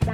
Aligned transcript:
Ez 0.00 0.08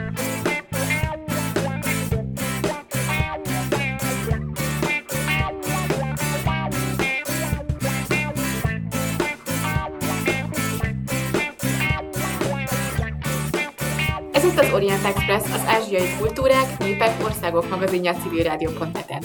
az 14.44 14.72
Orient 14.72 15.04
Express, 15.04 15.42
az 15.42 15.62
ázsiai 15.66 16.16
kultúrák, 16.18 16.78
népek, 16.78 17.24
országok 17.24 17.70
magazinja 17.70 18.12
a 18.12 18.14
civilrádió.net-en. 18.14 19.22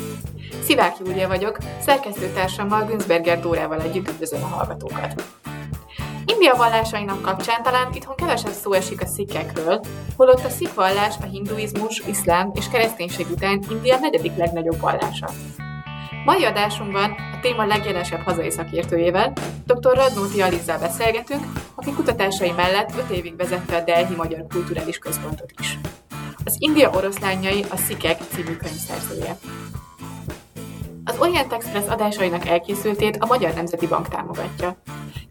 Szivák 0.63 0.97
Júlia 0.99 1.27
vagyok, 1.27 1.57
szerkesztőtársammal 1.79 2.85
Günzberger 2.85 3.39
Dórával 3.39 3.81
együtt 3.81 4.09
üdvözlöm 4.09 4.43
a 4.43 4.47
hallgatókat. 4.47 5.23
India 6.25 6.55
vallásainak 6.55 7.21
kapcsán 7.21 7.63
talán 7.63 7.93
itthon 7.93 8.15
kevesebb 8.15 8.51
szó 8.51 8.73
esik 8.73 9.01
a 9.01 9.05
szikkekről, 9.05 9.81
holott 10.17 10.43
a 10.45 10.49
szik 10.49 10.73
vallás 10.73 11.15
a 11.21 11.25
hinduizmus, 11.25 11.99
iszlám 12.07 12.51
és 12.53 12.69
kereszténység 12.69 13.25
után 13.31 13.63
India 13.69 13.97
negyedik 13.99 14.35
legnagyobb 14.35 14.79
vallása. 14.79 15.29
Mai 16.25 16.45
adásunkban 16.45 17.11
a 17.11 17.39
téma 17.41 17.65
legjelesebb 17.65 18.21
hazai 18.21 18.51
szakértőjével, 18.51 19.33
dr. 19.65 19.95
Radnóti 19.95 20.41
Alizzal 20.41 20.77
beszélgetünk, 20.77 21.45
aki 21.75 21.93
kutatásai 21.93 22.51
mellett 22.51 22.93
5 22.97 23.09
évig 23.09 23.35
vezette 23.35 23.75
a 23.75 23.83
Delhi 23.83 24.15
Magyar 24.15 24.45
Kulturális 24.49 24.97
Központot 24.97 25.51
is. 25.59 25.77
Az 26.45 26.55
India 26.59 26.89
oroszlányai 26.89 27.65
a 27.69 27.77
Szikek 27.77 28.17
című 28.33 28.55
könyv 28.55 28.77
szerzője. 28.87 29.37
Az 31.05 31.15
Orient 31.19 31.53
Express 31.53 31.87
adásainak 31.87 32.47
elkészültét 32.47 33.17
a 33.17 33.25
Magyar 33.25 33.53
Nemzeti 33.53 33.87
Bank 33.87 34.07
támogatja. 34.07 34.77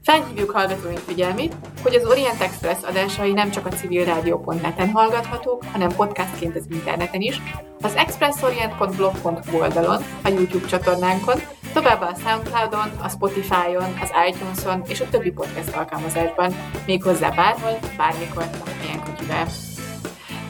Felhívjuk 0.02 0.50
hallgatóink 0.50 0.98
figyelmét, 0.98 1.54
hogy 1.82 1.94
az 1.94 2.06
Orient 2.06 2.40
Express 2.40 2.82
adásai 2.82 3.32
nem 3.32 3.50
csak 3.50 3.66
a 3.66 3.70
civilrádió.net-en 3.70 4.90
hallgathatók, 4.90 5.64
hanem 5.72 5.94
podcastként 5.96 6.56
az 6.56 6.64
interneten 6.70 7.20
is, 7.20 7.40
az 7.80 7.94
expressorient.blog.hu 7.94 9.58
oldalon, 9.58 10.02
a 10.24 10.28
YouTube 10.28 10.66
csatornánkon, 10.66 11.40
továbbá 11.72 12.08
a 12.08 12.14
Soundcloudon, 12.14 12.90
a 13.02 13.08
Spotify-on, 13.08 13.98
az 14.02 14.10
iTunes-on 14.28 14.82
és 14.88 15.00
a 15.00 15.08
többi 15.08 15.30
podcast 15.30 15.76
alkalmazásban, 15.76 16.54
méghozzá 16.86 17.30
bárhol, 17.30 17.78
bármikor, 17.96 18.44
milyen 18.82 19.02
kutyuvel. 19.04 19.46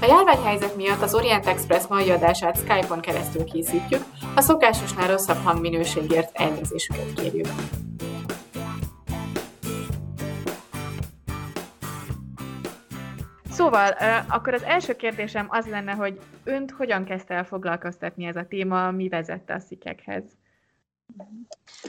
A 0.03 0.07
járványhelyzet 0.07 0.77
miatt 0.77 1.03
az 1.03 1.15
Orient 1.15 1.47
Express 1.47 1.87
mai 1.87 2.11
adását 2.11 2.57
Skype-on 2.57 3.01
keresztül 3.01 3.45
készítjük, 3.45 4.03
a 4.35 4.41
szokásosnál 4.41 5.09
rosszabb 5.09 5.37
hangminőségért 5.37 6.39
elnézésüket 6.39 7.13
kérjük. 7.15 7.47
Szóval, 13.51 13.97
akkor 14.29 14.55
az 14.55 14.63
első 14.63 14.97
kérdésem 14.97 15.47
az 15.49 15.67
lenne, 15.67 15.93
hogy 15.93 16.21
önt 16.45 16.71
hogyan 16.71 17.05
kezdte 17.05 17.35
el 17.35 17.45
foglalkoztatni 17.45 18.25
ez 18.25 18.37
a 18.37 18.47
téma, 18.49 18.91
mi 18.91 19.09
vezette 19.09 19.55
a 19.55 19.59
szikekhez? 19.59 20.25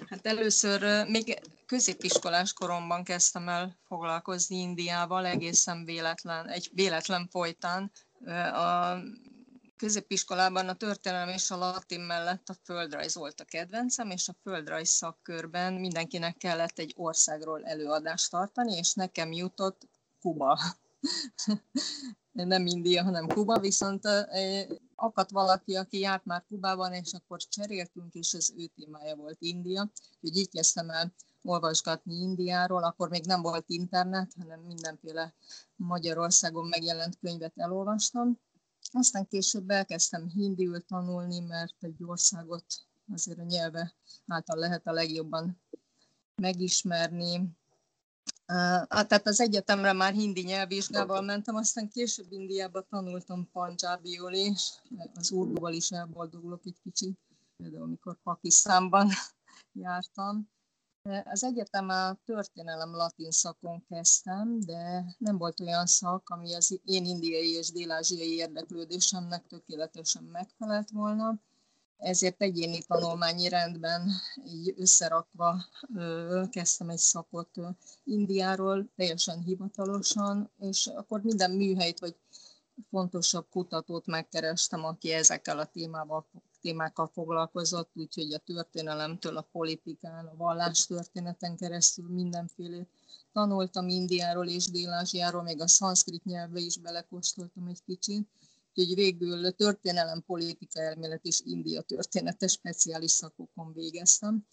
Hát 0.09 0.25
először 0.27 1.07
még 1.07 1.41
középiskolás 1.65 2.53
koromban 2.53 3.03
kezdtem 3.03 3.49
el 3.49 3.77
foglalkozni 3.87 4.55
Indiával, 4.55 5.25
egészen 5.25 5.85
véletlen, 5.85 6.47
egy 6.47 6.69
véletlen 6.73 7.27
folytán. 7.27 7.91
A 8.53 8.97
középiskolában 9.77 10.67
a 10.67 10.73
történelem 10.73 11.29
és 11.29 11.51
a 11.51 11.57
latin 11.57 12.01
mellett 12.01 12.49
a 12.49 12.55
földrajz 12.63 13.15
volt 13.15 13.39
a 13.39 13.45
kedvencem, 13.45 14.09
és 14.09 14.27
a 14.27 14.35
földrajz 14.43 14.89
szakkörben 14.89 15.73
mindenkinek 15.73 16.37
kellett 16.37 16.79
egy 16.79 16.93
országról 16.97 17.65
előadást 17.65 18.31
tartani, 18.31 18.75
és 18.75 18.93
nekem 18.93 19.31
jutott 19.31 19.87
Kuba. 20.19 20.59
Nem 22.31 22.65
India, 22.65 23.03
hanem 23.03 23.27
Kuba, 23.27 23.59
viszont 23.59 24.07
akadt 25.01 25.31
valaki, 25.31 25.75
aki 25.75 25.99
járt 25.99 26.25
már 26.25 26.45
Kubában, 26.47 26.93
és 26.93 27.13
akkor 27.13 27.39
cseréltünk, 27.41 28.13
és 28.13 28.33
az 28.33 28.53
ő 28.57 28.65
témája 28.65 29.15
volt 29.15 29.37
India. 29.39 29.91
Úgyhogy 30.21 30.37
így 30.37 30.49
kezdtem 30.49 30.89
el 30.89 31.13
olvasgatni 31.43 32.13
Indiáról, 32.13 32.83
akkor 32.83 33.09
még 33.09 33.25
nem 33.25 33.41
volt 33.41 33.69
internet, 33.69 34.33
hanem 34.39 34.59
mindenféle 34.59 35.33
Magyarországon 35.75 36.67
megjelent 36.67 37.17
könyvet 37.19 37.53
elolvastam. 37.55 38.39
Aztán 38.91 39.27
később 39.27 39.69
elkezdtem 39.69 40.27
hindiül 40.27 40.85
tanulni, 40.85 41.39
mert 41.39 41.75
egy 41.79 42.03
országot 42.03 42.65
azért 43.13 43.39
a 43.39 43.43
nyelve 43.43 43.93
által 44.27 44.57
lehet 44.57 44.87
a 44.87 44.91
legjobban 44.91 45.61
megismerni. 46.35 47.59
Tehát 48.87 49.27
az 49.27 49.39
egyetemre 49.39 49.93
már 49.93 50.13
hindi 50.13 50.41
nyelvvizsgával 50.41 51.21
mentem, 51.21 51.55
aztán 51.55 51.89
később 51.89 52.31
Indiába 52.31 52.81
tanultam 52.81 53.49
panjábiul 53.51 54.33
is, 54.33 54.71
az 55.13 55.31
urduval 55.31 55.73
is 55.73 55.91
elboldogulok 55.91 56.61
egy 56.65 56.77
kicsit, 56.83 57.19
például 57.57 57.83
amikor 57.83 58.17
Pakisztánban 58.23 59.09
jártam. 59.83 60.49
Az 61.23 61.43
egyetem 61.43 61.89
a 61.89 62.13
történelem 62.25 62.95
latin 62.95 63.31
szakon 63.31 63.85
kezdtem, 63.89 64.59
de 64.59 65.05
nem 65.17 65.37
volt 65.37 65.59
olyan 65.59 65.85
szak, 65.85 66.29
ami 66.29 66.55
az 66.55 66.79
én 66.85 67.05
indiai 67.05 67.49
és 67.49 67.71
dél-ázsiai 67.71 68.35
érdeklődésemnek 68.35 69.47
tökéletesen 69.47 70.23
megfelelt 70.23 70.89
volna. 70.89 71.39
Ezért 72.01 72.41
egyéni 72.41 72.83
tanulmányi 72.83 73.49
rendben 73.49 74.11
így 74.45 74.73
összerakva 74.77 75.65
kezdtem 76.49 76.89
egy 76.89 76.97
szakot 76.97 77.49
Indiáról, 78.03 78.89
teljesen 78.95 79.39
hivatalosan, 79.39 80.51
és 80.59 80.87
akkor 80.87 81.21
minden 81.21 81.51
műhelyt 81.51 81.99
vagy 81.99 82.15
fontosabb 82.89 83.45
kutatót 83.49 84.05
megkerestem, 84.05 84.83
aki 84.83 85.11
ezekkel 85.11 85.59
a 85.59 85.65
témával 85.65 86.27
témákkal 86.61 87.07
foglalkozott, 87.07 87.89
úgyhogy 87.93 88.33
a 88.33 88.37
történelemtől 88.37 89.37
a 89.37 89.47
politikán, 89.51 90.25
a 90.25 90.35
vallástörténeten 90.35 91.55
keresztül 91.55 92.09
mindenfélét 92.09 92.89
tanultam 93.33 93.87
Indiáról 93.87 94.47
és 94.47 94.65
Dél-Ázsiáról, 94.65 95.41
még 95.41 95.61
a 95.61 95.67
szanszkrit 95.67 96.23
nyelvbe 96.23 96.59
is 96.59 96.77
belekóstoltam 96.77 97.67
egy 97.67 97.83
kicsit. 97.85 98.27
Úgyhogy 98.81 98.95
végül 98.95 99.51
történelem, 99.51 100.21
politika 100.21 100.81
elmélet 100.81 101.25
és 101.25 101.41
India 101.45 101.81
története 101.81 102.47
speciális 102.47 103.11
szakokon 103.11 103.73
végeztem. 103.73 104.45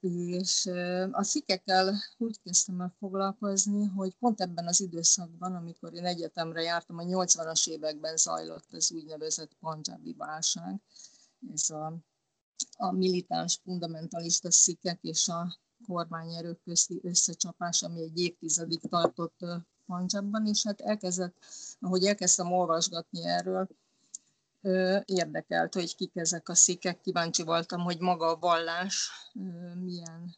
És 0.00 0.66
a 1.12 1.22
szikekkel 1.22 1.94
úgy 2.18 2.40
kezdtem 2.42 2.80
el 2.80 2.94
foglalkozni, 2.98 3.86
hogy 3.86 4.14
pont 4.18 4.40
ebben 4.40 4.66
az 4.66 4.80
időszakban, 4.80 5.54
amikor 5.54 5.94
én 5.94 6.04
egyetemre 6.04 6.62
jártam, 6.62 6.98
a 6.98 7.02
80-as 7.02 7.68
években 7.68 8.16
zajlott 8.16 8.72
az 8.72 8.92
úgynevezett 8.92 9.56
panjabi 9.60 10.14
válság, 10.18 10.80
ez 11.52 11.70
a, 11.70 11.96
a 12.76 12.92
militáns 12.92 13.60
fundamentalista 13.62 14.50
szikek 14.50 14.98
és 15.02 15.28
a 15.28 15.58
kormányerők 15.86 16.60
közti 16.64 17.00
összecsapás, 17.02 17.82
ami 17.82 18.02
egy 18.02 18.18
évtizedig 18.18 18.80
tartott 18.80 19.44
Panjabban, 19.86 20.46
és 20.46 20.62
hát 20.62 20.80
elkezdett, 20.80 21.36
ahogy 21.80 22.04
elkezdtem 22.04 22.52
olvasgatni 22.52 23.24
erről, 23.24 23.68
érdekelt, 25.04 25.74
hogy 25.74 25.96
kik 25.96 26.16
ezek 26.16 26.48
a 26.48 26.54
szikek, 26.54 27.00
kíváncsi 27.00 27.42
voltam, 27.42 27.80
hogy 27.80 28.00
maga 28.00 28.26
a 28.26 28.38
vallás 28.38 29.10
milyen 29.74 30.36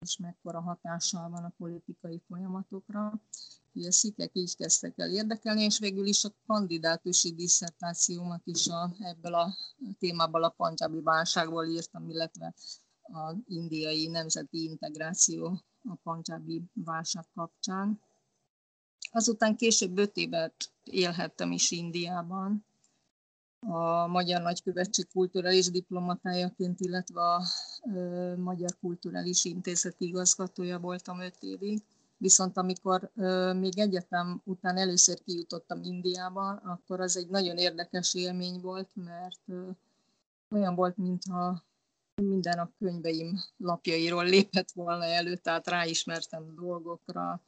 és 0.00 0.16
mekkora 0.16 0.60
hatással 0.60 1.30
van 1.30 1.44
a 1.44 1.52
politikai 1.58 2.22
folyamatokra. 2.28 3.20
Ugye 3.72 3.90
szikek 3.90 4.30
így 4.32 4.56
kezdtek 4.56 4.98
el 4.98 5.10
érdekelni, 5.10 5.62
és 5.62 5.78
végül 5.78 6.06
is 6.06 6.24
a 6.24 6.34
kandidátusi 6.46 7.34
diszertációmat 7.34 8.40
is 8.44 8.66
a, 8.66 8.94
ebből 8.98 9.34
a 9.34 9.56
témából 9.98 10.42
a 10.44 10.48
panjabi 10.48 11.00
válságból 11.00 11.64
írtam, 11.64 12.08
illetve 12.08 12.54
a 13.02 13.34
indiai 13.46 14.06
nemzeti 14.06 14.62
integráció 14.62 15.62
a 15.88 15.94
panjabi 16.02 16.62
válság 16.72 17.24
kapcsán. 17.34 18.00
Azután 19.10 19.56
később 19.56 19.98
öt 19.98 20.16
évet 20.16 20.54
élhettem 20.84 21.52
is 21.52 21.70
Indiában, 21.70 22.64
a 23.66 24.06
Magyar 24.06 24.42
Nagykövetség 24.42 25.08
kulturális 25.12 25.70
diplomatájaként, 25.70 26.80
illetve 26.80 27.20
a 27.20 27.42
Magyar 28.36 28.70
Kulturális 28.80 29.44
Intézet 29.44 29.94
igazgatója 29.98 30.78
voltam 30.78 31.20
öt 31.20 31.36
évig. 31.40 31.82
Viszont 32.16 32.56
amikor 32.56 33.10
még 33.54 33.78
egyetem 33.78 34.40
után 34.44 34.76
először 34.76 35.22
kijutottam 35.22 35.82
Indiába, 35.82 36.50
akkor 36.50 37.00
az 37.00 37.16
egy 37.16 37.28
nagyon 37.28 37.56
érdekes 37.56 38.14
élmény 38.14 38.60
volt, 38.60 38.88
mert 38.94 39.40
olyan 40.50 40.74
volt, 40.74 40.96
mintha 40.96 41.64
minden 42.14 42.58
a 42.58 42.70
könyveim 42.78 43.40
lapjairól 43.56 44.24
lépett 44.24 44.70
volna 44.70 45.04
elő, 45.04 45.36
tehát 45.36 45.68
ráismertem 45.68 46.54
dolgokra, 46.54 47.42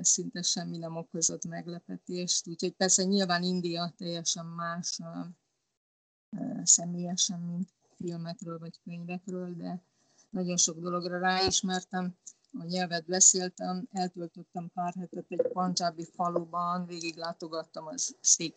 szinte 0.00 0.42
semmi 0.42 0.78
nem 0.78 0.96
okozott 0.96 1.44
meglepetést. 1.44 2.46
Úgyhogy 2.46 2.72
persze 2.72 3.04
nyilván 3.04 3.42
India 3.42 3.92
teljesen 3.96 4.46
más 4.46 4.98
személyesen, 6.62 7.40
mint 7.40 7.74
filmekről 7.96 8.58
vagy 8.58 8.80
könyvekről, 8.84 9.54
de 9.54 9.82
nagyon 10.30 10.56
sok 10.56 10.78
dologra 10.78 11.18
ráismertem. 11.18 12.16
A 12.58 12.64
nyelvet 12.64 13.06
beszéltem, 13.06 13.88
eltöltöttem 13.92 14.70
pár 14.74 14.94
hetet 14.94 15.24
egy 15.28 15.48
pancsábi 15.52 16.04
faluban, 16.04 16.86
végig 16.86 17.16
látogattam 17.16 17.86
az 17.86 18.16
szék 18.20 18.56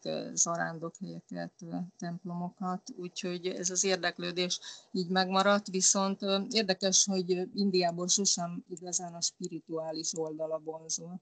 helyeket, 0.99 1.53
templomokat, 1.97 2.81
úgyhogy 2.95 3.45
ez 3.45 3.69
az 3.69 3.83
érdeklődés 3.83 4.59
így 4.91 5.09
megmaradt, 5.09 5.67
viszont 5.67 6.21
érdekes, 6.49 7.05
hogy 7.05 7.49
Indiából 7.53 8.07
sosem 8.07 8.63
igazán 8.69 9.13
a 9.13 9.21
spirituális 9.21 10.17
oldala 10.17 10.59
vonzó, 10.59 11.21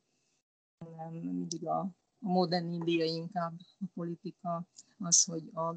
hanem 0.78 1.14
mindig 1.14 1.68
a, 1.68 1.80
a 1.80 2.30
modern 2.30 2.72
India 2.72 3.06
inkább 3.06 3.54
a 3.80 3.86
politika, 3.94 4.68
az, 4.98 5.24
hogy 5.24 5.50
a 5.54 5.76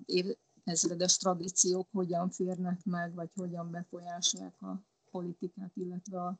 ezredes 0.65 1.17
tradíciók 1.17 1.89
hogyan 1.93 2.31
férnek 2.31 2.85
meg, 2.85 3.15
vagy 3.15 3.31
hogyan 3.35 3.71
befolyásolják 3.71 4.63
a 4.63 4.83
politikát, 5.11 5.73
illetve 5.75 6.23
a, 6.23 6.39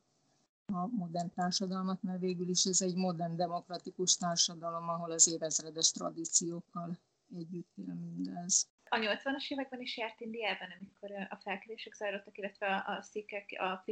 a 0.73 0.87
modern 0.87 1.33
társadalmat, 1.33 2.03
mert 2.03 2.19
végül 2.19 2.49
is 2.49 2.65
ez 2.65 2.81
egy 2.81 2.95
modern 2.95 3.35
demokratikus 3.35 4.17
társadalom, 4.17 4.89
ahol 4.89 5.11
az 5.11 5.31
évezredes 5.31 5.91
tradíciókkal 5.91 6.97
együtt 7.37 7.77
él 7.77 7.93
mindez. 7.93 8.69
A 8.93 8.97
80-as 8.97 9.47
években 9.51 9.81
is 9.81 9.97
járt 9.97 10.21
Indiában, 10.21 10.67
amikor 10.79 11.27
a 11.29 11.35
felkelések 11.35 11.93
zajlottak, 11.93 12.37
illetve 12.37 12.75
a, 12.75 13.01
szikek, 13.01 13.49
a, 13.57 13.85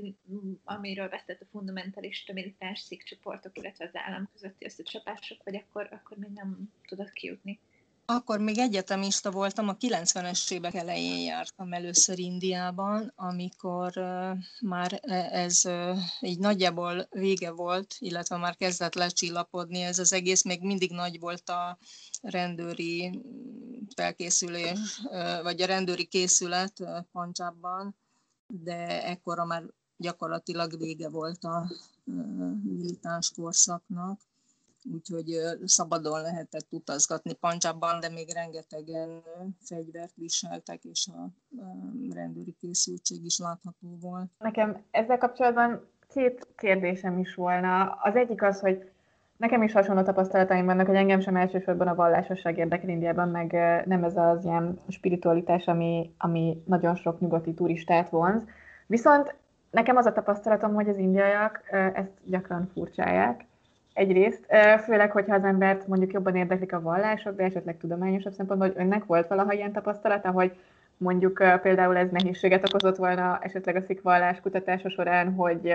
amiről 0.63 1.09
vesztett 1.09 1.41
a 1.41 1.45
fundamentalista 1.45 2.33
militáns 2.33 2.79
szik 2.79 3.03
csoportok, 3.03 3.57
illetve 3.57 3.85
az 3.85 3.95
állam 3.95 4.29
közötti 4.33 4.65
összecsapások, 4.65 5.43
vagy 5.43 5.55
akkor, 5.55 5.87
akkor 5.91 6.17
még 6.17 6.31
nem 6.31 6.73
tudott 6.87 7.11
kijutni? 7.11 7.59
Akkor 8.11 8.39
még 8.39 8.57
egyetemista 8.57 9.31
voltam, 9.31 9.67
a 9.67 9.75
90-es 9.75 10.51
évek 10.51 10.73
elején 10.73 11.21
jártam 11.21 11.73
először 11.73 12.19
Indiában, 12.19 13.13
amikor 13.15 13.93
már 14.61 14.99
ez 15.31 15.61
így 16.19 16.39
nagyjából 16.39 17.07
vége 17.09 17.51
volt, 17.51 17.95
illetve 17.99 18.37
már 18.37 18.55
kezdett 18.55 18.93
lecsillapodni 18.93 19.81
ez 19.81 19.99
az 19.99 20.13
egész, 20.13 20.43
még 20.43 20.61
mindig 20.61 20.91
nagy 20.91 21.19
volt 21.19 21.49
a 21.49 21.77
rendőri 22.21 23.21
felkészülés, 23.95 25.01
vagy 25.43 25.61
a 25.61 25.65
rendőri 25.65 26.05
készület 26.05 26.83
Pancsában, 27.11 27.95
de 28.47 29.03
ekkora 29.03 29.45
már 29.45 29.63
gyakorlatilag 29.97 30.77
vége 30.77 31.09
volt 31.09 31.43
a 31.43 31.71
militáns 32.63 33.31
korszaknak 33.31 34.19
úgyhogy 34.93 35.25
szabadon 35.65 36.21
lehetett 36.21 36.67
utazgatni 36.69 37.33
Pancsabban, 37.33 37.99
de 37.99 38.09
még 38.09 38.33
rengetegen 38.33 39.23
fegyvert 39.59 40.15
viseltek, 40.15 40.83
és 40.83 41.07
a 41.07 41.29
rendőri 42.13 42.55
készültség 42.59 43.25
is 43.25 43.39
látható 43.39 43.97
volt. 44.01 44.29
Nekem 44.37 44.83
ezzel 44.91 45.17
kapcsolatban 45.17 45.87
két 46.07 46.47
kérdésem 46.55 47.17
is 47.17 47.35
volna. 47.35 47.97
Az 48.01 48.15
egyik 48.15 48.43
az, 48.43 48.59
hogy 48.59 48.91
nekem 49.37 49.63
is 49.63 49.71
hasonló 49.71 50.01
tapasztalataim 50.01 50.65
vannak, 50.65 50.85
hogy 50.85 50.95
engem 50.95 51.19
sem 51.19 51.35
elsősorban 51.35 51.87
a 51.87 51.95
vallásosság 51.95 52.57
érdekel 52.57 52.89
Indiában, 52.89 53.29
meg 53.29 53.51
nem 53.85 54.03
ez 54.03 54.17
az 54.17 54.43
ilyen 54.43 54.79
spiritualitás, 54.87 55.65
ami, 55.65 56.13
ami 56.17 56.63
nagyon 56.65 56.95
sok 56.95 57.19
nyugati 57.19 57.53
turistát 57.53 58.09
vonz. 58.09 58.43
Viszont 58.87 59.35
nekem 59.71 59.97
az 59.97 60.05
a 60.05 60.11
tapasztalatom, 60.11 60.73
hogy 60.73 60.89
az 60.89 60.97
indiaiak 60.97 61.61
ezt 61.93 62.11
gyakran 62.25 62.69
furcsálják, 62.73 63.45
Egyrészt, 63.99 64.45
főleg, 64.83 65.11
hogyha 65.11 65.35
az 65.35 65.43
embert 65.43 65.87
mondjuk 65.87 66.11
jobban 66.11 66.35
érdeklik 66.35 66.73
a 66.73 66.81
vallások, 66.81 67.35
de 67.35 67.43
esetleg 67.43 67.77
tudományosabb 67.77 68.33
szempontból, 68.33 68.67
hogy 68.67 68.81
önnek 68.81 69.05
volt 69.05 69.27
valaha 69.27 69.53
ilyen 69.53 69.71
tapasztalata, 69.71 70.31
hogy 70.31 70.51
mondjuk 70.97 71.43
például 71.61 71.97
ez 71.97 72.09
nehézséget 72.11 72.67
okozott 72.67 72.95
volna 72.95 73.39
esetleg 73.41 73.75
a 73.75 73.81
szikvallás 73.81 74.39
kutatása 74.39 74.89
során, 74.89 75.33
hogy, 75.33 75.73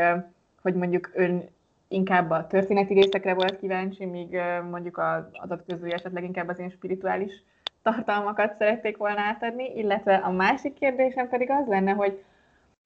hogy 0.62 0.75
mondjuk 0.75 1.11
ön 1.15 1.49
inkább 1.88 2.31
a 2.31 2.47
történeti 2.47 2.94
részekre 2.94 3.35
volt 3.35 3.59
kíváncsi, 3.59 4.05
míg 4.05 4.41
mondjuk 4.70 4.99
az 4.99 5.25
adatközői 5.32 5.93
esetleg 5.93 6.25
inkább 6.25 6.49
az 6.49 6.59
én 6.59 6.70
spirituális 6.70 7.43
tartalmakat 7.82 8.56
szerették 8.59 8.97
volna 8.97 9.20
átadni, 9.20 9.73
illetve 9.77 10.15
a 10.15 10.31
másik 10.31 10.75
kérdésem 10.75 11.29
pedig 11.29 11.50
az 11.50 11.67
lenne, 11.67 11.93
hogy 11.93 12.25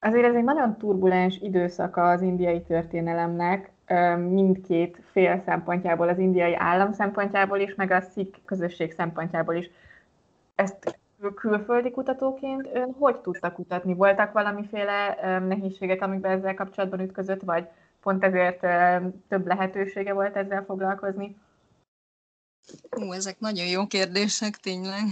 azért 0.00 0.24
ez 0.24 0.34
egy 0.34 0.44
nagyon 0.44 0.76
turbulens 0.76 1.38
időszaka 1.40 2.10
az 2.10 2.22
indiai 2.22 2.62
történelemnek, 2.62 3.70
mindkét 4.16 5.02
fél 5.10 5.42
szempontjából, 5.44 6.08
az 6.08 6.18
indiai 6.18 6.54
állam 6.56 6.92
szempontjából 6.92 7.58
is, 7.58 7.74
meg 7.74 7.90
a 7.90 8.00
szik 8.00 8.36
közösség 8.44 8.92
szempontjából 8.92 9.54
is. 9.54 9.70
Ezt 10.54 10.98
külföldi 11.34 11.90
kutatóként 11.90 12.68
ön 12.72 12.94
hogy 12.98 13.16
tudta 13.16 13.52
kutatni? 13.52 13.94
Voltak 13.94 14.32
valamiféle 14.32 15.18
nehézségek, 15.48 16.02
amikben 16.02 16.30
ezzel 16.30 16.54
kapcsolatban 16.54 17.00
ütközött, 17.00 17.42
vagy 17.42 17.68
pont 18.02 18.24
ezért 18.24 18.66
több 19.28 19.46
lehetősége 19.46 20.12
volt 20.12 20.36
ezzel 20.36 20.64
foglalkozni? 20.64 21.36
Ú, 22.90 23.12
ezek 23.12 23.40
nagyon 23.40 23.66
jó 23.66 23.86
kérdések, 23.86 24.56
tényleg. 24.56 25.02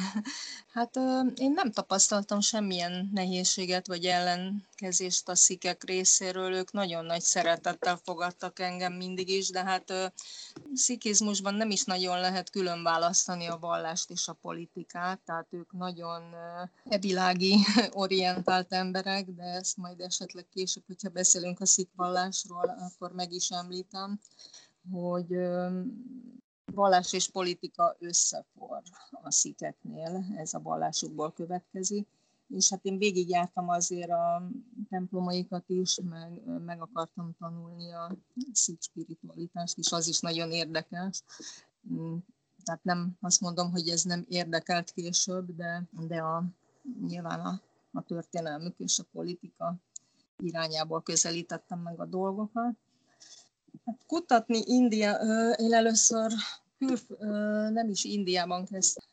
Hát 0.73 0.97
én 1.37 1.50
nem 1.53 1.73
tapasztaltam 1.73 2.41
semmilyen 2.41 3.11
nehézséget 3.14 3.87
vagy 3.87 4.05
ellenkezést 4.05 5.29
a 5.29 5.35
szikek 5.35 5.85
részéről. 5.85 6.53
Ők 6.53 6.73
nagyon 6.73 7.05
nagy 7.05 7.20
szeretettel 7.20 8.00
fogadtak 8.05 8.58
engem 8.58 8.93
mindig 8.93 9.29
is, 9.29 9.50
de 9.50 9.64
hát 9.64 10.12
szikizmusban 10.75 11.55
nem 11.55 11.70
is 11.70 11.85
nagyon 11.85 12.20
lehet 12.20 12.50
külön 12.50 12.82
választani 12.82 13.47
a 13.47 13.58
vallást 13.58 14.11
és 14.11 14.29
a 14.29 14.32
politikát, 14.32 15.20
tehát 15.25 15.47
ők 15.50 15.73
nagyon 15.73 16.23
evilági 16.85 17.56
orientált 18.05 18.73
emberek, 18.73 19.26
de 19.26 19.43
ezt 19.44 19.76
majd 19.76 20.00
esetleg 20.00 20.47
később, 20.53 20.85
hogyha 20.87 21.08
beszélünk 21.08 21.61
a 21.61 21.67
szikvallásról, 21.67 22.76
akkor 22.79 23.12
meg 23.12 23.32
is 23.32 23.49
említem 23.49 24.20
hogy 24.93 25.26
vallás 26.74 27.12
és 27.12 27.28
politika 27.28 27.96
összefor 27.98 28.82
a 29.10 29.30
szikeknél, 29.30 30.24
ez 30.36 30.54
a 30.54 30.60
vallásukból 30.60 31.32
következik. 31.32 32.08
És 32.48 32.70
hát 32.70 32.84
én 32.84 32.98
végigjártam 32.98 33.68
azért 33.68 34.10
a 34.10 34.50
templomaikat 34.88 35.64
is, 35.66 35.98
meg, 36.10 36.42
meg 36.64 36.80
akartam 36.80 37.34
tanulni 37.38 37.92
a 37.92 38.16
szik 38.52 38.82
spiritualitást 38.82 39.78
is, 39.78 39.92
az 39.92 40.08
is 40.08 40.20
nagyon 40.20 40.50
érdekes. 40.50 41.22
Tehát 42.64 42.84
nem 42.84 43.16
azt 43.20 43.40
mondom, 43.40 43.70
hogy 43.70 43.88
ez 43.88 44.02
nem 44.02 44.24
érdekelt 44.28 44.90
később, 44.90 45.56
de, 45.56 45.88
de 45.90 46.19
a, 46.19 46.44
nyilván 47.06 47.40
a, 47.40 47.60
a 47.92 48.02
történelmük 48.02 48.78
és 48.78 48.98
a 48.98 49.06
politika 49.12 49.76
irányából 50.36 51.02
közelítettem 51.02 51.78
meg 51.78 52.00
a 52.00 52.06
dolgokat. 52.06 52.76
Hát 53.86 54.04
kutatni 54.06 54.62
India, 54.64 55.12
én 55.56 55.74
először 55.74 56.32
kül, 56.78 56.98
nem 57.70 57.88
is 57.88 58.04
Indiában 58.04 58.64
kezdtem 58.64 59.05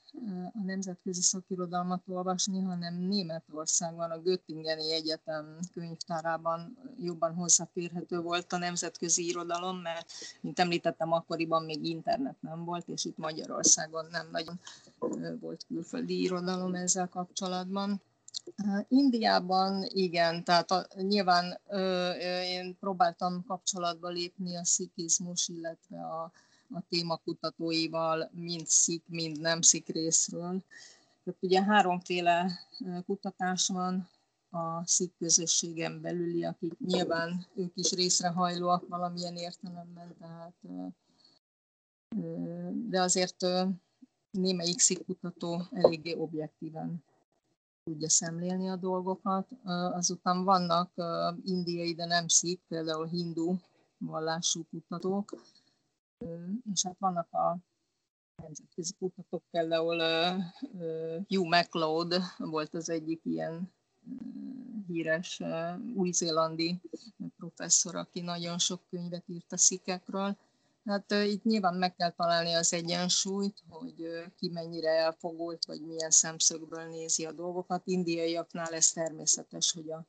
a 0.54 0.64
nemzetközi 0.66 1.22
szakirodalmat 1.22 2.02
olvasni, 2.08 2.62
hanem 2.62 2.96
Németországban, 2.96 4.12
a 4.12 4.20
Göttingeni 4.20 4.94
Egyetem 4.94 5.60
könyvtárában 5.74 6.78
jobban 7.00 7.34
hozzáférhető 7.34 8.20
volt 8.20 8.54
a 8.54 8.58
nemzetközi 8.58 9.28
irodalom, 9.28 9.78
mert, 9.78 10.12
mint 10.42 10.60
említettem, 10.60 11.12
akkoriban 11.12 11.64
még 11.64 11.86
internet 11.86 12.42
nem 12.42 12.66
volt, 12.66 12.88
és 12.88 13.06
itt 13.06 13.18
Magyarországon 13.18 14.06
nem 14.12 14.28
nagyon 14.32 14.60
volt 15.40 15.66
külföldi 15.68 16.22
irodalom 16.22 16.76
ezzel 16.76 17.08
kapcsolatban. 17.08 18.02
Indiában 18.88 19.84
igen, 19.84 20.44
tehát 20.44 20.72
a, 20.72 20.88
nyilván 20.96 21.60
ö, 21.68 22.12
én 22.42 22.78
próbáltam 22.80 23.44
kapcsolatba 23.48 24.10
lépni 24.10 24.56
a 24.56 24.66
szikizmus, 24.66 25.48
illetve 25.48 26.06
a, 26.06 26.32
a 26.70 26.82
témakutatóival, 26.90 28.30
mind 28.34 28.68
szik, 28.68 29.04
mind 29.08 29.40
nem 29.40 29.62
szik 29.62 29.88
részről. 29.88 30.64
Tehát 31.24 31.44
ugye 31.44 31.64
háromféle 31.64 32.60
kutatás 33.06 33.68
van 33.68 34.10
a 34.50 34.86
szik 34.86 35.14
közösségen 35.18 36.02
belüli, 36.02 36.44
akik 36.44 36.80
nyilván 36.80 37.46
ők 37.56 37.72
is 37.76 37.92
részrehajlóak 37.92 38.88
valamilyen 38.88 39.36
értelemben, 39.36 40.16
tehát 40.20 40.54
de 42.90 43.02
azért 43.02 43.46
némelyik 44.32 44.80
szik 44.80 45.06
kutató 45.06 45.62
eléggé 45.72 46.14
objektíven 46.14 47.04
tudja 47.84 48.10
szemlélni 48.10 48.70
a 48.70 48.76
dolgokat. 48.76 49.48
Azután 49.94 50.44
vannak 50.44 50.92
indiai, 51.44 51.94
de 51.94 52.06
nem 52.06 52.28
szik, 52.28 52.62
például 52.68 53.08
hindu 53.08 53.56
vallású 53.98 54.66
kutatók, 54.70 55.36
és 56.74 56.84
hát 56.84 56.96
vannak 57.00 57.32
a 57.32 57.58
nemzetközi 58.42 58.94
kutatók, 59.00 59.44
például 59.52 59.98
Hugh 61.28 61.48
MacLeod 61.48 62.14
volt 62.38 62.74
az 62.74 62.90
egyik 62.90 63.22
ilyen 63.26 63.74
híres 64.88 65.42
új-zélandi 65.96 66.82
professzor, 67.38 67.96
aki 67.96 68.22
nagyon 68.22 68.58
sok 68.58 68.82
könyvet 68.90 69.24
írt 69.28 69.52
a 69.52 69.58
szikekről. 69.58 70.38
Hát 70.86 71.12
itt 71.12 71.44
nyilván 71.44 71.76
meg 71.76 71.96
kell 71.96 72.12
találni 72.12 72.54
az 72.54 72.74
egyensúlyt, 72.74 73.64
hogy 73.70 74.24
ki 74.38 74.50
mennyire 74.50 74.90
elfogult, 74.90 75.66
vagy 75.66 75.82
milyen 75.82 76.10
szemszögből 76.10 76.84
nézi 76.84 77.26
a 77.26 77.32
dolgokat. 77.32 77.88
Indiaiaknál 77.88 78.74
ez 78.74 78.92
természetes, 78.92 79.72
hogy 79.72 79.92
a 79.92 80.06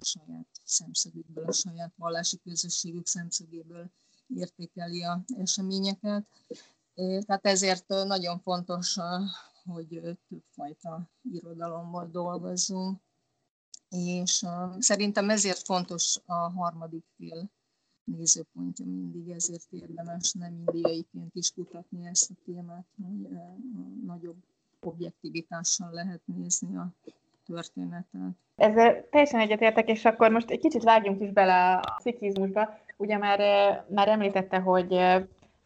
saját 0.00 0.46
szemszögükből, 0.64 1.44
a 1.46 1.52
saját 1.52 1.92
vallási 1.96 2.38
közösségük 2.38 3.06
szemszögéből 3.06 3.90
értékeli 4.36 5.04
a 5.04 5.24
eseményeket. 5.38 6.26
Tehát 6.94 7.46
ezért 7.46 7.88
nagyon 7.88 8.40
fontos, 8.40 8.96
hogy 9.64 10.18
többfajta 10.28 11.10
irodalommal 11.32 12.08
dolgozzunk, 12.12 13.00
és 13.88 14.46
szerintem 14.78 15.30
ezért 15.30 15.64
fontos 15.64 16.20
a 16.26 16.34
harmadik 16.34 17.04
fél 17.16 17.50
nézőpontja 18.16 18.84
mindig, 18.86 19.28
ezért 19.28 19.66
érdemes 19.70 20.32
nem 20.32 20.64
indiaiként 20.66 21.34
is 21.34 21.52
kutatni 21.52 22.06
ezt 22.06 22.30
a 22.30 22.34
témát, 22.44 22.86
hogy 23.02 23.38
nagyobb 24.06 24.36
objektivitással 24.80 25.90
lehet 25.92 26.20
nézni 26.24 26.76
a 26.76 26.92
történetet. 27.46 28.30
Ezzel 28.56 29.08
teljesen 29.10 29.40
egyetértek, 29.40 29.88
és 29.88 30.04
akkor 30.04 30.30
most 30.30 30.50
egy 30.50 30.60
kicsit 30.60 30.82
vágjunk 30.82 31.20
is 31.20 31.30
bele 31.30 31.74
a 31.74 32.00
szikizmusba. 32.00 32.78
Ugye 32.96 33.18
már, 33.18 33.38
már 33.90 34.08
említette, 34.08 34.58
hogy 34.58 34.88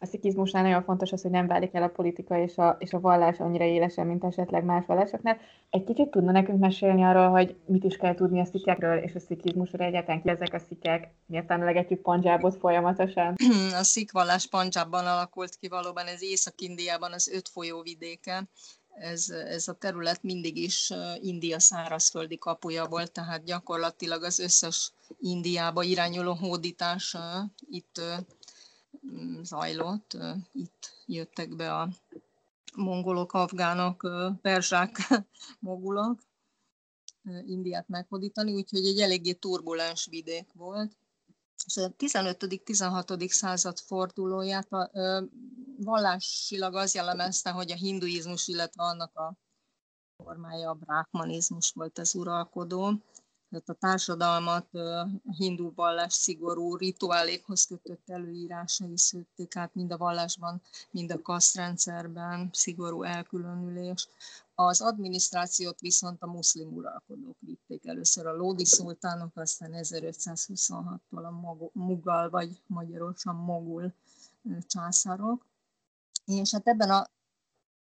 a 0.03 0.05
szikizmusnál 0.05 0.63
nagyon 0.63 0.83
fontos 0.83 1.11
az, 1.11 1.21
hogy 1.21 1.31
nem 1.31 1.47
válik 1.47 1.73
el 1.73 1.83
a 1.83 1.87
politika 1.87 2.37
és 2.37 2.57
a, 2.57 2.75
és 2.79 2.93
a 2.93 2.99
vallás 2.99 3.39
annyira 3.39 3.63
élesen, 3.63 4.07
mint 4.07 4.23
esetleg 4.23 4.63
más 4.63 4.85
vallásoknál. 4.85 5.37
Egy 5.69 5.83
kicsit 5.83 6.09
tudna 6.09 6.31
nekünk 6.31 6.59
mesélni 6.59 7.03
arról, 7.03 7.29
hogy 7.29 7.55
mit 7.65 7.83
is 7.83 7.97
kell 7.97 8.15
tudni 8.15 8.39
a 8.39 8.45
szikekről 8.45 8.97
és 8.97 9.15
a 9.15 9.19
szikizmusról 9.19 9.87
egyáltalán 9.87 10.21
ki 10.21 10.29
ezek 10.29 10.53
a 10.53 10.59
szikek, 10.59 11.11
miért 11.25 11.51
emlegetjük 11.51 12.01
Panjábot 12.01 12.57
folyamatosan? 12.57 13.35
A 13.79 13.83
szik 13.83 14.11
vallás 14.11 14.47
Panjábban 14.47 15.05
alakult 15.05 15.55
ki 15.55 15.67
valóban, 15.67 16.05
ez 16.05 16.23
Észak-Indiában 16.23 17.11
az 17.11 17.27
öt 17.27 17.49
folyóvidéken, 17.49 18.49
ez, 18.93 19.29
ez 19.29 19.67
a 19.67 19.73
terület 19.73 20.23
mindig 20.23 20.57
is 20.57 20.93
India 21.21 21.59
szárazföldi 21.59 22.37
kapuja 22.37 22.85
volt, 22.85 23.11
tehát 23.11 23.43
gyakorlatilag 23.43 24.23
az 24.23 24.39
összes 24.39 24.91
Indiába 25.19 25.83
irányuló 25.83 26.33
hódítás 26.33 27.17
itt 27.69 28.01
zajlott. 29.41 30.17
Itt 30.51 31.03
jöttek 31.05 31.55
be 31.55 31.75
a 31.75 31.89
mongolok, 32.75 33.33
afgánok, 33.33 34.09
perzsák, 34.41 34.97
mogulok 35.59 36.19
Indiát 37.45 37.87
meghódítani, 37.87 38.53
úgyhogy 38.53 38.85
egy 38.85 38.99
eléggé 38.99 39.33
turbulens 39.33 40.05
vidék 40.05 40.53
volt. 40.53 40.97
És 41.65 41.77
a 41.77 41.93
15.-16. 41.97 43.29
század 43.29 43.79
fordulóját 43.79 44.71
a, 44.71 44.91
vallásilag 45.77 46.75
az 46.75 46.93
jellemezte, 46.93 47.49
hogy 47.49 47.71
a 47.71 47.75
hinduizmus, 47.75 48.47
illetve 48.47 48.83
annak 48.83 49.17
a 49.17 49.33
formája 50.17 50.69
a 50.69 50.73
brákmanizmus 50.73 51.71
volt 51.71 51.99
az 51.99 52.15
uralkodó. 52.15 52.93
Tehát 53.53 53.69
a 53.69 53.73
társadalmat 53.73 54.67
hindu 55.37 55.73
vallás 55.75 56.13
szigorú 56.13 56.75
rituálékhoz 56.75 57.65
kötött 57.65 58.09
előírásai 58.09 58.97
szőtték 58.97 59.55
át 59.55 59.75
mind 59.75 59.91
a 59.91 59.97
vallásban, 59.97 60.61
mind 60.91 61.11
a 61.11 61.21
kasztrendszerben, 61.21 62.49
szigorú 62.53 63.03
elkülönülés. 63.03 64.07
Az 64.55 64.81
adminisztrációt 64.81 65.79
viszont 65.79 66.21
a 66.21 66.27
muszlim 66.27 66.73
uralkodók 66.73 67.37
vitték 67.39 67.85
először 67.85 68.25
a 68.27 68.35
Lódi 68.35 68.65
szultánok, 68.65 69.37
aztán 69.37 69.71
1526-tól 69.73 71.23
a 71.23 71.69
Mugal, 71.73 72.29
vagy 72.29 72.61
magyarosan 72.67 73.35
Mogul 73.35 73.93
császárok. 74.67 75.45
És 76.25 76.51
hát 76.51 76.67
ebben 76.67 76.89
a 76.89 77.07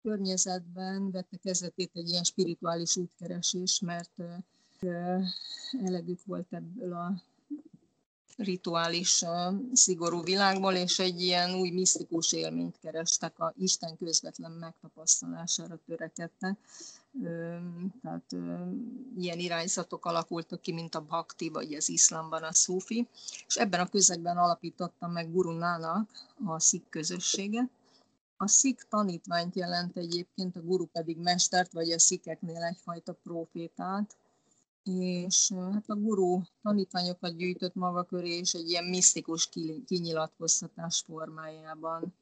környezetben 0.01 1.11
vette 1.11 1.37
kezdetét 1.37 1.91
egy 1.93 2.09
ilyen 2.09 2.23
spirituális 2.23 2.95
útkeresés, 2.95 3.79
mert 3.79 4.11
elegük 5.85 6.25
volt 6.25 6.53
ebből 6.53 6.93
a 6.93 7.13
rituális, 8.37 9.23
szigorú 9.73 10.23
világból, 10.23 10.73
és 10.73 10.99
egy 10.99 11.21
ilyen 11.21 11.53
új 11.53 11.69
misztikus 11.69 12.31
élményt 12.31 12.79
kerestek, 12.81 13.39
a 13.39 13.53
Isten 13.57 13.97
közvetlen 13.97 14.51
megtapasztalására 14.51 15.79
törekedtek. 15.85 16.57
Tehát 18.01 18.35
ilyen 19.17 19.39
irányzatok 19.39 20.05
alakultak 20.05 20.61
ki, 20.61 20.71
mint 20.71 20.95
a 20.95 21.01
bhakti, 21.01 21.49
vagy 21.49 21.73
az 21.73 21.89
iszlamban 21.89 22.43
a 22.43 22.53
szufi, 22.53 23.07
és 23.47 23.55
ebben 23.55 23.79
a 23.79 23.89
közegben 23.89 24.37
alapította 24.37 25.07
meg 25.07 25.31
Guru 25.31 25.51
Nanak 25.51 26.09
a 26.45 26.59
szik 26.59 26.89
közösséget. 26.89 27.69
A 28.37 28.47
szik 28.47 28.85
tanítványt 28.89 29.55
jelent 29.55 29.97
egyébként, 29.97 30.55
a 30.55 30.61
guru 30.61 30.85
pedig 30.85 31.17
mestert, 31.17 31.73
vagy 31.73 31.91
a 31.91 31.99
szikeknél 31.99 32.63
egyfajta 32.63 33.13
profétát, 33.13 34.17
és 34.97 35.51
hát 35.73 35.89
a 35.89 35.95
gurú 35.95 36.41
tanítványokat 36.61 37.35
gyűjtött 37.35 37.75
maga 37.75 38.03
köré, 38.03 38.37
és 38.37 38.53
egy 38.53 38.69
ilyen 38.69 38.85
misztikus 38.85 39.49
kinyilatkoztatás 39.85 41.03
formájában 41.05 42.13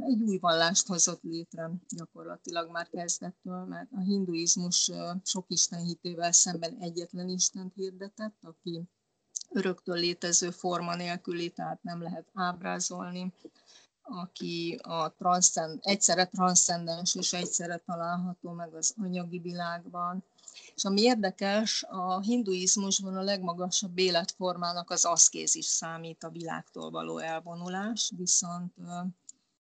egy 0.00 0.22
új 0.22 0.38
vallást 0.38 0.86
hozott 0.86 1.22
létre 1.22 1.70
gyakorlatilag 1.88 2.70
már 2.70 2.88
kezdettől, 2.88 3.64
mert 3.64 3.88
a 3.92 4.00
hinduizmus 4.00 4.90
sok 5.22 5.44
isten 5.48 5.80
hitével 5.80 6.32
szemben 6.32 6.76
egyetlen 6.80 7.28
istent 7.28 7.74
hirdetett, 7.74 8.36
aki 8.42 8.82
öröktől 9.50 9.96
létező 9.96 10.50
forma 10.50 10.94
nélküli, 10.94 11.50
tehát 11.50 11.82
nem 11.82 12.02
lehet 12.02 12.28
ábrázolni, 12.34 13.32
aki 14.02 14.78
a 14.82 15.14
transzcend, 15.14 15.78
egyszerre 15.82 16.26
transzcendens 16.26 17.14
és 17.14 17.32
egyszerre 17.32 17.76
található 17.76 18.50
meg 18.50 18.74
az 18.74 18.94
anyagi 19.02 19.38
világban, 19.38 20.24
és 20.74 20.84
ami 20.84 21.00
érdekes, 21.00 21.82
a 21.82 22.20
hinduizmusban 22.20 23.16
a 23.16 23.22
legmagasabb 23.22 23.98
életformának 23.98 24.90
az 24.90 25.04
aszkézis 25.04 25.66
számít 25.66 26.24
a 26.24 26.30
világtól 26.30 26.90
való 26.90 27.18
elvonulás, 27.18 28.12
viszont 28.16 28.72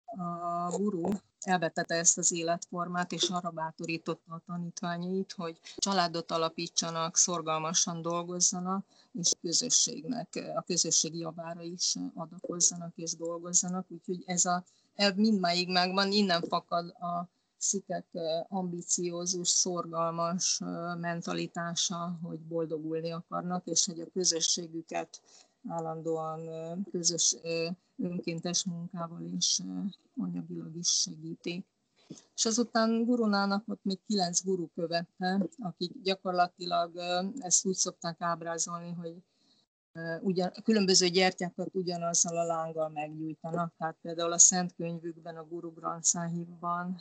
a 0.06 0.70
guru 0.70 1.11
elvetette 1.40 1.94
ezt 1.94 2.18
az 2.18 2.32
életformát, 2.32 3.12
és 3.12 3.28
arra 3.28 3.50
bátorította 3.50 4.35
a 4.35 4.42
tanítványait, 4.47 5.32
hogy 5.32 5.59
családot 5.76 6.30
alapítsanak, 6.30 7.16
szorgalmasan 7.16 8.02
dolgozzanak, 8.02 8.87
és 9.12 9.32
közösségnek, 9.40 10.52
a 10.56 10.62
közösség 10.62 11.14
javára 11.14 11.62
is 11.62 11.94
adakozzanak 12.14 12.92
és 12.97 13.16
dolgozzanak. 13.16 13.87
Úgyhogy 13.90 14.23
ez 14.26 14.44
a 14.44 14.64
elv 14.94 15.14
mindmáig 15.14 15.68
megvan, 15.68 16.12
innen 16.12 16.42
fakad 16.42 16.88
a 16.88 17.28
szikek 17.60 18.06
ambiciózus, 18.48 19.48
szorgalmas 19.48 20.60
mentalitása, 20.98 22.18
hogy 22.22 22.40
boldogulni 22.40 23.10
akarnak, 23.10 23.66
és 23.66 23.86
hogy 23.86 24.00
a 24.00 24.10
közösségüket 24.12 25.20
állandóan 25.68 26.40
közös 26.90 27.36
önkéntes 27.96 28.64
munkával 28.64 29.22
és 29.36 29.62
anyagilag 30.16 30.76
is 30.76 30.88
segítik. 30.88 31.66
És 32.34 32.44
azután 32.44 33.04
gurunának 33.04 33.68
ott 33.68 33.84
még 33.84 33.98
kilenc 34.06 34.44
guru 34.44 34.68
követte, 34.74 35.48
akik 35.58 35.92
gyakorlatilag 36.02 36.96
ezt 37.38 37.66
úgy 37.66 37.74
szokták 37.74 38.20
ábrázolni, 38.20 38.92
hogy 38.92 39.22
ugyan, 40.20 40.52
különböző 40.64 41.06
gyertyákat 41.09 41.75
ugyanazzal 41.75 42.38
a 42.38 42.44
lánggal 42.44 42.88
meggyújtanak. 42.88 43.73
Tehát 43.78 43.97
például 44.02 44.32
a 44.32 44.38
Szent 44.38 44.75
Könyvükben, 44.75 45.37
a 45.37 45.44
Guru 45.44 45.73
Granth 45.73 46.06
Sahibban 46.06 47.00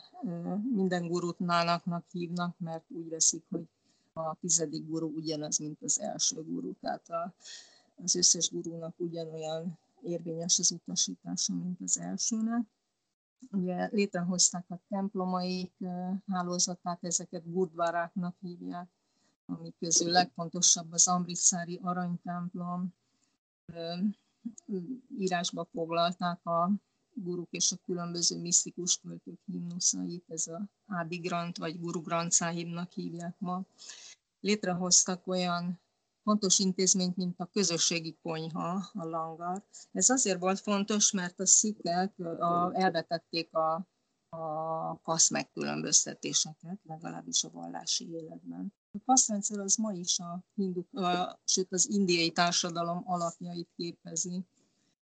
minden 0.74 1.08
gurut 1.08 1.40
nánaknak 1.40 2.06
hívnak, 2.12 2.60
mert 2.60 2.84
úgy 2.88 3.10
veszik, 3.10 3.44
hogy 3.50 3.68
a 4.14 4.36
tizedik 4.36 4.88
guru 4.88 5.08
ugyanaz, 5.08 5.58
mint 5.58 5.82
az 5.82 6.00
első 6.00 6.44
guru. 6.44 6.74
Tehát 6.82 7.10
a, 7.10 7.34
az 8.04 8.16
összes 8.16 8.50
gurúnak 8.52 8.94
ugyanolyan 8.98 9.80
érvényes 10.02 10.60
az 10.60 10.72
utasítása, 10.72 11.54
mint 11.54 11.82
az 11.82 12.00
elsőnek. 12.00 12.62
Ugye 13.52 13.90
létrehozták 13.92 14.66
a 14.70 14.80
templomaik 14.90 15.72
hálózatát, 16.28 17.04
ezeket 17.04 17.52
gurdváráknak 17.52 18.36
hívják, 18.40 18.88
amik 19.50 19.76
közül 19.80 20.12
legfontosabb 20.12 20.92
az 20.92 21.08
Amritszári 21.08 21.80
aranytemplom. 21.84 22.94
Írásba 25.18 25.68
foglalták 25.72 26.46
a 26.46 26.72
guruk 27.14 27.52
és 27.52 27.72
a 27.72 27.78
különböző 27.86 28.40
misztikus 28.40 28.98
költők 28.98 29.40
himnuszait, 29.46 30.24
ez 30.28 30.48
a 30.48 30.70
Ádi 30.88 31.18
Grant 31.18 31.58
vagy 31.58 31.80
Guru 31.80 32.02
Grant 32.02 32.34
Sahibnak 32.34 32.92
hívják 32.92 33.36
ma. 33.40 33.64
Létrehoztak 34.40 35.28
olyan 35.28 35.82
fontos 36.24 36.60
intézményt, 36.60 37.16
mint 37.16 37.40
a 37.40 37.46
közösségi 37.46 38.18
konyha, 38.22 38.90
a 38.94 39.06
langar. 39.06 39.64
Ez 39.92 40.10
azért 40.10 40.40
volt 40.40 40.60
fontos, 40.60 41.12
mert 41.12 41.40
a 41.40 41.46
szikek 41.46 42.14
elvetették 42.72 43.54
a 43.54 43.88
a 44.30 45.02
kasz 45.02 45.30
megkülönböztetéseket, 45.30 46.80
legalábbis 46.84 47.44
a 47.44 47.50
vallási 47.52 48.10
életben. 48.12 48.74
A 48.92 48.98
kaszrendszer 49.06 49.60
az 49.60 49.76
ma 49.76 49.92
is 49.92 50.20
a 50.20 50.44
hindu, 50.56 50.84
a, 50.92 51.40
sőt 51.46 51.72
az 51.72 51.90
indiai 51.90 52.32
társadalom 52.32 53.04
alapjait 53.06 53.70
képezi, 53.76 54.46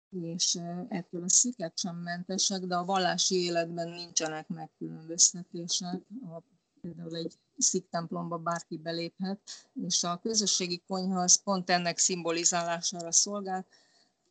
és 0.09 0.59
ettől 0.87 1.23
a 1.23 1.29
szikek 1.29 1.77
sem 1.77 1.95
mentesek, 1.95 2.61
de 2.61 2.75
a 2.75 2.85
vallási 2.85 3.35
életben 3.35 3.89
nincsenek 3.89 4.47
megkülönböztetések. 4.47 6.01
A 6.21 6.41
például 6.81 7.15
egy 7.15 7.33
szik 7.57 7.89
templomba 7.89 8.37
bárki 8.37 8.77
beléphet, 8.77 9.39
és 9.73 10.03
a 10.03 10.17
közösségi 10.17 10.83
konyha 10.87 11.21
az 11.21 11.43
pont 11.43 11.69
ennek 11.69 11.97
szimbolizálására 11.97 13.11
szolgál. 13.11 13.65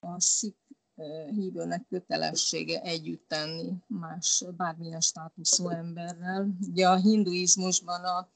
A 0.00 0.20
szik 0.20 0.56
hívőnek 1.30 1.84
kötelessége 1.88 2.80
együtt 2.80 3.28
tenni 3.28 3.72
más 3.86 4.44
bármilyen 4.56 5.00
státuszú 5.00 5.68
emberrel. 5.68 6.48
Ugye 6.70 6.88
a 6.88 6.96
hinduizmusban 6.96 8.04
a, 8.04 8.28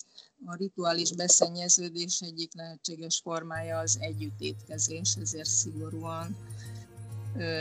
a 0.47 0.55
rituális 0.57 1.12
beszennyeződés 1.12 2.21
egyik 2.21 2.55
lehetséges 2.55 3.21
formája 3.23 3.79
az 3.79 3.99
együttétkezés, 4.00 5.17
ezért 5.21 5.49
szigorúan 5.49 6.37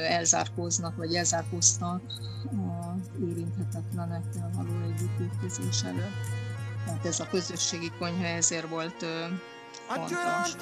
elzárkóznak, 0.07 0.95
vagy 0.95 1.15
elzárkóztak 1.15 2.01
a 2.45 2.95
érinthetetlenekkel 3.21 4.51
való 4.55 4.93
együttétkezés 4.93 5.83
előtt. 5.83 6.45
Tehát 6.85 7.05
ez 7.05 7.19
a 7.19 7.27
közösségi 7.27 7.91
konyha 7.99 8.25
ezért 8.25 8.69
volt 8.69 9.05
fontos. 9.87 10.55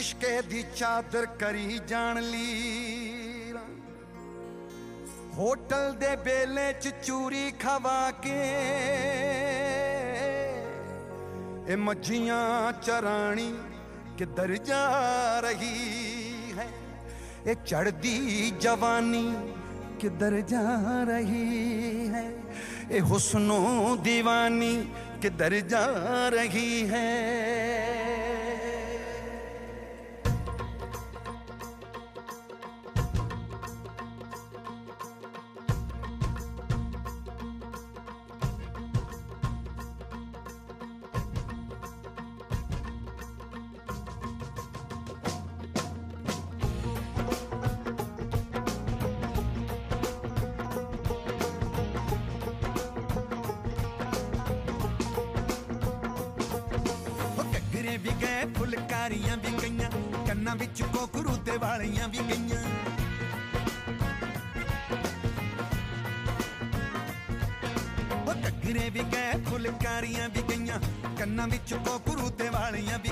ਇਸ਼ਕੇ 0.00 0.42
ਦੀ 0.42 0.64
ਚਾਦਰ 0.76 1.26
ਕਰੀ 1.26 1.80
ਜਾਣ 1.88 2.22
ਲਈ 2.22 3.54
ਹੋਟਲ 5.34 5.92
ਦੇ 5.92 6.16
ਬੇਲੇ 6.16 6.72
ਚ 6.72 6.88
ਚੂਰੀ 7.06 7.50
ਖਵਾ 7.50 8.10
ਕੇ 8.10 8.40
ਇਹ 11.68 11.76
ਮੱਝੀਆਂ 11.76 12.72
ਚਰਾਣੀ 12.72 13.54
ਕਿੱਧਰ 14.18 14.56
ਜਾ 14.56 14.90
ਰਹੀ 15.40 16.34
ਹੈ? 16.58 16.68
ਇਹ 17.46 17.54
ਚੜਦੀ 17.66 18.52
ਜਵਾਨੀ 18.60 19.34
ਕਿੱਧਰ 20.00 20.40
ਜਾ 20.40 20.64
ਰਹੀ 21.04 22.08
ਹੈ? 22.08 22.30
ਇਹ 22.90 23.02
ਹੁਸਨੋ 23.02 23.98
دیਵਾਨੀ 24.02 24.86
ਕਿੱਧਰ 25.22 25.54
ਜਾ 25.54 25.86
ਰਹੀ 26.28 26.90
ਹੈ? 26.90 28.19
ਇਹਨਾਂ 60.50 60.58
ਵਿੱਚ 60.58 60.82
ਕੋਕਰੂ 60.82 61.34
ਤੇ 61.36 61.56
ਵਾਲੀਆਂ 61.56 62.06
ਵੀ 62.08 62.18
ਗਈਆਂ। 62.28 62.62
ਉਹ 68.22 68.34
ਟੱਗਰੇ 68.34 68.88
ਵੀ 68.90 69.02
ਗਏ, 69.12 69.38
ਫੁਲਕਾਰੀਆਂ 69.44 70.28
ਵੀ 70.28 70.42
ਗਈਆਂ, 70.50 70.80
ਕੰਨਾਂ 71.18 71.46
ਵਿੱਚ 71.48 71.74
ਕੋਕਰੂ 71.74 72.30
ਤੇ 72.30 72.48
ਵਾਲੀਆਂ 72.48 72.98
ਵੀ 72.98 73.10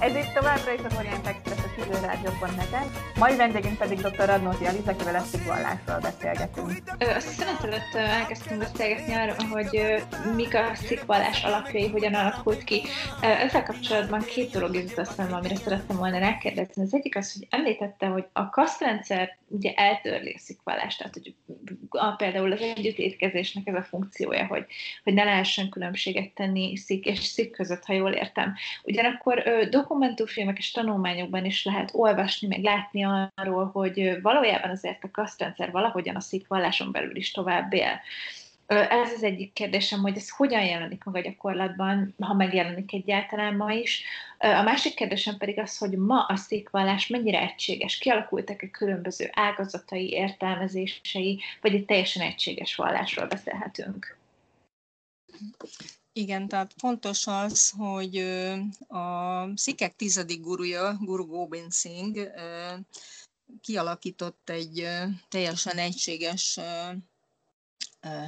Ez 0.00 0.14
itt 0.14 0.32
továbbra 0.34 0.72
is 0.72 0.80
az 0.84 0.96
Orient 0.98 1.26
Express 1.26 1.58
a 1.58 1.80
civilrádió.net-en. 1.80 2.90
Mai 3.18 3.36
vendégünk 3.36 3.78
pedig 3.78 4.00
dr. 4.00 4.26
Radnóti 4.26 4.64
Aliza, 4.64 4.90
akivel 4.90 5.14
a 5.14 5.20
szigvallásról 5.20 5.98
beszélgetünk. 5.98 6.70
Azt 6.98 7.28
szünet 7.28 7.64
előtt 7.64 7.94
elkezdtünk 7.94 8.60
beszélgetni 8.60 9.14
arra, 9.14 9.34
hogy 9.50 10.02
mik 10.34 10.54
a 10.54 10.74
szigvallás 10.74 11.44
alapjai, 11.44 11.88
hogyan 11.88 12.14
alakult 12.14 12.64
ki. 12.64 12.82
Ezzel 13.20 13.62
kapcsolatban 13.62 14.20
két 14.20 14.50
dolog 14.50 14.74
jutott 14.74 14.98
eszembe, 14.98 15.34
amire 15.36 15.56
szerettem 15.56 15.96
volna 15.96 16.18
rákérdezni. 16.18 16.82
Az 16.82 16.94
egyik 16.94 17.16
az, 17.16 17.32
hogy 17.32 17.46
említette, 17.50 18.06
hogy 18.06 18.24
a 18.32 18.50
kasztrendszer 18.50 19.38
ugye 19.48 19.72
eltörli 19.74 20.34
a 20.36 20.38
szikvallást, 20.38 20.98
tehát 20.98 21.14
hogy 21.14 21.34
a, 21.90 22.10
például 22.10 22.52
az 22.52 22.60
együttétkezésnek 22.60 23.66
ez 23.66 23.74
a 23.74 23.82
funkciója, 23.82 24.46
hogy, 24.46 24.66
hogy 25.04 25.14
ne 25.14 25.24
lehessen 25.24 25.68
különbséget 25.68 26.30
tenni 26.30 26.76
szik 26.76 27.04
és 27.04 27.18
szik 27.18 27.50
között, 27.50 27.84
ha 27.84 27.92
jól 27.92 28.12
értem. 28.12 28.54
Ugyanakkor 28.82 29.42
ö, 29.46 29.68
dokumentumfilmek 29.68 30.58
és 30.58 30.70
tanulmányokban 30.70 31.44
is 31.44 31.64
lehet 31.64 31.90
olvasni, 31.92 32.46
meg 32.48 32.62
látni 32.62 33.04
arról, 33.34 33.70
hogy 33.72 34.18
valójában 34.22 34.70
azért 34.70 35.04
a 35.04 35.10
kasztrendszer 35.10 35.70
valahogyan 35.70 36.16
a 36.16 36.20
szik 36.20 36.46
valláson 36.48 36.92
belül 36.92 37.16
is 37.16 37.30
tovább 37.30 37.72
él. 37.72 38.00
Ez 38.70 39.12
az 39.12 39.22
egyik 39.22 39.52
kérdésem, 39.52 40.00
hogy 40.00 40.16
ez 40.16 40.30
hogyan 40.30 40.64
jelenik 40.64 41.04
meg 41.04 41.14
a 41.14 41.20
gyakorlatban, 41.20 42.14
ha 42.18 42.34
megjelenik 42.34 42.92
egyáltalán 42.92 43.56
ma 43.56 43.72
is. 43.72 44.04
A 44.38 44.62
másik 44.62 44.94
kérdésem 44.94 45.36
pedig 45.36 45.58
az, 45.58 45.78
hogy 45.78 45.90
ma 45.90 46.24
a 46.24 46.36
székvallás 46.36 47.06
mennyire 47.06 47.40
egységes, 47.40 47.98
kialakultak-e 47.98 48.70
különböző 48.70 49.30
ágazatai, 49.32 50.10
értelmezései, 50.10 51.40
vagy 51.60 51.74
egy 51.74 51.84
teljesen 51.84 52.22
egységes 52.22 52.74
vallásról 52.74 53.26
beszélhetünk? 53.26 54.16
Igen, 56.12 56.48
tehát 56.48 56.74
fontos 56.76 57.26
az, 57.26 57.70
hogy 57.70 58.16
a 58.88 59.56
szikek 59.56 59.96
tizedik 59.96 60.40
gurúja, 60.40 60.96
Guru 61.00 61.26
Gobind 61.26 61.72
Singh 61.72 62.30
kialakított 63.60 64.50
egy 64.50 64.88
teljesen 65.28 65.76
egységes 65.76 66.58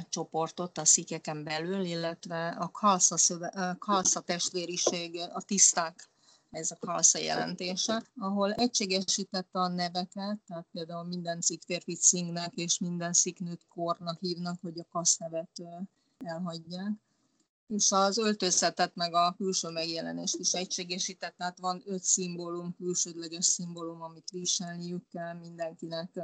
csoportot 0.09 0.77
a 0.77 0.85
szikeken 0.85 1.43
belül, 1.43 1.83
illetve 1.83 2.47
a 2.47 2.69
kalsza, 2.71 3.17
szöve, 3.17 3.75
kalsza 3.79 4.19
testvériség, 4.19 5.19
a 5.33 5.41
tiszták, 5.41 6.09
ez 6.49 6.71
a 6.71 6.77
kalsza 6.79 7.19
jelentése, 7.19 8.03
ahol 8.17 8.53
egységesítette 8.53 9.59
a 9.59 9.67
neveket, 9.67 10.39
tehát 10.47 10.67
például 10.71 11.03
minden 11.03 11.41
szik 11.41 11.61
férfit 11.63 12.01
szingnek 12.01 12.53
és 12.53 12.79
minden 12.79 13.13
sziknőt 13.13 13.65
kornak 13.67 14.19
hívnak, 14.19 14.59
hogy 14.61 14.79
a 14.79 14.85
kasz 14.91 15.17
nevet 15.17 15.61
elhagyják 16.17 16.91
és 17.67 17.91
az 17.91 18.17
öltözetet 18.17 18.95
meg 18.95 19.13
a 19.13 19.33
külső 19.37 19.69
megjelenést 19.69 20.35
is 20.35 20.53
egységesített, 20.53 21.37
tehát 21.37 21.59
van 21.59 21.81
öt 21.85 22.03
szimbólum, 22.03 22.75
külsődleges 22.75 23.45
szimbólum, 23.45 24.01
amit 24.01 24.29
viselniük 24.29 25.07
kell 25.07 25.33
mindenkinek, 25.33 26.19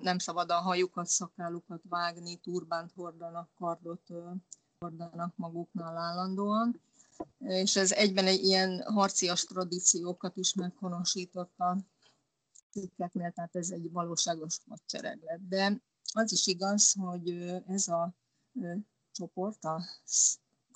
nem 0.00 0.18
szabad 0.18 0.50
a 0.50 0.60
hajukat, 0.60 1.06
szakállukat 1.06 1.80
vágni, 1.88 2.36
turbánt 2.36 2.92
hordanak, 2.92 3.50
kardot 3.54 4.08
hordanak 4.78 5.36
maguknál 5.36 5.96
állandóan, 5.96 6.80
és 7.38 7.76
ez 7.76 7.92
egyben 7.92 8.26
egy 8.26 8.44
ilyen 8.44 8.82
harcias 8.82 9.44
tradíciókat 9.44 10.36
is 10.36 10.54
meghonosított 10.54 11.58
a 11.58 11.76
cikkeknél, 12.70 13.30
tehát 13.30 13.56
ez 13.56 13.70
egy 13.70 13.92
valóságos 13.92 14.58
hadsereg 14.68 15.20
lett. 15.22 15.48
De 15.48 15.80
az 16.12 16.32
is 16.32 16.46
igaz, 16.46 16.92
hogy 16.92 17.30
ez 17.66 17.88
a 17.88 18.14
csoport, 19.12 19.64
a 19.64 19.84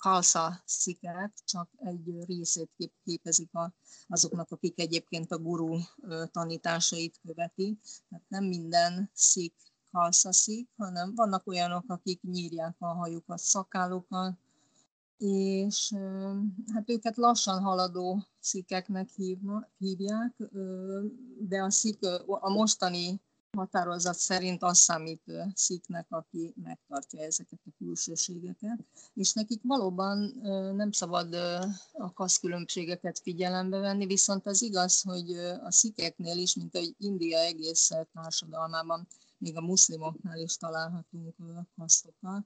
kalsza 0.01 0.61
szikák 0.65 1.33
csak 1.45 1.69
egy 1.77 2.23
részét 2.25 2.69
képezik 3.03 3.53
a, 3.53 3.73
azoknak, 4.07 4.51
akik 4.51 4.79
egyébként 4.79 5.31
a 5.31 5.37
guru 5.37 5.77
tanításait 6.31 7.19
követik. 7.27 7.79
Tehát 8.09 8.25
nem 8.27 8.43
minden 8.43 9.09
szik 9.13 9.53
kalsza 9.91 10.33
szik, 10.33 10.69
hanem 10.77 11.15
vannak 11.15 11.47
olyanok, 11.47 11.83
akik 11.87 12.21
nyírják 12.21 12.75
a 12.79 12.85
hajukat, 12.85 13.39
szakálukat, 13.39 14.37
és 15.17 15.93
hát 16.73 16.89
őket 16.89 17.17
lassan 17.17 17.61
haladó 17.61 18.27
szikeknek 18.39 19.09
hívják, 19.77 20.35
de 21.39 21.61
a, 21.61 21.69
szik, 21.69 22.05
a 22.25 22.49
mostani 22.49 23.21
határozat 23.57 24.17
szerint 24.17 24.63
az 24.63 24.77
számít 24.77 25.31
sziknek, 25.53 26.05
aki 26.09 26.53
megtartja 26.63 27.21
ezeket 27.21 27.59
a 27.65 27.71
külsőségeket, 27.77 28.79
és 29.13 29.33
nekik 29.33 29.61
valóban 29.63 30.17
nem 30.75 30.91
szabad 30.91 31.33
a 31.91 32.13
kaszkülönbségeket 32.13 33.19
figyelembe 33.19 33.77
venni, 33.77 34.05
viszont 34.05 34.47
az 34.47 34.61
igaz, 34.61 35.01
hogy 35.01 35.31
a 35.63 35.71
szikeknél 35.71 36.37
is, 36.37 36.55
mint 36.55 36.75
egy 36.75 36.95
India 36.97 37.39
egész 37.39 37.89
társadalmában, 38.13 39.07
még 39.37 39.57
a 39.57 39.61
muszlimoknál 39.61 40.39
is 40.39 40.57
találhatunk 40.57 41.35
kasztokat, 41.75 42.45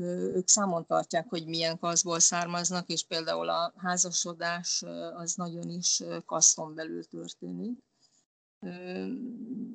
ők 0.00 0.48
számon 0.48 0.86
tartják, 0.86 1.28
hogy 1.28 1.46
milyen 1.46 1.78
kaszból 1.78 2.18
származnak, 2.20 2.88
és 2.88 3.06
például 3.06 3.48
a 3.48 3.72
házasodás 3.76 4.84
az 5.14 5.34
nagyon 5.34 5.68
is 5.68 6.02
kaszton 6.24 6.74
belül 6.74 7.04
történik. 7.04 7.86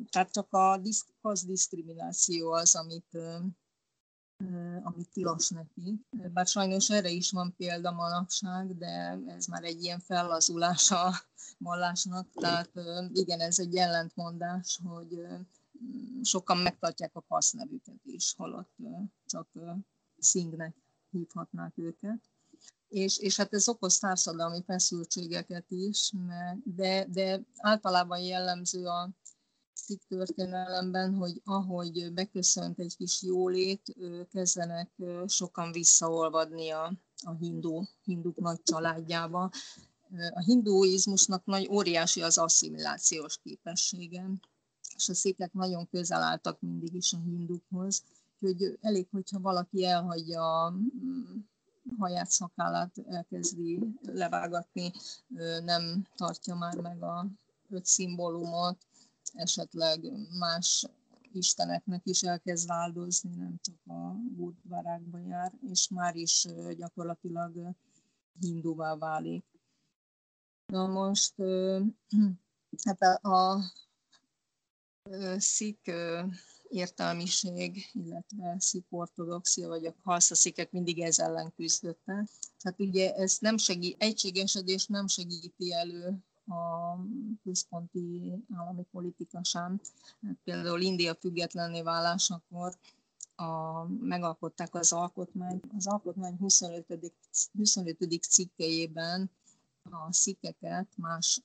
Tehát 0.09 0.31
csak 0.31 0.53
a 0.53 0.81
kasz 1.21 1.45
diszkrimináció 1.45 2.51
az, 2.51 2.75
amit, 2.75 3.17
amit 4.83 5.09
tilos 5.13 5.49
neki. 5.49 6.05
Bár 6.33 6.47
sajnos 6.47 6.89
erre 6.89 7.09
is 7.09 7.31
van 7.31 7.55
példa 7.55 7.91
manapság, 7.91 8.77
de 8.77 9.19
ez 9.27 9.45
már 9.45 9.63
egy 9.63 9.83
ilyen 9.83 9.99
fellazulás 9.99 10.91
a 10.91 11.13
vallásnak. 11.57 12.27
Tehát 12.33 12.71
igen, 13.13 13.39
ez 13.39 13.59
egy 13.59 13.75
ellentmondás, 13.75 14.79
hogy 14.83 15.27
sokan 16.21 16.57
megtartják 16.57 17.15
a 17.15 17.19
passz 17.19 17.51
nevüket 17.51 18.05
is, 18.05 18.33
holott 18.37 18.75
csak 19.25 19.47
szingnek 20.17 20.75
hívhatnák 21.09 21.77
őket. 21.77 22.29
És, 22.87 23.17
és 23.17 23.35
hát 23.37 23.53
ez 23.53 23.67
okoz 23.67 23.99
társadalmi 23.99 24.63
feszültségeket 24.65 25.65
is, 25.69 26.11
de, 26.63 27.05
de 27.05 27.41
általában 27.57 28.19
jellemző 28.19 28.85
a 28.85 29.09
szik 29.73 30.01
történelemben, 30.07 31.13
hogy 31.13 31.41
ahogy 31.43 32.13
beköszönt 32.13 32.79
egy 32.79 32.95
kis 32.95 33.21
jólét, 33.21 33.95
kezdenek 34.31 34.91
sokan 35.27 35.71
visszaolvadni 35.71 36.69
a, 36.69 36.93
a 37.25 37.31
hindu, 37.39 37.83
hinduk 38.03 38.37
nagy 38.37 38.61
családjába. 38.63 39.51
A 40.33 40.39
hinduizmusnak 40.39 41.45
nagy 41.45 41.67
óriási 41.71 42.21
az 42.21 42.37
asszimilációs 42.37 43.39
képessége, 43.43 44.29
és 44.95 45.09
a 45.09 45.13
székek 45.13 45.53
nagyon 45.53 45.87
közel 45.89 46.21
álltak 46.21 46.61
mindig 46.61 46.93
is 46.93 47.13
a 47.13 47.17
hindukhoz, 47.17 48.03
hogy 48.39 48.77
elég, 48.81 49.07
hogyha 49.11 49.39
valaki 49.39 49.85
elhagyja 49.85 50.73
haját, 51.97 52.29
szakállát, 52.29 52.97
elkezdi 53.07 53.79
levágatni, 54.01 54.91
nem 55.63 56.07
tartja 56.15 56.55
már 56.55 56.75
meg 56.75 57.03
a 57.03 57.27
öt 57.69 57.85
szimbólumot, 57.85 58.85
esetleg 59.33 60.11
más 60.39 60.85
isteneknek 61.31 62.01
is 62.05 62.21
elkezd 62.21 62.69
áldozni, 62.69 63.35
nem 63.35 63.59
csak 63.61 63.75
a 63.85 64.15
gurdvárákba 64.35 65.19
jár, 65.19 65.53
és 65.61 65.87
már 65.89 66.15
is 66.15 66.47
gyakorlatilag 66.77 67.75
hinduvá 68.39 68.95
válik. 68.95 69.45
Na 70.65 70.87
most, 70.87 71.35
hát 72.85 73.01
a, 73.01 73.29
a 73.29 73.59
szik 75.37 75.91
értelmiség, 76.73 77.89
illetve 77.93 78.55
szik 78.59 78.85
ortodoxia, 78.89 79.67
vagy 79.67 79.85
a 79.85 79.93
halszaszikek 80.03 80.71
mindig 80.71 81.01
ez 81.01 81.19
ellen 81.19 81.53
küzdöttek. 81.55 82.29
Tehát 82.59 82.79
ugye 82.79 83.13
ez 83.13 83.37
nem 83.39 83.57
segít, 83.57 84.01
egységesedés 84.01 84.87
nem 84.87 85.07
segíti 85.07 85.73
elő 85.73 86.17
a 86.47 86.95
központi 87.43 88.33
állami 88.55 88.85
politika 88.91 89.43
sem. 89.43 89.81
Hát 90.21 90.37
például 90.43 90.81
India 90.81 91.15
függetlenné 91.15 91.81
válásakor 91.81 92.77
a, 93.35 93.83
megalkották 93.99 94.75
az 94.75 94.91
alkotmányt. 94.91 95.65
Az 95.77 95.87
alkotmány 95.87 96.37
25. 96.37 97.13
25. 97.57 98.21
cikkejében 98.21 99.31
a 99.83 100.13
szikeket 100.13 100.87
más 100.95 101.41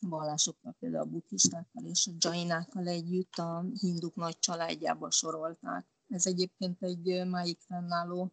vallásokkal, 0.00 0.74
például 0.78 1.02
a 1.02 1.10
buddhistákkal 1.10 1.84
és 1.84 2.06
a 2.06 2.12
jainákkal 2.18 2.86
együtt 2.86 3.34
a 3.38 3.64
hinduk 3.80 4.14
nagy 4.14 4.38
családjába 4.38 5.10
sorolták. 5.10 5.86
Ez 6.08 6.26
egyébként 6.26 6.82
egy 6.82 7.26
máig 7.26 7.58
fennálló 7.58 8.30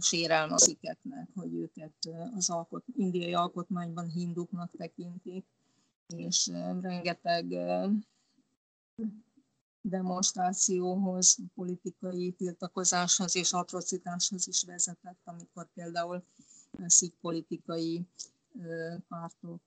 sérelme 0.00 0.54
a 0.54 0.58
szikeknek, 0.58 1.28
hogy 1.34 1.54
őket 1.54 2.08
az 2.36 2.50
alkot, 2.50 2.84
indiai 2.96 3.34
alkotmányban 3.34 4.08
hinduknak 4.08 4.70
tekintik, 4.76 5.44
és 6.06 6.46
rengeteg 6.80 7.46
demonstrációhoz, 9.80 11.38
politikai 11.54 12.32
tiltakozáshoz 12.32 13.36
és 13.36 13.52
atrocitáshoz 13.52 14.46
is 14.46 14.62
vezetett, 14.62 15.20
amikor 15.24 15.68
például 15.74 16.22
szik 16.86 17.14
politikai 17.20 18.06
pártok, 19.08 19.60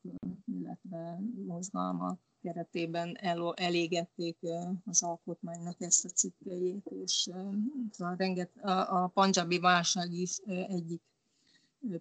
illetve 0.46 1.20
mozgalmak 1.46 2.20
keretében 2.42 3.18
el, 3.20 3.54
elégették 3.56 4.38
az 4.86 5.04
alkotmánynak 5.04 5.82
ezt 5.82 6.06
a 6.06 6.10
cikkejét, 6.10 6.86
és 7.04 7.30
a, 7.98 8.14
renget, 8.18 8.50
a, 8.62 9.04
a 9.04 9.08
panjabi 9.14 9.60
válság 9.60 10.12
is 10.12 10.38
egyik 10.68 11.02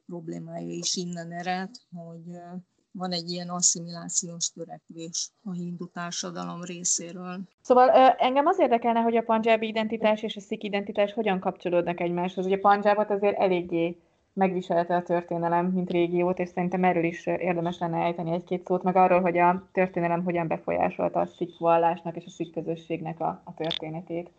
problémája 0.07 0.73
is 0.73 0.97
innen 0.97 1.33
ered, 1.33 1.71
hogy 1.93 2.39
van 2.91 3.13
egy 3.13 3.31
ilyen 3.31 3.49
asszimilációs 3.49 4.51
törekvés 4.53 5.31
a 5.45 5.53
hindu 5.53 5.87
társadalom 5.87 6.63
részéről. 6.63 7.41
Szóval 7.61 7.91
engem 8.19 8.47
az 8.47 8.59
érdekelne, 8.59 9.01
hogy 9.01 9.17
a 9.17 9.23
panjabi 9.23 9.67
identitás 9.67 10.23
és 10.23 10.37
a 10.37 10.41
szik 10.41 10.63
identitás 10.63 11.13
hogyan 11.13 11.41
kapcsolódnak 11.41 12.01
egymáshoz. 12.01 12.47
Ugye 12.47 12.59
Panjabot 12.59 13.11
azért 13.11 13.39
eléggé 13.39 13.97
megviselte 14.35 14.97
a 14.97 15.03
történelem, 15.03 15.67
mint 15.67 15.91
régiót, 15.91 16.39
és 16.39 16.49
szerintem 16.49 16.85
erről 16.85 17.05
is 17.05 17.27
érdemes 17.27 17.79
lenne 17.79 18.05
ejteni 18.05 18.33
egy-két 18.33 18.67
szót, 18.67 18.83
meg 18.83 18.97
arról, 18.97 19.21
hogy 19.21 19.39
a 19.39 19.69
történelem 19.73 20.25
hogyan 20.25 20.49
befolyásolta 20.49 21.21
a 21.21 21.27
szik 21.27 21.59
vallásnak 21.59 22.17
és 22.17 22.25
a 22.27 22.31
szik 22.31 22.53
közösségnek 22.53 23.21
a, 23.21 23.43
a 23.45 23.55
történetét. 23.55 24.31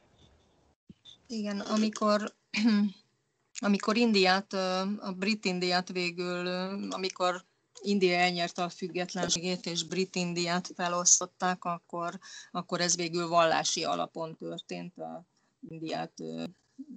Igen, 1.27 1.59
amikor, 1.59 2.33
amikor 3.67 3.97
Indiát, 3.97 4.53
a 4.99 5.13
brit 5.17 5.45
Indiát 5.45 5.91
végül, 5.91 6.47
amikor 6.89 7.43
India 7.81 8.17
elnyerte 8.17 8.63
a 8.63 8.69
függetlenségét, 8.69 9.65
és 9.65 9.83
brit 9.83 10.15
Indiát 10.15 10.71
felosztották, 10.75 11.63
akkor, 11.63 12.19
akkor 12.51 12.79
ez 12.79 12.95
végül 12.95 13.27
vallási 13.27 13.83
alapon 13.83 14.35
történt 14.37 14.97
a 14.97 15.25
Indiát 15.69 16.13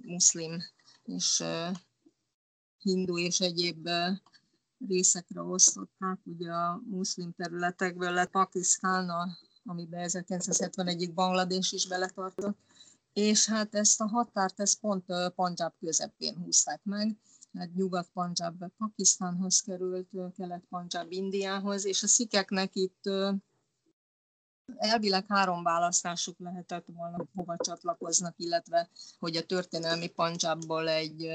muszlim 0.01 0.61
és 1.03 1.43
hindu 2.81 3.17
és 3.17 3.39
egyéb 3.39 3.89
részekre 4.87 5.41
osztották. 5.41 6.19
Ugye 6.23 6.51
a 6.51 6.81
muszlim 6.89 7.33
területekből 7.33 8.11
lett 8.11 8.29
Pakisztán, 8.29 9.11
amiben 9.63 10.09
1971-ig 10.09 11.11
Banglades 11.13 11.71
is 11.71 11.87
beletartott, 11.87 12.57
és 13.13 13.49
hát 13.49 13.75
ezt 13.75 14.01
a 14.01 14.07
határt 14.07 14.59
ezt 14.59 14.79
pont 14.79 15.05
Panjab 15.35 15.73
közepén 15.79 16.35
húzták 16.35 16.81
meg, 16.83 17.17
hát 17.53 17.73
Nyugat-Panjab 17.73 18.63
Pakisztánhoz 18.77 19.59
került, 19.59 20.09
Kelet-Panjab 20.35 21.11
Indiához, 21.11 21.85
és 21.85 22.03
a 22.03 22.07
szikeknek 22.07 22.75
itt 22.75 23.09
elvileg 24.75 25.25
három 25.27 25.63
választásuk 25.63 26.39
lehetett 26.39 26.85
volna, 26.85 27.25
hova 27.33 27.55
csatlakoznak, 27.57 28.33
illetve 28.37 28.89
hogy 29.19 29.35
a 29.35 29.45
történelmi 29.45 30.07
Panjabból 30.07 30.89
egy 30.89 31.27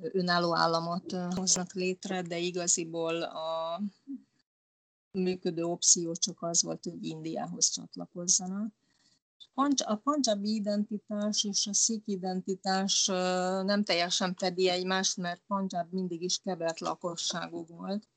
önálló 0.00 0.56
államot 0.56 1.12
hoznak 1.12 1.72
létre, 1.72 2.22
de 2.22 2.38
igaziból 2.38 3.22
a 3.22 3.80
működő 5.10 5.62
opció 5.62 6.12
csak 6.12 6.42
az 6.42 6.62
volt, 6.62 6.84
hogy 6.84 7.04
Indiához 7.04 7.68
csatlakozzanak. 7.70 8.72
A 9.84 9.94
panjabi 9.94 10.54
identitás 10.54 11.44
és 11.44 11.66
a 11.66 11.74
szik 11.74 12.02
identitás 12.06 13.06
nem 13.64 13.84
teljesen 13.84 14.34
fedi 14.34 14.68
egymást, 14.68 15.16
mert 15.16 15.42
Panjab 15.46 15.92
mindig 15.92 16.22
is 16.22 16.38
kevert 16.38 16.80
lakosságú 16.80 17.64
volt, 17.66 18.08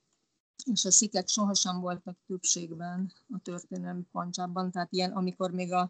és 0.72 0.86
a 0.86 0.92
szikek 0.92 1.28
sohasem 1.28 1.80
voltak 1.80 2.18
többségben 2.28 3.14
a 3.30 3.40
történelmi 3.44 4.04
Panjabban, 4.12 4.72
tehát 4.72 4.92
ilyen, 4.92 5.12
amikor 5.12 5.52
még 5.52 5.74
a 5.74 5.90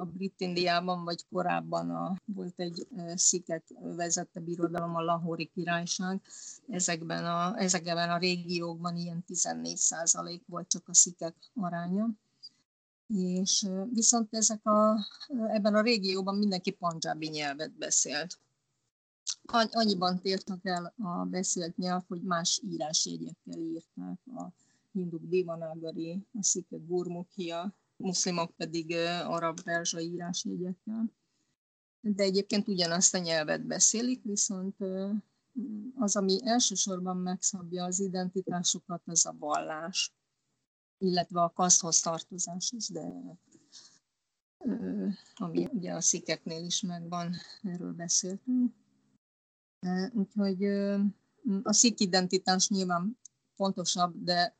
a 0.00 0.04
Brit 0.04 0.40
Indiában, 0.40 1.04
vagy 1.04 1.24
korábban 1.30 1.90
a, 1.90 2.16
volt 2.24 2.60
egy 2.60 2.86
sziket 3.14 3.64
vezette 3.80 4.40
birodalom, 4.40 4.94
a 4.94 5.00
Lahori 5.00 5.50
királyság. 5.54 6.20
Ezekben 6.68 7.24
a, 7.24 7.58
ezekben 7.58 8.10
a 8.10 8.18
régiókban 8.18 8.96
ilyen 8.96 9.24
14 9.24 9.76
százalék 9.76 10.42
volt 10.46 10.68
csak 10.68 10.88
a 10.88 10.94
szikek 10.94 11.34
aránya. 11.54 12.08
És 13.06 13.66
viszont 13.92 14.34
ezek 14.34 14.66
a, 14.66 15.06
ebben 15.48 15.74
a 15.74 15.80
régióban 15.80 16.38
mindenki 16.38 16.70
pandzsábi 16.70 17.28
nyelvet 17.28 17.72
beszélt. 17.72 18.38
Annyiban 19.70 20.20
tértek 20.20 20.60
el 20.62 20.94
a 20.98 21.24
beszélt 21.24 21.76
nyelv, 21.76 22.02
hogy 22.08 22.22
más 22.22 22.60
írásjegyekkel 22.70 23.58
írták 23.58 24.18
a 24.26 24.52
hinduk 24.92 25.22
Divanagari, 25.22 26.26
a 26.38 26.42
szikek 26.42 26.86
Gurmukhia, 26.86 27.74
muszlimok 27.98 28.56
pedig 28.56 28.92
arab 29.24 29.60
perzsa 29.60 30.00
írásjegyekkel. 30.00 31.12
De 32.00 32.22
egyébként 32.22 32.68
ugyanazt 32.68 33.14
a 33.14 33.18
nyelvet 33.18 33.66
beszélik, 33.66 34.22
viszont 34.22 34.76
az, 35.94 36.16
ami 36.16 36.38
elsősorban 36.44 37.16
megszabja 37.16 37.84
az 37.84 38.00
identitásukat, 38.00 39.02
az 39.04 39.26
a 39.26 39.34
vallás, 39.38 40.12
illetve 40.98 41.42
a 41.42 41.52
kaszthoz 41.52 42.00
tartozás 42.00 42.72
is, 42.76 42.88
de 42.88 43.12
ami 45.34 45.68
ugye 45.72 45.92
a 45.92 46.00
szikeknél 46.00 46.64
is 46.64 46.80
megvan, 46.80 47.34
erről 47.62 47.92
beszéltünk. 47.92 48.74
Úgyhogy 50.12 50.64
a 51.62 51.72
szik 51.72 52.00
identitás 52.00 52.68
nyilván 52.68 53.18
fontosabb, 53.54 54.22
de 54.22 54.56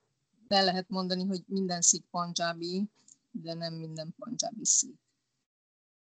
be 0.46 0.62
lehet 0.62 0.88
mondani, 0.88 1.24
hogy 1.24 1.42
minden 1.46 1.80
szik 1.80 2.04
pandzsábi, 2.10 2.90
de 3.30 3.54
nem 3.54 3.74
minden 3.74 4.14
pandzsábi 4.18 4.64
szik. 4.64 4.98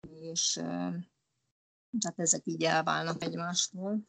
És 0.09 0.52
tehát 1.98 2.18
ezek 2.18 2.46
így 2.46 2.62
elválnak 2.62 3.22
egymástól. 3.22 4.07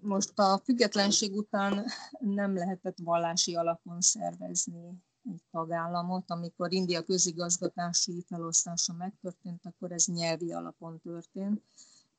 Most 0.00 0.38
a 0.38 0.58
függetlenség 0.64 1.36
után 1.36 1.84
nem 2.18 2.54
lehetett 2.54 2.98
vallási 3.02 3.54
alapon 3.54 4.00
szervezni 4.00 5.02
egy 5.22 5.42
tagállamot. 5.50 6.30
Amikor 6.30 6.72
India 6.72 7.02
közigazgatási 7.02 8.24
felosztása 8.26 8.92
megtörtént, 8.92 9.66
akkor 9.66 9.92
ez 9.92 10.04
nyelvi 10.04 10.52
alapon 10.52 11.00
történt. 11.00 11.62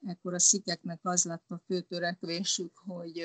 Ekkor 0.05 0.33
a 0.33 0.39
szikeknek 0.39 0.99
az 1.01 1.23
lett 1.23 1.51
a 1.51 1.61
fő 1.65 1.81
törekvésük, 1.81 2.77
hogy, 2.77 3.23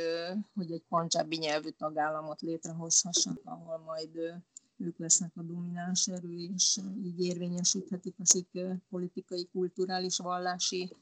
hogy 0.54 0.72
egy 0.72 0.84
pancsábi 0.88 1.36
nyelvű 1.36 1.68
tagállamot 1.68 2.40
létrehozhassanak, 2.40 3.40
ahol 3.44 3.78
majd 3.78 4.42
ők 4.78 4.98
lesznek 4.98 5.36
a 5.36 5.42
domináns 5.42 6.06
erő, 6.06 6.32
és 6.54 6.80
így 7.04 7.20
érvényesíthetik 7.20 8.14
a 8.18 8.26
szik 8.26 8.48
politikai, 8.88 9.48
kulturális, 9.52 10.16
vallási 10.16 10.92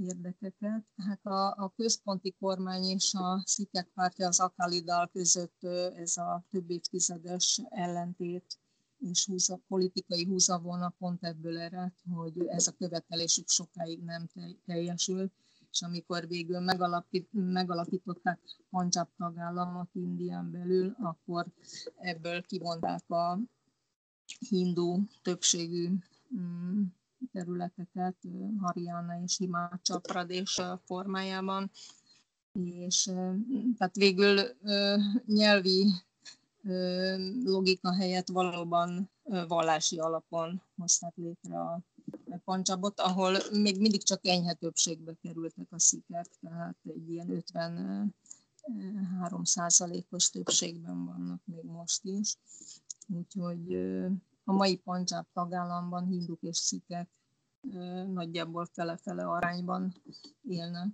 érdekeket. 0.00 0.84
Hát 0.96 1.26
a, 1.26 1.46
a 1.46 1.72
központi 1.76 2.34
kormány 2.40 2.84
és 2.84 3.14
a 3.14 3.42
szikek 3.44 3.88
pártja 3.94 4.26
az 4.26 4.40
Akalidal 4.40 5.08
között 5.12 5.64
ez 5.94 6.16
a 6.16 6.44
több 6.50 6.70
évtizedes 6.70 7.60
ellentét 7.68 8.58
és 8.98 9.26
húza, 9.26 9.60
politikai 9.68 10.24
húzavona 10.24 10.94
pont 10.98 11.24
ebből 11.24 11.58
ered, 11.58 11.92
hogy 12.10 12.46
ez 12.46 12.66
a 12.66 12.72
követelésük 12.72 13.48
sokáig 13.48 14.02
nem 14.02 14.28
teljesül, 14.66 15.30
és 15.72 15.82
amikor 15.82 16.26
végül 16.28 16.60
megalapít, 16.60 17.28
megalapították 17.32 18.40
Punjab 18.70 19.08
tagállamot 19.16 19.88
Indián 19.92 20.50
belül, 20.50 20.96
akkor 21.00 21.46
ebből 21.96 22.42
kivonták 22.42 23.10
a 23.10 23.38
hindu 24.48 25.00
többségű 25.22 25.88
mm, 26.34 26.82
területeket, 27.32 28.16
Haryana 28.60 29.22
és 29.24 29.36
Himachal 29.36 30.00
Pradesh 30.00 30.62
formájában, 30.84 31.70
és 32.52 33.02
tehát 33.76 33.94
végül 33.96 34.40
nyelvi 35.26 35.92
logika 37.44 37.92
helyett 37.92 38.28
valóban 38.28 39.10
vallási 39.48 39.98
alapon 39.98 40.62
hozták 40.76 41.12
létre 41.16 41.60
a 41.60 41.80
Pancsabot, 42.44 43.00
ahol 43.00 43.36
még 43.52 43.80
mindig 43.80 44.02
csak 44.02 44.26
enyhe 44.26 44.52
többségbe 44.52 45.14
kerültek 45.22 45.66
a 45.70 45.78
szikek, 45.78 46.26
tehát 46.40 46.76
egy 46.84 47.10
ilyen 47.10 47.30
53 47.30 48.12
százalékos 49.44 50.30
többségben 50.30 51.04
vannak 51.04 51.40
még 51.44 51.64
most 51.64 52.04
is. 52.04 52.36
Úgyhogy 53.08 53.74
a 54.44 54.52
mai 54.52 54.76
Pancsab 54.76 55.26
tagállamban 55.32 56.06
hinduk 56.06 56.42
és 56.42 56.56
szikek 56.56 57.08
nagyjából 58.12 58.66
fele-fele 58.72 59.24
arányban 59.24 59.92
élnek. 60.48 60.88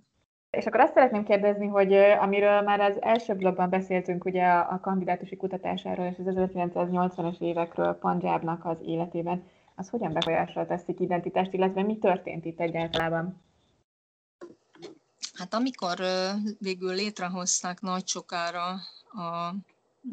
És 0.49 0.65
akkor 0.65 0.79
azt 0.79 0.93
szeretném 0.93 1.23
kérdezni, 1.23 1.67
hogy 1.67 1.93
amiről 1.93 2.61
már 2.61 2.79
az 2.79 3.01
első 3.01 3.35
blogban 3.35 3.69
beszéltünk, 3.69 4.25
ugye 4.25 4.43
a, 4.43 4.79
kandidátusi 4.79 5.35
kutatásáról 5.35 6.05
és 6.05 6.17
az 6.17 6.35
1980-as 6.37 7.39
évekről 7.39 7.93
Panjábnak 7.93 8.65
az 8.65 8.77
életében, 8.81 9.43
az 9.77 9.89
hogyan 9.89 10.13
befolyásolta 10.13 10.73
a 10.73 10.77
szik 10.77 10.99
identitást, 10.99 11.53
illetve 11.53 11.83
mi 11.83 11.97
történt 11.97 12.45
itt 12.45 12.59
egyáltalán? 12.59 13.41
Hát 15.33 15.53
amikor 15.53 15.97
végül 16.59 16.93
létrehozták 16.93 17.81
nagy 17.81 18.07
sokára 18.07 18.71
a 19.03 19.53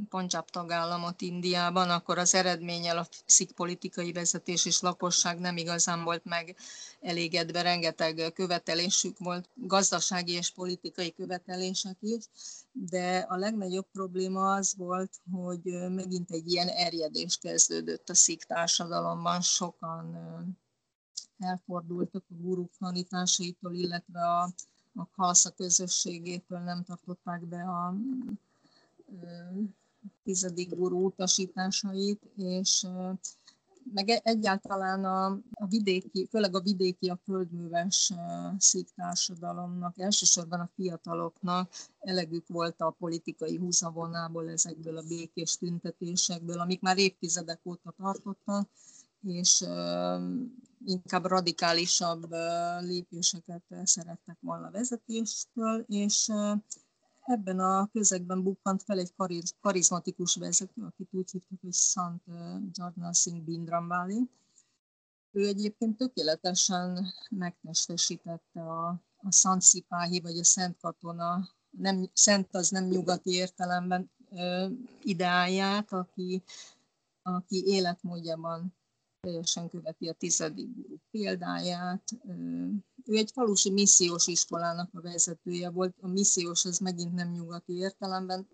Punjab 0.08 0.50
tagállamot 0.50 1.20
Indiában, 1.20 1.90
akkor 1.90 2.18
az 2.18 2.34
eredménnyel 2.34 2.98
a 2.98 3.06
szik 3.26 3.52
politikai 3.52 4.12
vezetés 4.12 4.64
és 4.66 4.80
lakosság 4.80 5.38
nem 5.38 5.56
igazán 5.56 6.04
volt 6.04 6.24
meg 6.24 6.56
elégedve, 7.00 7.62
rengeteg 7.62 8.32
követelésük 8.34 9.18
volt, 9.18 9.48
gazdasági 9.54 10.32
és 10.32 10.50
politikai 10.50 11.12
követelések 11.12 11.96
is, 12.00 12.24
de 12.72 13.18
a 13.28 13.36
legnagyobb 13.36 13.86
probléma 13.92 14.52
az 14.54 14.74
volt, 14.76 15.12
hogy 15.32 15.62
megint 15.90 16.30
egy 16.30 16.52
ilyen 16.52 16.68
erjedés 16.68 17.36
kezdődött 17.36 18.08
a 18.08 18.14
szik 18.14 18.42
társadalomban, 18.42 19.40
sokan 19.40 20.16
elfordultak 21.38 22.24
a 22.30 22.34
guruk 22.34 22.70
tanításaitól, 22.78 23.74
illetve 23.74 24.20
a, 24.20 24.42
a 24.94 25.08
kalsza 25.16 25.50
közösségétől 25.50 26.58
nem 26.58 26.84
tartották 26.84 27.46
be 27.46 27.62
a 27.62 27.94
tizedik 30.24 30.74
gurú 30.74 31.04
utasításait, 31.04 32.20
és 32.36 32.86
meg 33.92 34.08
e-, 34.08 34.20
egyáltalán 34.24 35.04
a, 35.04 35.26
a 35.52 35.66
vidéki, 35.68 36.26
főleg 36.30 36.54
a 36.56 36.60
vidéki, 36.60 37.08
a 37.08 37.20
földműves 37.24 38.12
szík 38.58 38.88
társadalomnak, 38.94 39.98
elsősorban 39.98 40.60
a 40.60 40.70
fiataloknak 40.74 41.72
elegük 42.00 42.48
volt 42.48 42.80
a 42.80 42.96
politikai 42.98 43.56
húzavonából, 43.56 44.50
ezekből 44.50 44.96
a 44.96 45.06
békés 45.08 45.56
tüntetésekből, 45.56 46.60
amik 46.60 46.80
már 46.80 46.98
évtizedek 46.98 47.60
óta 47.64 47.94
tartottak, 47.96 48.68
és 49.22 49.64
inkább 50.84 51.24
radikálisabb 51.24 52.26
lépéseket 52.80 53.62
szerettek 53.82 54.36
volna 54.40 54.70
vezetéstől, 54.70 55.84
és 55.88 56.30
ebben 57.24 57.58
a 57.58 57.88
közegben 57.92 58.42
bukkant 58.42 58.82
fel 58.82 58.98
egy 58.98 59.14
karizmatikus 59.60 60.36
vezető, 60.36 60.82
akit 60.82 61.08
úgy 61.10 61.30
hívtak, 61.30 61.60
hogy 61.60 61.72
Sant 61.72 62.22
Jardna 62.72 63.12
Singh 63.12 63.44
Bindrambali. 63.44 64.30
Ő 65.30 65.46
egyébként 65.46 65.96
tökéletesen 65.96 67.06
megtestesítette 67.30 68.60
a, 68.60 68.88
a 69.16 69.30
Sant 69.30 69.62
Szipáhi, 69.62 70.20
vagy 70.20 70.38
a 70.38 70.44
Szent 70.44 70.76
Katona, 70.80 71.48
nem, 71.70 72.10
Szent 72.12 72.54
az 72.54 72.68
nem 72.68 72.84
nyugati 72.84 73.30
értelemben 73.30 74.10
ö, 74.30 74.66
ideáját, 75.02 75.92
aki, 75.92 76.42
aki 77.22 77.64
életmódjában 77.66 78.74
teljesen 79.20 79.68
követi 79.68 80.08
a 80.08 80.12
tizedik 80.12 80.68
példáját. 81.10 82.02
Ő 83.04 83.16
egy 83.16 83.30
falusi 83.32 83.70
missziós 83.70 84.26
iskolának 84.26 84.90
a 84.94 85.00
vezetője 85.00 85.70
volt. 85.70 85.94
A 86.00 86.08
missziós 86.08 86.64
az 86.64 86.78
megint 86.78 87.14
nem 87.14 87.30
nyugati 87.30 87.72
értelemben. 87.72 88.48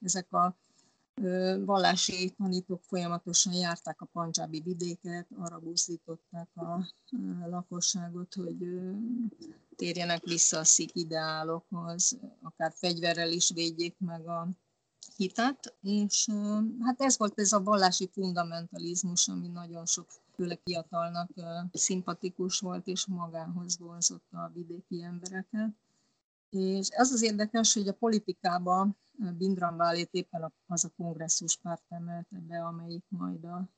Ezek 0.00 0.32
a 0.32 0.56
vallási 1.64 2.30
tanítók 2.30 2.82
folyamatosan 2.82 3.52
járták 3.52 4.00
a 4.00 4.08
pancsábi 4.12 4.60
vidéket, 4.60 5.26
arra 5.38 5.58
buzdították 5.58 6.48
a 6.54 6.86
lakosságot, 7.48 8.34
hogy 8.34 8.56
térjenek 9.76 10.24
vissza 10.24 10.58
a 10.58 10.64
szik 10.64 10.90
ideálokhoz, 10.94 12.18
akár 12.42 12.72
fegyverrel 12.76 13.32
is 13.32 13.50
védjék 13.50 13.96
meg 13.98 14.28
a 14.28 14.48
hitet, 15.16 15.74
és 15.80 16.28
hát 16.80 17.00
ez 17.00 17.18
volt 17.18 17.38
ez 17.38 17.52
a 17.52 17.62
vallási 17.62 18.10
fundamentalizmus, 18.12 19.28
ami 19.28 19.48
nagyon 19.48 19.86
sok 19.86 20.06
főleg 20.34 20.60
fiatalnak 20.64 21.30
szimpatikus 21.72 22.60
volt, 22.60 22.86
és 22.86 23.06
magához 23.06 23.78
vonzotta 23.78 24.42
a 24.42 24.50
vidéki 24.54 25.02
embereket. 25.02 25.70
És 26.50 26.88
ez 26.88 27.12
az 27.12 27.22
érdekes, 27.22 27.74
hogy 27.74 27.88
a 27.88 27.94
politikában 27.94 28.96
Bindran 29.38 29.76
Válét 29.76 30.08
éppen 30.12 30.52
az 30.66 30.84
a 30.84 30.90
kongresszus 30.96 31.56
párt 31.56 31.82
emelte 31.88 32.36
be, 32.48 32.64
amelyik 32.64 33.04
majd 33.08 33.44
a, 33.44 33.68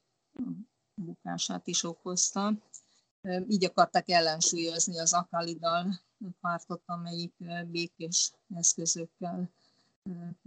bukását 0.95 1.67
is 1.67 1.85
okozta. 1.85 2.53
Így 3.49 3.65
akartak 3.65 4.09
ellensúlyozni 4.09 4.99
az 4.99 5.13
Akalidal 5.13 6.01
pártot, 6.41 6.83
amelyik 6.87 7.35
békés 7.67 8.33
eszközökkel 8.55 9.51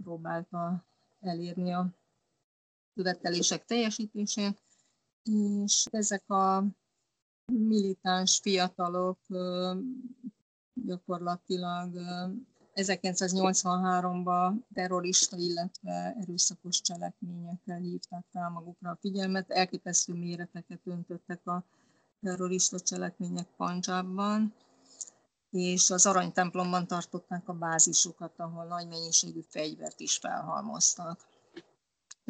próbálta 0.02 0.84
elérni 1.20 1.72
a 1.72 1.90
követelések 2.94 3.64
teljesítését, 3.64 4.60
és 5.32 5.86
ezek 5.90 6.30
a 6.30 6.64
militáns 7.52 8.38
fiatalok 8.42 9.18
gyakorlatilag 10.74 11.92
1983-ban 12.74 14.54
terrorista, 14.74 15.36
illetve 15.36 16.16
erőszakos 16.20 16.80
cselekményekkel 16.80 17.78
hívták 17.78 18.24
fel 18.32 18.50
magukra 18.50 18.90
a 18.90 18.98
figyelmet. 19.00 19.50
Elképesztő 19.50 20.12
méreteket 20.12 20.80
öntöttek 20.84 21.46
a 21.46 21.64
terrorista 22.20 22.80
cselekmények 22.80 23.46
Pancsában, 23.56 24.54
és 25.50 25.90
az 25.90 26.06
aranytemplomban 26.06 26.86
tartották 26.86 27.48
a 27.48 27.52
bázisokat, 27.52 28.38
ahol 28.38 28.64
nagy 28.64 28.88
mennyiségű 28.88 29.40
fegyvert 29.48 30.00
is 30.00 30.16
felhalmoztak. 30.16 31.29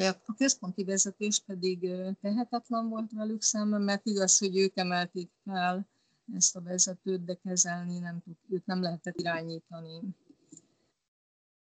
De 0.00 0.20
a 0.26 0.34
központi 0.34 0.84
vezetés 0.84 1.42
pedig 1.46 1.90
tehetetlen 2.20 2.88
volt 2.88 3.12
velük 3.12 3.42
szemben, 3.42 3.82
mert 3.82 4.06
igaz, 4.06 4.38
hogy 4.38 4.56
ők 4.56 4.76
emelték 4.76 5.30
fel 5.44 5.88
ezt 6.34 6.56
a 6.56 6.60
vezetőt, 6.60 7.24
de 7.24 7.34
kezelni 7.34 7.98
nem 7.98 8.20
tud, 8.20 8.36
őt 8.48 8.66
nem 8.66 8.82
lehetett 8.82 9.18
irányítani. 9.18 10.00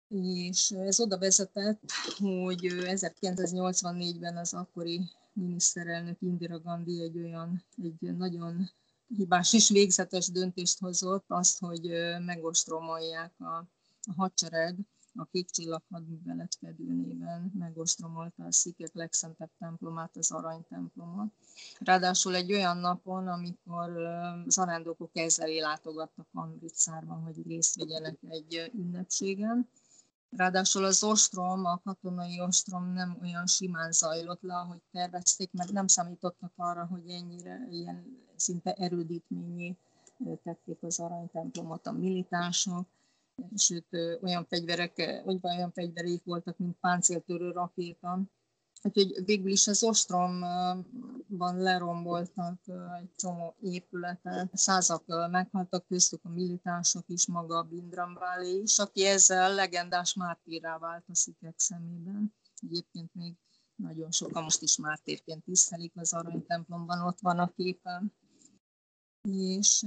És 0.08 0.70
ez 0.70 1.00
oda 1.00 1.18
vezetett, 1.18 1.80
hogy 2.18 2.58
1984-ben 2.62 4.36
az 4.36 4.54
akkori 4.54 5.00
miniszterelnök 5.32 6.20
Indira 6.20 6.60
Gandhi 6.60 7.02
egy 7.02 7.18
olyan, 7.18 7.64
egy 7.82 8.16
nagyon 8.16 8.70
hibás 9.16 9.52
és 9.52 9.68
végzetes 9.68 10.30
döntést 10.30 10.78
hozott, 10.78 11.24
azt, 11.26 11.58
hogy 11.58 11.90
megostromolják 12.24 13.32
a, 13.38 13.56
a 14.02 14.12
hadsereg 14.16 14.76
a 15.14 15.24
kék 15.24 15.50
csillag 15.50 15.82
hadművelet 15.90 16.56
fedőnében 16.60 17.52
megostromolta 17.58 18.44
a 18.44 18.52
szikek 18.52 18.94
legszentebb 18.94 19.50
templomát, 19.58 20.16
az 20.16 20.30
aranytemplomot. 20.30 21.32
Ráadásul 21.78 22.34
egy 22.34 22.52
olyan 22.52 22.76
napon, 22.76 23.28
amikor 23.28 23.92
zarándokok 24.46 25.10
ezzel 25.12 25.48
látogattak 25.48 26.26
Amritsárban, 26.32 27.22
hogy 27.22 27.46
részt 27.46 27.76
vegyenek 27.76 28.18
egy 28.28 28.70
ünnepségen, 28.74 29.68
Ráadásul 30.36 30.84
az 30.84 31.02
ostrom, 31.02 31.64
a 31.64 31.80
katonai 31.84 32.40
ostrom 32.40 32.92
nem 32.92 33.18
olyan 33.22 33.46
simán 33.46 33.92
zajlott 33.92 34.42
le, 34.42 34.54
ahogy 34.54 34.80
tervezték, 34.92 35.52
mert 35.52 35.72
nem 35.72 35.86
számítottak 35.86 36.52
arra, 36.56 36.86
hogy 36.86 37.08
ennyire 37.08 37.66
ilyen 37.70 38.26
szinte 38.36 38.72
erődítményé 38.72 39.76
tették 40.42 40.82
az 40.82 40.98
aranytemplomot 40.98 41.86
a 41.86 41.92
militánsok, 41.92 42.86
sőt 43.56 43.86
olyan 44.22 44.46
fegyverek, 44.48 45.22
olyan 45.42 45.72
fegyvereik 45.72 46.24
voltak, 46.24 46.58
mint 46.58 46.76
páncéltörő 46.80 47.50
rakéta, 47.50 48.20
Úgyhogy 48.82 49.24
végül 49.24 49.50
is 49.50 49.66
az 49.66 49.82
ostromban 49.82 51.56
leromboltak 51.56 52.60
egy 53.00 53.14
csomó 53.16 53.56
épületet, 53.60 54.56
százak 54.56 55.04
meghaltak, 55.30 55.86
köztük 55.86 56.20
a 56.24 56.28
militánsok 56.28 57.04
is, 57.06 57.26
maga 57.26 57.56
a 57.56 57.62
Bindrambálé 57.62 58.60
is, 58.62 58.78
aki 58.78 59.04
ezzel 59.04 59.54
legendás 59.54 60.14
mártírá 60.14 60.78
vált 60.78 61.04
a 61.08 61.14
szikek 61.14 61.58
szemében. 61.58 62.34
Egyébként 62.56 63.14
még 63.14 63.34
nagyon 63.74 64.10
sokan 64.10 64.42
most 64.42 64.62
is 64.62 64.76
mártírként 64.76 65.44
tisztelik 65.44 65.92
az 65.94 66.12
aranytemplomban, 66.12 67.06
ott 67.06 67.18
van 67.20 67.38
a 67.38 67.52
képen. 67.56 68.12
És 69.22 69.86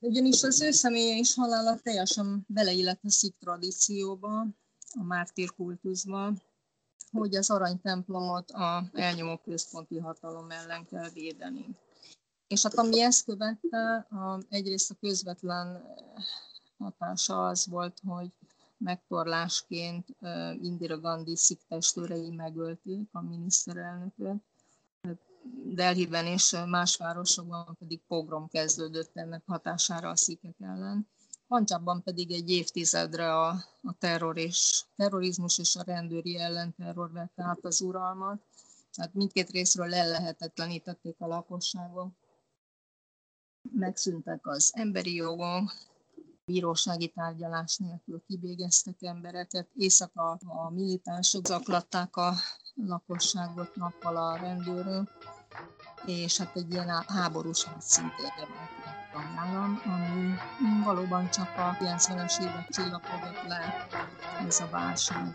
ugyanis 0.00 0.42
az 0.42 0.60
ő 0.60 0.70
személye 0.70 1.16
és 1.16 1.34
halála 1.34 1.78
teljesen 1.78 2.44
beleillett 2.48 3.00
a 3.02 3.10
szik 3.10 3.36
tradícióba, 3.38 4.46
a 4.98 5.02
mártír 5.02 5.54
kultuszba, 5.54 6.32
hogy 7.10 7.36
az 7.36 7.50
aranytemplomot 7.50 8.50
a 8.50 8.90
elnyomó 8.92 9.36
központi 9.36 9.98
hatalom 9.98 10.50
ellen 10.50 10.86
kell 10.86 11.08
védeni. 11.10 11.76
És 12.46 12.62
hát 12.62 12.74
ami 12.74 13.00
ezt 13.00 13.24
követte, 13.24 14.06
a, 14.10 14.40
egyrészt 14.48 14.90
a 14.90 14.94
közvetlen 15.00 15.82
hatása 16.78 17.46
az 17.46 17.66
volt, 17.66 18.00
hogy 18.06 18.32
megtorlásként 18.76 20.06
Indira 20.62 21.00
Gandhi 21.00 21.36
sziktestőrei 21.36 22.30
megölték 22.30 23.08
a 23.12 23.20
miniszterelnököt. 23.20 24.42
Delhiben 25.64 26.26
és 26.26 26.56
más 26.66 26.96
városokban 26.96 27.76
pedig 27.78 28.00
pogrom 28.06 28.48
kezdődött 28.48 29.16
ennek 29.16 29.42
hatására 29.46 30.08
a 30.08 30.16
szikek 30.16 30.54
ellen. 30.60 31.08
Pancsabban 31.48 32.02
pedig 32.02 32.32
egy 32.32 32.50
évtizedre 32.50 33.34
a, 33.34 33.48
a 33.82 33.92
terror 33.98 34.36
és, 34.36 34.84
terrorizmus 34.96 35.58
és 35.58 35.76
a 35.76 35.82
rendőri 35.82 36.38
ellenterror 36.38 37.12
vette 37.12 37.42
át 37.42 37.64
az 37.64 37.80
uralmat. 37.80 38.42
Tehát 38.92 39.14
mindkét 39.14 39.50
részről 39.50 39.88
lelehetetlenítették 39.88 41.16
a 41.18 41.26
lakosságot. 41.26 42.12
Megszűntek 43.70 44.46
az 44.46 44.70
emberi 44.74 45.14
jogok, 45.14 45.72
bírósági 46.44 47.08
tárgyalás 47.08 47.76
nélkül 47.76 48.22
kivégeztek 48.26 49.02
embereket, 49.02 49.68
éjszaka 49.76 50.30
a 50.46 50.70
militánsok 50.70 51.46
zaklatták 51.46 52.16
a 52.16 52.34
lakosságot 52.86 53.76
nappal 53.76 54.16
a 54.16 54.36
rendőrök, 54.36 55.10
és 56.04 56.38
hát 56.38 56.56
egy 56.56 56.72
ilyen 56.72 57.04
háborús 57.06 57.66
szintén 57.78 58.26
a 59.14 59.38
állam, 59.38 59.82
ami 59.84 60.34
valóban 60.84 61.30
csak 61.30 61.56
a 61.56 61.76
90-es 61.80 62.40
évek 62.40 62.68
csillapodott 62.68 63.42
le 63.46 63.86
ez 64.46 64.60
a 64.60 64.68
válság. 64.70 65.34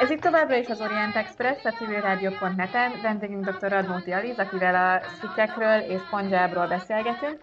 Ez 0.00 0.10
itt 0.10 0.20
továbbra 0.20 0.56
is 0.56 0.68
az 0.68 0.80
Orient 0.80 1.16
Express, 1.16 1.64
a 1.64 1.70
civilrádió.net-en. 1.70 2.92
Vendégünk 3.02 3.50
dr. 3.50 3.68
Radnóti 3.70 4.12
Aliz, 4.12 4.38
akivel 4.38 4.74
a 4.74 5.00
szikekről 5.20 5.78
és 5.78 6.00
Ponjábról 6.10 6.66
beszélgetünk. 6.66 7.40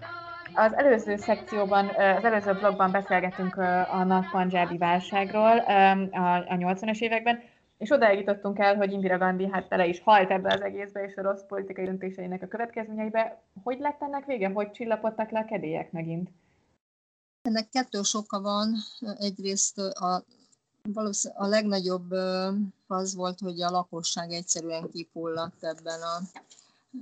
Az 0.56 0.74
előző 0.74 1.18
szekcióban, 1.18 1.88
az 1.88 2.24
előző 2.24 2.54
blogban 2.54 2.92
beszélgetünk 2.92 3.56
a 3.92 4.04
nagy 4.04 4.30
panjábi 4.32 4.78
válságról 4.78 5.58
a 5.58 6.56
80-as 6.56 7.00
években, 7.00 7.42
és 7.78 7.92
odáig 7.92 8.28
el, 8.54 8.76
hogy 8.76 8.92
Indira 8.92 9.18
Gandhi 9.18 9.50
hát 9.52 9.68
tele 9.68 9.88
is 9.88 10.00
halt 10.00 10.32
ebbe 10.32 10.54
az 10.54 10.62
egészbe, 10.62 11.04
és 11.04 11.16
a 11.16 11.22
rossz 11.22 11.42
politikai 11.48 11.86
döntéseinek 11.86 12.42
a 12.42 12.48
következményeibe. 12.48 13.42
Hogy 13.64 13.80
lett 13.80 14.02
ennek 14.02 14.26
vége? 14.26 14.50
Hogy 14.50 14.72
csillapodtak 14.72 15.30
le 15.30 15.40
a 15.40 15.46
kedélyek 15.46 15.92
megint? 15.92 16.30
Ennek 17.42 17.70
kettős 17.70 18.14
oka 18.14 18.42
van. 18.42 18.76
Egyrészt 19.20 19.78
a, 19.78 20.24
a 21.34 21.46
legnagyobb 21.46 22.12
az 22.88 23.16
volt, 23.16 23.40
hogy 23.40 23.62
a 23.62 23.70
lakosság 23.70 24.32
egyszerűen 24.32 24.90
kifulladt 24.92 25.64
ebben 25.64 26.02
a, 26.02 26.40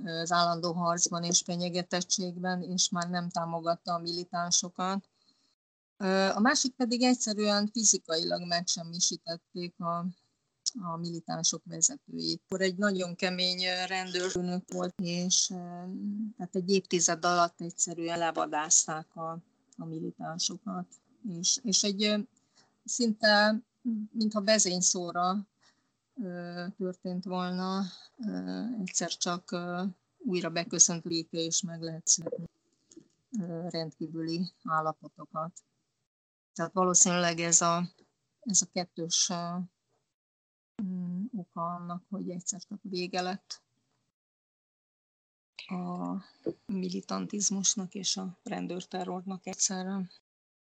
az 0.04 0.32
állandó 0.32 0.72
harcban 0.72 1.24
és 1.24 1.42
fenyegetettségben, 1.44 2.62
és 2.62 2.88
már 2.88 3.08
nem 3.08 3.28
támogatta 3.28 3.92
a 3.92 3.98
militánsokat. 3.98 5.08
A 6.34 6.40
másik 6.40 6.74
pedig 6.74 7.02
egyszerűen 7.02 7.70
fizikailag 7.72 8.46
megsemmisítették 8.46 9.80
a, 9.80 10.06
a 10.82 10.96
militánsok 10.96 11.62
vezetőit. 11.64 12.42
Akkor 12.44 12.60
egy 12.60 12.76
nagyon 12.76 13.14
kemény 13.14 13.62
rendőrnök 13.86 14.72
volt, 14.72 14.94
és 15.00 15.46
tehát 16.36 16.54
egy 16.54 16.70
évtized 16.70 17.24
alatt 17.24 17.60
egyszerűen 17.60 18.18
levadázták 18.18 19.16
a, 19.16 19.38
a 19.76 19.84
militánsokat. 19.84 20.86
És, 21.38 21.58
és 21.62 21.82
egy 21.82 22.28
szinte, 22.84 23.62
mintha 24.12 24.40
bezényszóra 24.40 25.46
történt 26.76 27.24
volna, 27.24 27.82
egyszer 28.80 29.08
csak 29.08 29.56
újra 30.18 30.50
beköszönt 30.50 31.04
léke, 31.04 31.38
és 31.38 31.62
meg 31.62 31.82
lehet 31.82 32.06
születni 32.06 32.44
rendkívüli 33.70 34.52
állapotokat. 34.64 35.52
Tehát 36.54 36.72
valószínűleg 36.72 37.38
ez 37.38 37.60
a, 37.60 37.82
ez 38.40 38.62
a 38.62 38.70
kettős 38.72 39.32
mm, 40.82 41.24
oka 41.36 41.66
annak, 41.66 42.02
hogy 42.08 42.30
egyszer 42.30 42.60
csak 42.60 42.78
vége 42.82 43.20
lett 43.20 43.62
a 45.66 46.16
militantizmusnak 46.66 47.94
és 47.94 48.16
a 48.16 48.38
rendőrterrornak 48.42 49.46
egyszerre. 49.46 50.10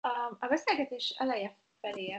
A, 0.01 0.47
beszélgetés 0.47 1.09
eleje 1.17 1.57
felé 1.81 2.13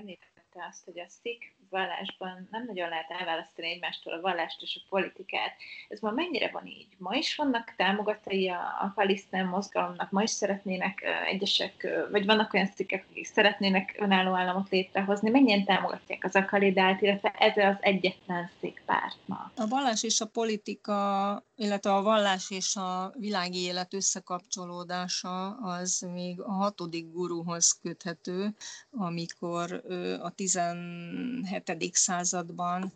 említette 0.56 0.66
azt, 0.68 0.84
hogy 0.84 0.98
a 0.98 1.06
szik 1.22 1.54
vallásban 1.70 2.48
nem 2.50 2.64
nagyon 2.66 2.88
lehet 2.88 3.10
elválasztani 3.10 3.68
egymástól 3.68 4.12
a 4.12 4.20
vallást 4.20 4.62
és 4.62 4.80
a 4.82 4.86
politikát. 4.88 5.52
Ez 5.88 6.00
ma 6.00 6.10
mennyire 6.10 6.50
van 6.50 6.66
így? 6.66 6.86
Ma 6.98 7.14
is 7.14 7.34
vannak 7.34 7.74
támogatói 7.76 8.48
a, 8.48 8.60
a 8.60 8.92
palisztán 8.94 9.46
mozgalomnak, 9.46 10.10
ma 10.10 10.22
is 10.22 10.30
szeretnének 10.30 11.04
egyesek, 11.26 11.86
vagy 12.10 12.24
vannak 12.24 12.52
olyan 12.52 12.66
szikkek, 12.66 13.06
akik 13.10 13.26
szeretnének 13.26 13.96
önálló 13.98 14.34
államot 14.34 14.68
létrehozni. 14.68 15.30
Mennyien 15.30 15.64
támogatják 15.64 16.24
az 16.24 16.34
akalidált, 16.34 17.02
illetve 17.02 17.30
ez 17.38 17.56
az 17.56 17.76
egyetlen 17.80 18.50
párt 18.86 19.18
ma? 19.26 19.52
A 19.56 19.66
vallás 19.66 20.02
és 20.02 20.20
a 20.20 20.26
politika, 20.26 21.44
illetve 21.54 21.94
a 21.94 22.02
vallás 22.02 22.50
és 22.50 22.76
a 22.76 23.12
világi 23.18 23.58
élet 23.58 23.94
összekapcsolódása 23.94 25.48
az 25.48 26.06
még 26.12 26.40
a 26.40 26.52
hatodik 26.52 27.12
guruhoz 27.12 27.78
köthető, 27.82 28.54
amikor 28.90 29.82
a 30.22 30.30
17 30.30 30.45
17. 30.46 31.94
században 31.94 32.92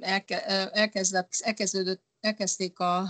elke, 0.00 0.44
elkezdett, 0.70 1.30
elkezdődött 1.40 2.02
elkezdték 2.20 2.78
a 2.78 3.08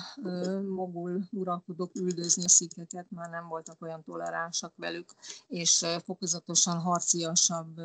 mogul 0.68 1.28
uralkodók 1.30 1.95
üldözni 1.95 2.45
a 2.45 2.49
szikeket, 2.49 3.07
már 3.11 3.30
nem 3.30 3.49
voltak 3.49 3.82
olyan 3.82 4.05
toleránsak 4.05 4.72
velük, 4.76 5.14
és 5.49 5.86
fokozatosan 6.05 6.78
harciasabb 6.78 7.80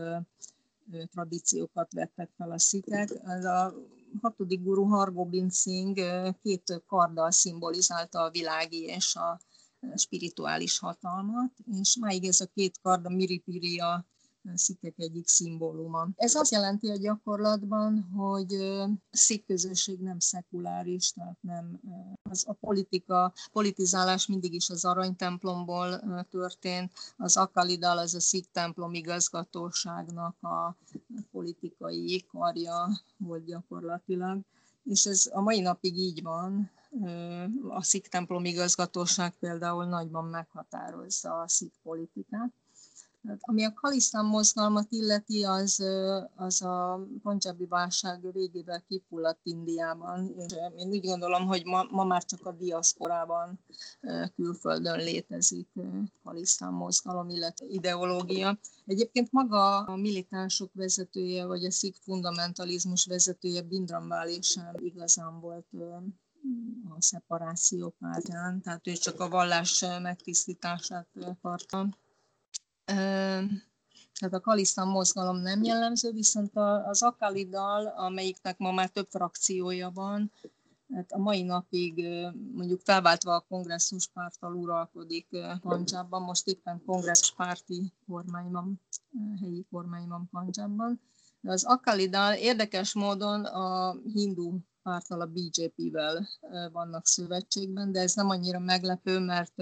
tradíciókat 1.11 1.91
vettek 1.93 2.29
fel 2.37 2.51
a 2.51 2.59
szikek. 2.59 3.09
Ez 3.25 3.45
a 3.45 3.73
hatodik 4.21 4.63
guru 4.63 4.83
Hargobind 4.83 5.53
Singh 5.53 6.01
két 6.41 6.83
karddal 6.87 7.31
szimbolizálta 7.31 8.21
a 8.21 8.29
világi 8.29 8.81
és 8.81 9.15
a 9.15 9.39
spirituális 9.95 10.79
hatalmat, 10.79 11.51
és 11.81 11.97
máig 11.99 12.25
ez 12.25 12.41
a 12.41 12.45
két 12.45 12.79
kard, 12.81 13.05
a 13.05 13.09
Miripiri 13.09 13.81
a 14.53 14.57
szikkek 14.57 14.93
egyik 14.97 15.27
szimbóluma. 15.27 16.07
Ez 16.15 16.35
azt 16.35 16.51
jelenti 16.51 16.89
a 16.89 16.97
gyakorlatban, 16.97 18.01
hogy 18.15 18.53
a 18.53 18.89
szik 19.11 19.45
közösség 19.45 19.99
nem 19.99 20.19
szekuláris, 20.19 21.11
tehát 21.11 21.37
nem 21.41 21.79
az 22.29 22.43
a 22.47 22.53
politika, 22.53 23.33
politizálás 23.51 24.27
mindig 24.27 24.53
is 24.53 24.69
az 24.69 24.85
aranytemplomból 24.85 26.01
történt, 26.29 26.91
az 27.17 27.37
Akalidal, 27.37 27.97
az 27.97 28.13
a 28.13 28.19
szik 28.19 28.45
templom 28.51 28.93
igazgatóságnak 28.93 30.43
a 30.43 30.75
politikai 31.31 32.25
karja 32.27 32.89
volt 33.17 33.45
gyakorlatilag, 33.45 34.41
és 34.83 35.05
ez 35.05 35.29
a 35.33 35.41
mai 35.41 35.59
napig 35.59 35.97
így 35.97 36.21
van, 36.21 36.71
a 37.69 37.83
szik 37.83 38.07
templom 38.07 38.45
igazgatóság 38.45 39.33
például 39.39 39.85
nagyban 39.85 40.25
meghatározza 40.25 41.39
a 41.39 41.47
szik 41.47 41.73
politikát. 41.83 42.51
Ami 43.39 43.63
a 43.63 43.73
Kalisztán 43.73 44.25
mozgalmat 44.25 44.87
illeti, 44.89 45.43
az, 45.43 45.83
az 46.35 46.61
a 46.61 47.07
Punjabi 47.23 47.65
válság 47.65 48.31
végével 48.33 48.83
kifulladt 48.87 49.39
Indiában. 49.43 50.33
És 50.37 50.53
én 50.77 50.87
úgy 50.87 51.05
gondolom, 51.05 51.45
hogy 51.47 51.65
ma, 51.65 51.87
ma 51.89 52.03
már 52.03 52.25
csak 52.25 52.45
a 52.45 52.51
diaszporában 52.51 53.59
külföldön 54.35 54.97
létezik 54.97 55.67
Kalisztán 56.23 56.73
mozgalom, 56.73 57.29
illetve 57.29 57.65
ideológia. 57.65 58.59
Egyébként 58.85 59.31
maga 59.31 59.77
a 59.77 59.95
militánsok 59.95 60.73
vezetője, 60.73 61.45
vagy 61.45 61.65
a 61.65 61.71
szik 61.71 61.95
fundamentalizmus 62.01 63.05
vezetője 63.05 63.61
Bindrambál 63.61 64.41
sem 64.41 64.75
igazán 64.79 65.39
volt 65.39 65.67
a 66.89 67.01
szeparáció 67.01 67.95
pártján, 67.99 68.61
tehát 68.61 68.87
ő 68.87 68.93
csak 68.93 69.19
a 69.19 69.29
vallás 69.29 69.85
megtisztítását 70.01 71.07
akarta 71.21 71.87
tehát 74.19 74.33
a 74.33 74.39
Kalisztán 74.39 74.87
mozgalom 74.87 75.37
nem 75.37 75.63
jellemző, 75.63 76.11
viszont 76.11 76.51
az 76.85 77.03
Akalidal, 77.03 77.87
amelyiknek 77.87 78.57
ma 78.57 78.71
már 78.71 78.89
több 78.89 79.07
frakciója 79.09 79.91
van, 79.93 80.31
hát 80.93 81.11
a 81.11 81.17
mai 81.17 81.43
napig 81.43 82.07
mondjuk 82.53 82.81
felváltva 82.81 83.35
a 83.35 83.45
kongresszuspárttal 83.49 84.53
uralkodik 84.53 85.27
Panjabban, 85.61 86.21
most 86.21 86.47
éppen 86.47 86.81
kongresszpárti 86.85 87.93
kormány 88.05 88.51
van, 88.51 88.81
helyi 89.41 89.65
kormány 89.71 90.07
van 90.07 90.29
Panjabban. 90.31 91.01
De 91.41 91.51
az 91.51 91.63
Akalidal 91.63 92.33
érdekes 92.33 92.93
módon 92.93 93.45
a 93.45 93.95
hindu 94.13 94.57
párttal, 94.83 95.21
a 95.21 95.25
BJP-vel 95.25 96.27
vannak 96.71 97.07
szövetségben, 97.07 97.91
de 97.91 97.99
ez 97.99 98.13
nem 98.13 98.29
annyira 98.29 98.59
meglepő, 98.59 99.19
mert 99.19 99.53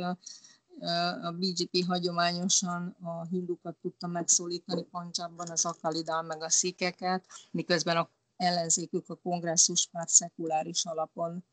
a 1.22 1.32
BGP 1.32 1.86
hagyományosan 1.86 2.96
a 3.02 3.26
hindukat 3.26 3.76
tudta 3.82 4.08
megszólítani 4.08 4.84
Pancsabban, 4.84 5.50
az 5.50 5.66
akalidál 5.66 6.22
meg 6.22 6.42
a 6.44 6.50
szikeket, 6.50 7.26
miközben 7.52 7.98
a 7.98 8.10
ellenzékük 8.38 9.10
a 9.10 9.16
kongresszuspárt 9.16 10.10
szekuláris 10.10 10.86
alapon 10.86 11.44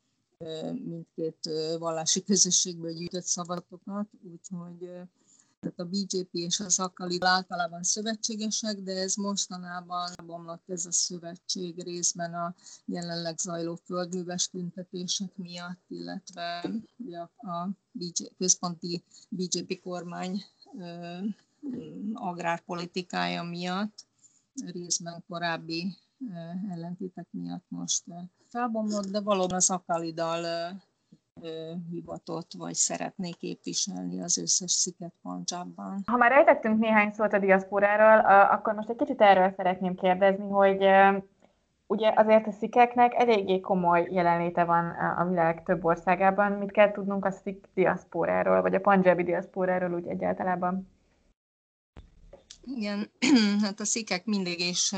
mindkét 0.83 1.49
vallási 1.79 2.23
közösségből 2.23 2.93
gyűjtött 2.93 3.25
szavatokat, 3.25 4.07
úgyhogy 4.31 4.89
tehát 5.63 5.79
a 5.79 5.85
BJP 5.85 6.29
és 6.31 6.59
az 6.59 6.79
Akali 6.79 7.17
általában 7.19 7.83
szövetségesek, 7.83 8.79
de 8.79 8.91
ez 8.91 9.15
mostanában 9.15 10.09
bomlott 10.25 10.69
ez 10.69 10.85
a 10.85 10.91
szövetség 10.91 11.83
részben 11.83 12.33
a 12.33 12.55
jelenleg 12.85 13.37
zajló 13.37 13.75
földműves 13.75 14.49
tüntetések 14.49 15.37
miatt, 15.37 15.81
illetve 15.87 16.71
a 17.37 17.67
BJ, 17.91 18.23
központi 18.37 19.03
BJP 19.29 19.81
kormány 19.81 20.43
agrárpolitikája 22.13 23.43
miatt, 23.43 24.05
részben 24.65 25.23
korábbi 25.27 25.97
ellentétek 26.69 27.27
miatt 27.31 27.65
most 27.67 28.03
felbomlott, 28.49 29.07
de 29.07 29.19
valóban 29.19 29.55
az 29.55 29.69
Akalidal 29.69 30.43
hivatott, 31.91 32.51
vagy 32.57 32.73
szeretné 32.73 33.31
képviselni 33.31 34.21
az 34.21 34.37
összes 34.37 34.71
sziket 34.71 35.13
Pancsában. 35.21 36.01
Ha 36.05 36.17
már 36.17 36.31
ejtettünk 36.31 36.79
néhány 36.79 37.11
szót 37.11 37.33
a 37.33 37.39
diaszporáról, 37.39 38.25
akkor 38.49 38.73
most 38.73 38.89
egy 38.89 38.95
kicsit 38.95 39.21
erről 39.21 39.53
szeretném 39.57 39.95
kérdezni, 39.95 40.49
hogy 40.49 40.85
ugye 41.87 42.13
azért 42.15 42.47
a 42.47 42.51
szikeknek 42.51 43.13
eléggé 43.13 43.59
komoly 43.59 44.07
jelenléte 44.11 44.63
van 44.63 44.89
a 45.17 45.25
világ 45.29 45.63
több 45.63 45.85
országában. 45.85 46.51
Mit 46.51 46.71
kell 46.71 46.91
tudnunk 46.91 47.25
a 47.25 47.31
szik 47.31 47.65
diaszporáról, 47.73 48.61
vagy 48.61 48.75
a 48.75 48.79
panjabi 48.79 49.23
diaszporáról 49.23 49.93
úgy 49.93 50.07
egyáltalában? 50.07 50.91
Igen, 52.63 53.11
hát 53.63 53.79
a 53.79 53.85
szikek 53.85 54.25
mindig 54.25 54.59
is 54.59 54.93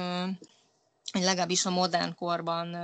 legalábbis 1.13 1.65
a 1.65 1.69
modern 1.69 2.15
korban 2.15 2.75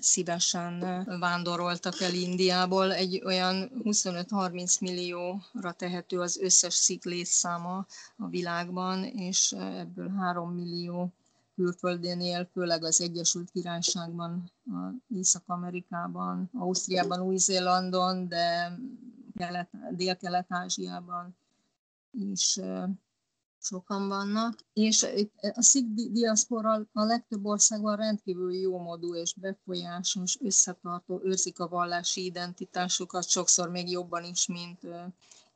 szívesen 0.00 1.04
vándoroltak 1.20 2.00
el 2.00 2.14
Indiából. 2.14 2.92
Egy 2.92 3.22
olyan 3.24 3.70
25-30 3.84 4.80
millióra 4.80 5.72
tehető 5.76 6.20
az 6.20 6.38
összes 6.38 6.74
szik 6.74 7.04
létszáma 7.04 7.86
a 8.16 8.28
világban, 8.28 9.04
és 9.04 9.52
ebből 9.52 10.08
3 10.08 10.50
millió 10.54 11.12
külföldén 11.54 12.20
él, 12.20 12.48
főleg 12.52 12.84
az 12.84 13.00
Egyesült 13.00 13.50
Királyságban, 13.50 14.50
Észak-Amerikában, 15.08 16.50
Ausztriában, 16.54 17.20
Új-Zélandon, 17.20 18.28
de 18.28 18.78
Dél-Kelet-Ázsiában 19.90 21.36
is 22.10 22.60
sokan 23.60 24.08
vannak, 24.08 24.58
és 24.72 25.06
a 25.54 25.62
szik 25.62 25.86
diaszpora 25.86 26.86
a 26.92 27.04
legtöbb 27.04 27.44
országban 27.44 27.96
rendkívül 27.96 28.54
jómódú 28.54 29.14
és 29.14 29.34
befolyásos, 29.34 30.38
összetartó, 30.40 31.20
őrzik 31.24 31.58
a 31.58 31.68
vallási 31.68 32.24
identitásukat, 32.24 33.28
sokszor 33.28 33.70
még 33.70 33.90
jobban 33.90 34.24
is, 34.24 34.46
mint 34.46 34.80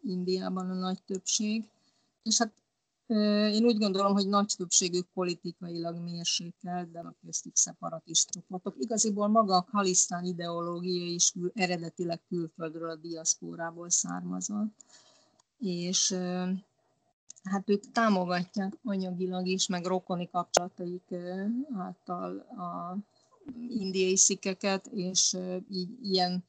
Indiában 0.02 0.70
a 0.70 0.74
nagy 0.74 1.02
többség. 1.02 1.68
És 2.22 2.38
hát 2.38 2.52
Én 3.06 3.64
úgy 3.64 3.78
gondolom, 3.78 4.12
hogy 4.12 4.28
nagy 4.28 4.54
többségük 4.56 5.06
politikailag 5.14 5.96
mérsékelt, 5.96 6.90
de 6.90 6.98
a 6.98 7.14
köztük 7.24 7.56
szeparatist 7.56 8.30
csoportok. 8.30 8.74
Igaziból 8.78 9.28
maga 9.28 9.56
a 9.56 9.66
kalisztán 9.70 10.24
ideológia 10.24 11.06
is 11.06 11.32
eredetileg 11.54 12.20
külföldről, 12.28 12.90
a 12.90 12.96
diaszpórából 12.96 13.90
származott. 13.90 14.74
És 15.58 16.16
hát 17.44 17.70
ők 17.70 17.90
támogatják 17.92 18.78
anyagilag 18.82 19.46
is, 19.46 19.66
meg 19.66 19.84
rokoni 19.86 20.28
kapcsolataik 20.28 21.14
által 21.76 22.38
a 22.38 22.98
indiai 23.68 24.16
szikeket, 24.16 24.86
és 24.86 25.36
így 25.70 25.98
ilyen 26.02 26.44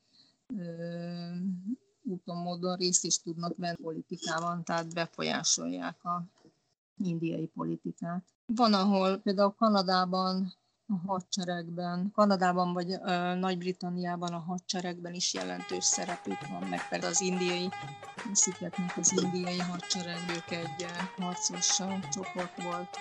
úton, 2.03 2.37
módon 2.37 2.75
részt 2.75 3.03
is 3.03 3.21
tudnak 3.21 3.57
venni 3.57 3.75
politikában, 3.81 4.63
tehát 4.63 4.93
befolyásolják 4.93 6.03
a 6.03 6.25
indiai 6.97 7.47
politikát. 7.47 8.23
Van, 8.45 8.73
ahol 8.73 9.17
például 9.17 9.55
Kanadában 9.57 10.53
a 10.87 11.07
hadseregben, 11.07 12.11
Kanadában 12.13 12.73
vagy 12.73 12.87
Nagy-Britanniában 13.39 14.33
a 14.33 14.39
hadseregben 14.39 15.13
is 15.13 15.33
jelentős 15.33 15.83
szerepük 15.83 16.47
van, 16.47 16.63
meg 16.69 16.87
például 16.89 17.11
az 17.11 17.21
indiai 17.21 17.69
sziketnek 18.33 18.97
az 18.97 19.21
indiai 19.21 19.59
hadsereg, 19.59 20.19
ők 20.35 20.51
egy 20.51 20.85
harcos 21.17 21.77
csoport 22.11 22.63
volt 22.63 22.97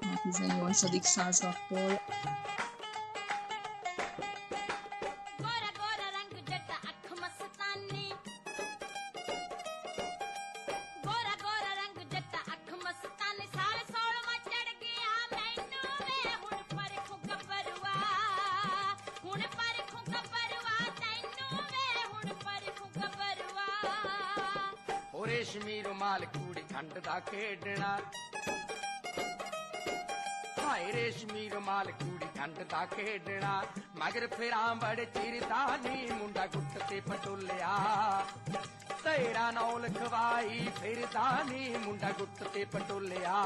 a 0.00 0.20
18. 0.22 1.04
századtól. 1.06 2.00
ਖੇਡਣਾ। 27.30 27.98
ਹਾਏ 30.64 30.92
ਰੇਸ਼ਮੀ 30.92 31.48
ਰੁਮਾਲ 31.48 31.90
ਕੂੜੀ 31.90 32.38
ਖੰਡ 32.38 32.58
ਦਾ 32.58 32.86
ਖੇਡਣਾ। 32.86 33.64
ਮਗਰ 33.96 34.26
ਫਿਰਾਂ 34.26 34.74
ਬੜ 34.74 35.04
ਚਿਰਦਾ 35.04 35.76
ਨੀ, 35.76 36.06
ਮੁੰਡਾ 36.10 36.46
ਗੁੱਟ 36.46 36.82
ਤੇ 36.82 37.00
ਪਟੋਲਿਆ। 37.00 37.76
ਤੇਰਾ 39.04 39.50
ਨੌ 39.50 39.78
ਲਖਵਾਈ 39.78 40.68
ਫਿਰਦਾ 40.82 41.42
ਨੀ, 41.42 41.76
ਮੁੰਡਾ 41.76 42.10
ਗੁੱਟ 42.10 42.44
ਤੇ 42.44 42.64
ਪਟੋਲਿਆ। 42.64 43.36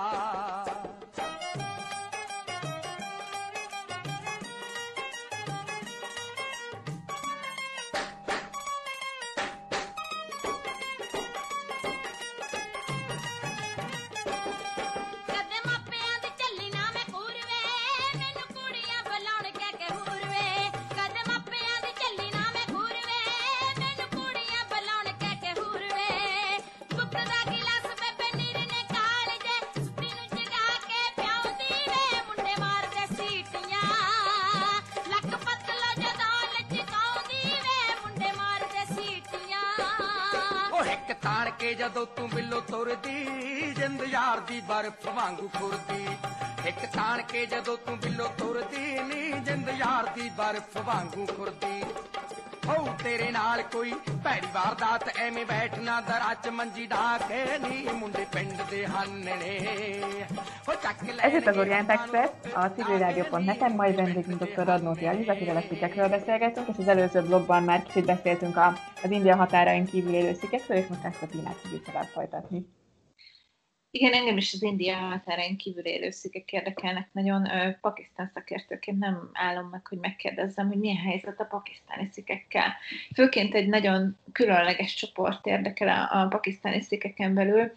ਬਰਫ਼ 44.70 45.07
ਵਾਂਗੂ 45.07 45.49
ਖੁਰਦੀ 45.59 46.07
ਇੱਕ 46.68 46.86
ਤਾਣ 46.86 47.22
ਕੇ 47.22 47.45
ਜਦੋਂ 47.45 47.78
ਤੂੰ 47.78 47.99
ਬਿੱਲੋ 47.99 48.28
ਤੁਰਦੀ 48.28 48.99
ਨੀ 48.99 49.32
ਜਿੰਦ 49.32 49.70
ਯਾਰ 49.70 50.09
ਦੀ 50.16 50.30
ਬਰਫ਼ 50.30 50.78
ਵਾਂਗੂ 50.78 51.26
ਖੁਰਦੀ 51.26 51.84
ਹੋ 52.68 52.95
ਤੇਰੇ 53.03 53.32
ਨਾਲ 53.32 53.61
ਕੋਈ 53.61 53.93
ਭੈੜੀ 54.24 54.47
ਵਾਰਦਾਤ 54.53 55.18
ਐਵੇਂ 55.18 55.45
ਬੈਠਣਾ 55.45 56.01
ਦਰਾਂ 56.01 56.36
ਚ 56.36 56.47
ਮੰਜੀ 56.47 56.88
ਢਾਕੇ 56.88 57.59
ਨੀ 57.59 57.88
ਮੁੰਡੇ 57.93 58.26
ਪਿੰਡ 58.34 58.61
ਦੇ 58.72 58.86
ਹੰਨਣੇ 58.86 59.59
ho 60.68 60.74
ਚੱਕ 60.84 61.03
ਲੈ 61.03 61.30
Ez 61.30 61.34
itt 61.34 61.47
az 61.47 61.57
Orient 61.57 61.89
Express, 61.89 62.30
a 62.53 62.70
civilrádió.net-en, 62.70 63.76
mai 63.76 63.93
vendégünk 63.93 64.43
dr. 64.43 64.66
Radnóti 64.66 65.05
Aliza, 65.05 65.32
akivel 65.32 65.55
a 65.55 65.61
szikekről 65.61 66.07
beszélgetünk, 66.07 66.68
és 66.68 66.76
az 66.78 66.88
előző 66.88 67.22
blogban 67.22 67.63
már 67.63 67.84
kicsit 67.84 68.05
beszéltünk 68.05 68.57
a, 68.57 68.74
az 69.03 69.11
India 69.11 69.36
határain 69.36 69.86
kívül 69.86 70.13
élő 70.13 70.34
szikekről, 70.34 70.78
és 70.78 70.88
most 70.88 71.05
ezt 71.05 71.22
a 71.22 71.28
témát 71.28 71.55
fogjuk 71.55 71.84
tovább 71.84 72.03
folytatni. 72.03 72.66
Igen, 73.93 74.12
engem 74.12 74.36
is 74.36 74.53
az 74.53 74.62
India 74.62 74.97
határain 74.97 75.57
kívül 75.57 75.84
élő 75.84 76.11
szikek 76.11 76.53
érdekelnek 76.53 77.09
nagyon. 77.12 77.49
Pakisztán 77.80 78.30
szakértőként 78.34 78.99
nem 78.99 79.30
állom 79.32 79.68
meg, 79.68 79.86
hogy 79.86 79.99
megkérdezzem, 79.99 80.68
hogy 80.68 80.78
milyen 80.78 80.97
helyzet 80.97 81.41
a 81.41 81.45
pakisztáni 81.45 82.09
szikekkel. 82.12 82.74
Főként 83.14 83.55
egy 83.55 83.68
nagyon 83.68 84.18
különleges 84.32 84.95
csoport 84.95 85.47
érdekel 85.47 85.88
a, 85.88 86.20
a 86.20 86.28
pakisztáni 86.28 86.80
szikeken 86.80 87.34
belül. 87.34 87.72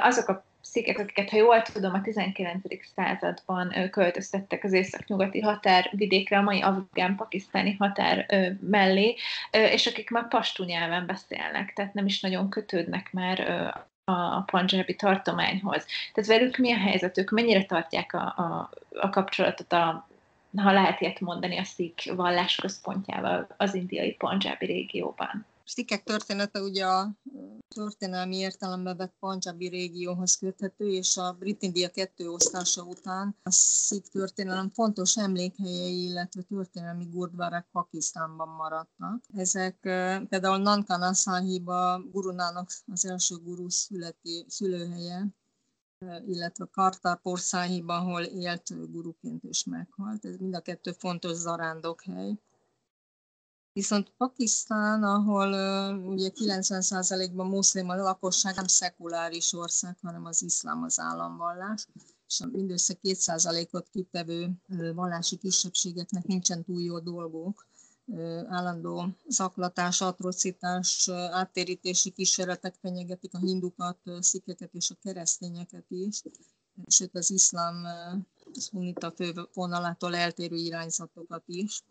Azok 0.00 0.28
a 0.28 0.44
szikek, 0.60 0.98
akiket, 0.98 1.30
ha 1.30 1.36
jól 1.36 1.62
tudom, 1.62 1.94
a 1.94 2.00
19. 2.00 2.60
században 2.94 3.90
költöztettek 3.90 4.64
az 4.64 4.72
északnyugati 4.72 5.40
határvidékre, 5.40 6.38
a 6.38 6.42
mai 6.42 6.60
afgán-pakisztáni 6.60 7.76
határ 7.78 8.26
mellé, 8.60 9.16
és 9.50 9.86
akik 9.86 10.10
már 10.10 10.28
pastú 10.28 10.64
nyelven 10.64 11.06
beszélnek, 11.06 11.72
tehát 11.72 11.94
nem 11.94 12.06
is 12.06 12.20
nagyon 12.20 12.50
kötődnek 12.50 13.12
már 13.12 13.38
a 14.04 14.40
panjabi 14.40 14.94
tartományhoz. 14.94 15.86
Tehát 16.12 16.30
velük 16.30 16.56
mi 16.56 16.72
a 16.72 16.78
helyzet? 16.78 17.30
Mennyire 17.30 17.64
tartják 17.64 18.12
a, 18.12 18.34
a, 18.36 18.70
a 19.00 19.08
kapcsolatot 19.08 19.72
a, 19.72 20.08
ha 20.56 20.72
lehet 20.72 21.00
ilyet 21.00 21.20
mondani, 21.20 21.58
a 21.58 21.64
szik 21.64 22.12
vallás 22.14 22.56
központjával 22.56 23.46
az 23.56 23.74
indiai 23.74 24.12
panjabi 24.12 24.66
régióban? 24.66 25.46
Szikek 25.64 26.02
története 26.02 26.60
ugye 26.60 26.86
a 26.86 27.14
történelmi 27.68 28.36
értelembe 28.36 28.94
vett 28.94 29.14
Panjabi 29.18 29.68
régióhoz 29.68 30.36
köthető, 30.36 30.88
és 30.88 31.16
a 31.16 31.32
Brit-India 31.32 31.90
kettő 31.90 32.28
osztása 32.28 32.82
után 32.82 33.36
a 33.42 33.50
szik 33.50 34.06
történelem 34.06 34.70
fontos 34.70 35.16
emlékhelyei, 35.16 36.02
illetve 36.02 36.42
történelmi 36.42 37.04
gurdvárák 37.04 37.68
Pakisztánban 37.72 38.48
maradtak. 38.48 39.24
Ezek 39.34 39.76
például 40.28 40.56
Nankana 40.56 41.14
Sahiba 41.14 42.02
gurunának 42.10 42.70
az 42.86 43.06
első 43.06 43.36
guru 43.36 43.68
születi, 43.68 44.44
szülőhelye, 44.48 45.26
illetve 46.26 46.68
Kartarpur 46.72 47.38
Sahiba, 47.38 47.94
ahol 47.94 48.22
élt 48.22 48.90
guruként 48.90 49.44
és 49.44 49.64
meghalt. 49.64 50.24
Ez 50.24 50.36
mind 50.36 50.54
a 50.54 50.60
kettő 50.60 50.92
fontos 50.92 51.36
zarándokhely. 51.36 52.38
Viszont 53.74 54.12
Pakisztán, 54.16 55.02
ahol 55.02 55.48
ugye 56.06 56.30
90%-ban 56.34 57.46
muszlim 57.46 57.88
a 57.88 57.94
lakosság, 57.94 58.54
nem 58.54 58.66
szekuláris 58.66 59.52
ország, 59.52 59.98
hanem 60.02 60.24
az 60.24 60.42
iszlám 60.42 60.82
az 60.82 60.98
államvallás, 61.00 61.86
és 62.26 62.40
mindössze 62.52 62.94
2%-ot 63.02 63.88
kitevő 63.88 64.50
vallási 64.94 65.36
kisebbségeknek 65.36 66.26
nincsen 66.26 66.64
túl 66.64 66.82
jó 66.82 66.98
dolgok. 67.00 67.66
Uh, 68.06 68.42
állandó 68.48 69.08
zaklatás, 69.28 70.00
atrocitás, 70.00 71.08
áttérítési 71.30 72.10
kísérletek 72.10 72.74
fenyegetik 72.80 73.34
a 73.34 73.38
hindukat, 73.38 73.98
szikeket 74.20 74.74
és 74.74 74.90
a 74.90 74.98
keresztényeket 75.02 75.84
is, 75.88 76.22
sőt 76.86 77.14
az 77.14 77.30
iszlám 77.30 77.86
szunita 78.52 79.10
fővonalától 79.10 80.16
eltérő 80.16 80.56
irányzatokat 80.56 81.42
is 81.46 81.82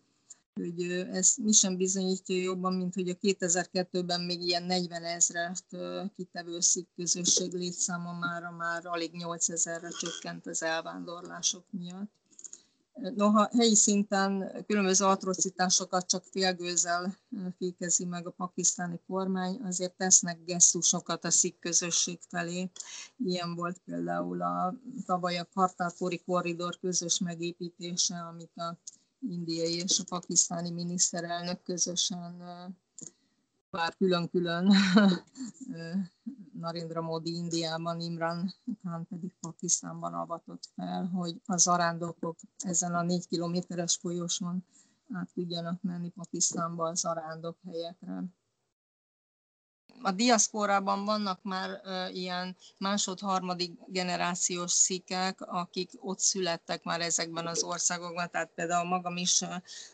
hogy 0.54 0.91
ez 0.91 1.34
mi 1.36 1.51
sem 1.51 1.78
bizonyítja 1.78 2.36
jobban, 2.36 2.74
mint 2.74 2.93
hogy 2.93 3.10
a 3.10 3.14
2002-ben 3.14 4.22
még 4.22 4.41
ilyen 4.41 4.64
40 4.64 5.04
ezeret 5.04 5.66
kitevő 6.16 6.60
szik 6.60 6.88
közösség 6.95 7.54
létszáma 7.54 8.14
már, 8.14 8.43
már 8.58 8.86
alig 8.86 9.12
8 9.12 9.49
ezerre 9.49 9.89
csökkent 9.89 10.47
az 10.47 10.64
elvándorlások 10.64 11.66
miatt. 11.70 12.12
Noha 13.16 13.49
helyi 13.51 13.76
szinten 13.76 14.64
különböző 14.68 15.06
atrocitásokat 15.06 16.08
csak 16.08 16.24
félgőzzel 16.24 17.18
fékezi 17.58 18.06
meg 18.06 18.28
a 18.28 18.32
pakisztáni 18.32 18.99
kormány, 19.08 19.60
azért 19.64 19.97
tesznek 19.97 20.43
gesztusokat 20.45 21.26
a 21.26 21.32
szik 21.32 21.60
közösség 21.60 22.20
felé. 22.30 22.72
Ilyen 23.18 23.56
volt 23.56 23.82
például 23.86 24.41
a 24.41 24.76
tavaly 25.06 25.38
a 25.38 25.47
Kartárpori 25.54 26.22
korridor 26.26 26.80
közös 26.80 27.20
megépítése, 27.20 28.16
amit 28.16 28.58
a 28.58 28.78
indiai 29.30 29.76
és 29.76 29.99
a 29.99 30.03
pakisztáni 30.03 30.71
miniszterelnök 30.71 31.63
közösen 31.63 32.43
bár 33.69 33.95
külön-külön 33.95 34.74
Narendra 36.59 37.01
Modi 37.01 37.36
Indiában, 37.36 37.99
Imran 37.99 38.53
Khan 38.82 39.07
pedig 39.07 39.34
Pakisztánban 39.39 40.13
avatott 40.13 40.69
fel, 40.76 41.05
hogy 41.05 41.41
a 41.45 41.57
zarándokok 41.57 42.38
ezen 42.57 42.95
a 42.95 43.01
négy 43.01 43.28
kilométeres 43.28 43.95
folyosón 43.95 44.65
át 45.13 45.30
tudjanak 45.34 45.82
menni 45.82 46.09
Pakisztánba 46.09 46.88
az 46.88 46.99
zarándok 46.99 47.57
helyekre 47.65 48.24
a 50.04 50.12
diaszporában 50.12 51.06
vannak 51.06 51.39
már 51.43 51.82
ilyen 52.14 52.56
másod-harmadik 52.78 53.80
generációs 53.88 54.72
szikek, 54.72 55.41
akik 55.41 55.91
ott 55.99 56.20
születtek 56.20 56.84
már 56.84 57.01
ezekben 57.01 57.47
az 57.47 57.64
országokban, 57.64 58.30
tehát 58.30 58.51
például 58.56 58.88
magam 58.88 59.18
is 59.18 59.43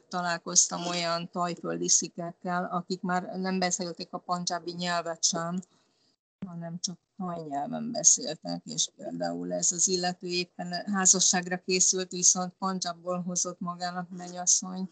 találkoztam 0.07 0.85
olyan 0.85 1.29
tajföldi 1.31 1.89
szikekkel, 1.89 2.69
akik 2.71 3.01
már 3.01 3.23
nem 3.23 3.59
beszélték 3.59 4.07
a 4.11 4.17
pancsábi 4.17 4.71
nyelvet 4.71 5.23
sem, 5.23 5.61
hanem 6.45 6.79
csak 6.79 6.97
nyelven 7.49 7.91
beszéltek, 7.91 8.61
és 8.65 8.89
például 8.95 9.53
ez 9.53 9.71
az 9.71 9.87
illető 9.87 10.27
éppen 10.27 10.91
házasságra 10.93 11.57
készült, 11.57 12.11
viszont 12.11 12.53
Pancsabból 12.57 13.21
hozott 13.21 13.59
magának 13.59 14.09
mennyasszony, 14.09 14.89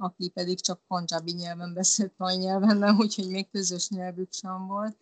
aki 0.00 0.28
pedig 0.28 0.60
csak 0.60 0.80
panjabi 0.86 1.32
nyelven 1.32 1.74
beszélt 1.74 2.12
nyelven, 2.38 2.76
nem, 2.76 2.98
úgyhogy 2.98 3.30
még 3.30 3.50
közös 3.50 3.88
nyelvük 3.88 4.32
sem 4.32 4.66
volt. 4.66 4.96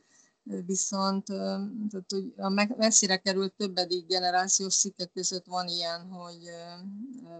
Viszont 0.67 1.25
tehát, 1.25 2.07
hogy 2.09 2.33
a 2.37 2.49
messzire 2.77 3.17
került 3.17 3.55
többedik 3.57 4.07
generációs 4.07 4.75
szikke 4.75 5.05
között 5.05 5.47
van 5.47 5.69
ilyen, 5.69 6.09
hogy 6.11 6.51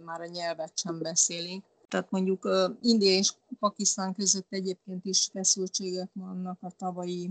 már 0.05 0.21
a 0.21 0.27
nyelvet 0.27 0.79
sem 0.79 0.99
beszélik. 0.99 1.65
Tehát 1.89 2.11
mondjuk 2.11 2.49
India 2.81 3.11
és 3.11 3.33
Pakisztán 3.59 4.15
között 4.15 4.47
egyébként 4.49 5.05
is 5.05 5.29
feszültségek 5.33 6.11
vannak 6.13 6.59
a 6.61 6.71
tavalyi 6.71 7.31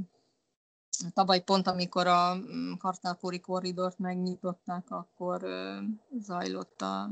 Tavaly 1.14 1.44
pont, 1.44 1.68
amikor 1.68 2.08
a 2.08 2.36
mm, 2.36 2.74
Kartápori 2.74 3.40
korridort 3.40 4.00
megnyitották, 4.00 4.92
akkor 4.92 5.48
zajlott 6.20 6.82
a, 6.82 7.10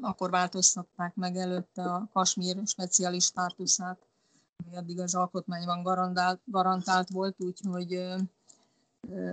akkor 0.00 0.30
változtatták 0.30 1.14
meg 1.14 1.36
előtte 1.36 1.82
a 1.82 2.08
Kasmír 2.12 2.56
speciális 2.64 3.24
státuszát, 3.24 3.98
ami 4.66 4.76
addig 4.76 5.00
az 5.00 5.14
alkotmányban 5.14 5.82
garantált, 5.82 6.40
garantált 6.44 7.08
volt, 7.08 7.36
úgyhogy 7.38 7.92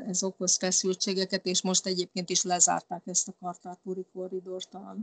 ez 0.07 0.23
okoz 0.23 0.57
feszültségeket, 0.57 1.45
és 1.45 1.61
most 1.61 1.85
egyébként 1.85 2.29
is 2.29 2.43
lezárták 2.43 3.01
ezt 3.05 3.27
a 3.27 3.33
Kartápori 3.39 4.05
korridort 4.13 4.73
a, 4.73 4.95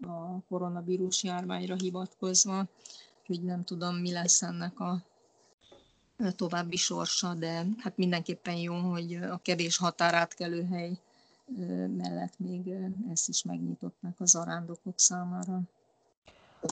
a 0.00 0.40
koronavírus 0.48 1.22
járványra 1.22 1.74
hivatkozva, 1.74 2.68
úgyhogy 3.20 3.44
nem 3.44 3.64
tudom, 3.64 3.96
mi 3.96 4.12
lesz 4.12 4.42
ennek 4.42 4.80
a 4.80 5.02
további 6.36 6.76
sorsa, 6.76 7.34
de 7.34 7.66
hát 7.78 7.96
mindenképpen 7.96 8.56
jó, 8.56 8.74
hogy 8.74 9.14
a 9.14 9.38
kevés 9.42 9.76
határátkelőhely 9.76 10.98
mellett 11.96 12.38
még 12.38 12.72
ezt 13.12 13.28
is 13.28 13.42
megnyitották 13.42 14.14
az 14.20 14.34
arándokok 14.34 14.98
számára. 14.98 15.60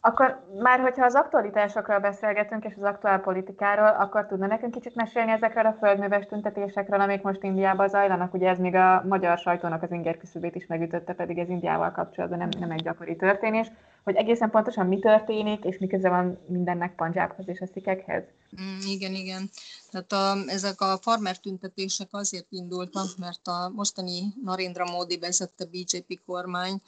Akkor 0.00 0.44
már, 0.62 0.80
hogyha 0.80 1.04
az 1.04 1.14
aktualitásokról 1.14 1.98
beszélgetünk, 1.98 2.64
és 2.64 2.74
az 2.76 2.82
aktuál 2.82 3.20
politikáról, 3.20 3.88
akkor 3.88 4.26
tudna 4.26 4.46
nekünk 4.46 4.72
kicsit 4.72 4.94
mesélni 4.94 5.30
ezekről 5.30 5.66
a 5.66 5.76
földműves 5.78 6.26
tüntetésekről, 6.26 7.00
amik 7.00 7.22
most 7.22 7.42
Indiában 7.42 7.88
zajlanak? 7.88 8.34
Ugye 8.34 8.48
ez 8.48 8.58
még 8.58 8.74
a 8.74 9.04
magyar 9.08 9.38
sajtónak 9.38 9.82
az 9.82 9.90
inger 9.90 10.16
küszöbét 10.16 10.54
is 10.54 10.66
megütötte, 10.66 11.12
pedig 11.12 11.38
ez 11.38 11.48
Indiával 11.48 11.92
kapcsolatban 11.92 12.38
nem, 12.38 12.48
nem 12.58 12.70
egy 12.70 12.82
gyakori 12.82 13.16
történés. 13.16 13.66
Hogy 14.04 14.16
egészen 14.16 14.50
pontosan 14.50 14.86
mi 14.86 14.98
történik, 14.98 15.64
és 15.64 15.78
mi 15.78 15.86
köze 15.86 16.08
van 16.08 16.38
mindennek 16.46 16.94
Panjábhoz 16.94 17.48
és 17.48 17.60
a 17.60 17.66
szikekhez? 17.66 18.22
Mm, 18.60 18.78
igen, 18.86 19.14
igen. 19.14 19.50
Tehát 19.90 20.12
a, 20.12 20.50
ezek 20.50 20.80
a 20.80 20.98
farmer 21.00 21.38
tüntetések 21.38 22.08
azért 22.10 22.46
indultak, 22.50 23.06
mert 23.18 23.46
a 23.46 23.70
mostani 23.74 24.20
Narendra 24.44 24.84
Modi 24.84 25.18
vezette 25.18 25.64
BJP 25.64 26.20
kormány 26.26 26.80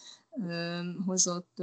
hozott, 1.06 1.58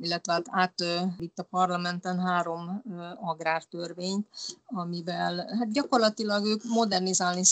illetve 0.00 0.32
hát 0.32 0.46
átvitt 0.50 1.38
a 1.38 1.42
parlamenten 1.42 2.18
három 2.20 2.82
agrártörvényt, 3.20 4.28
amivel 4.64 5.36
hát 5.58 5.72
gyakorlatilag 5.72 6.44
ők 6.46 6.64
modernizálni 6.64 7.44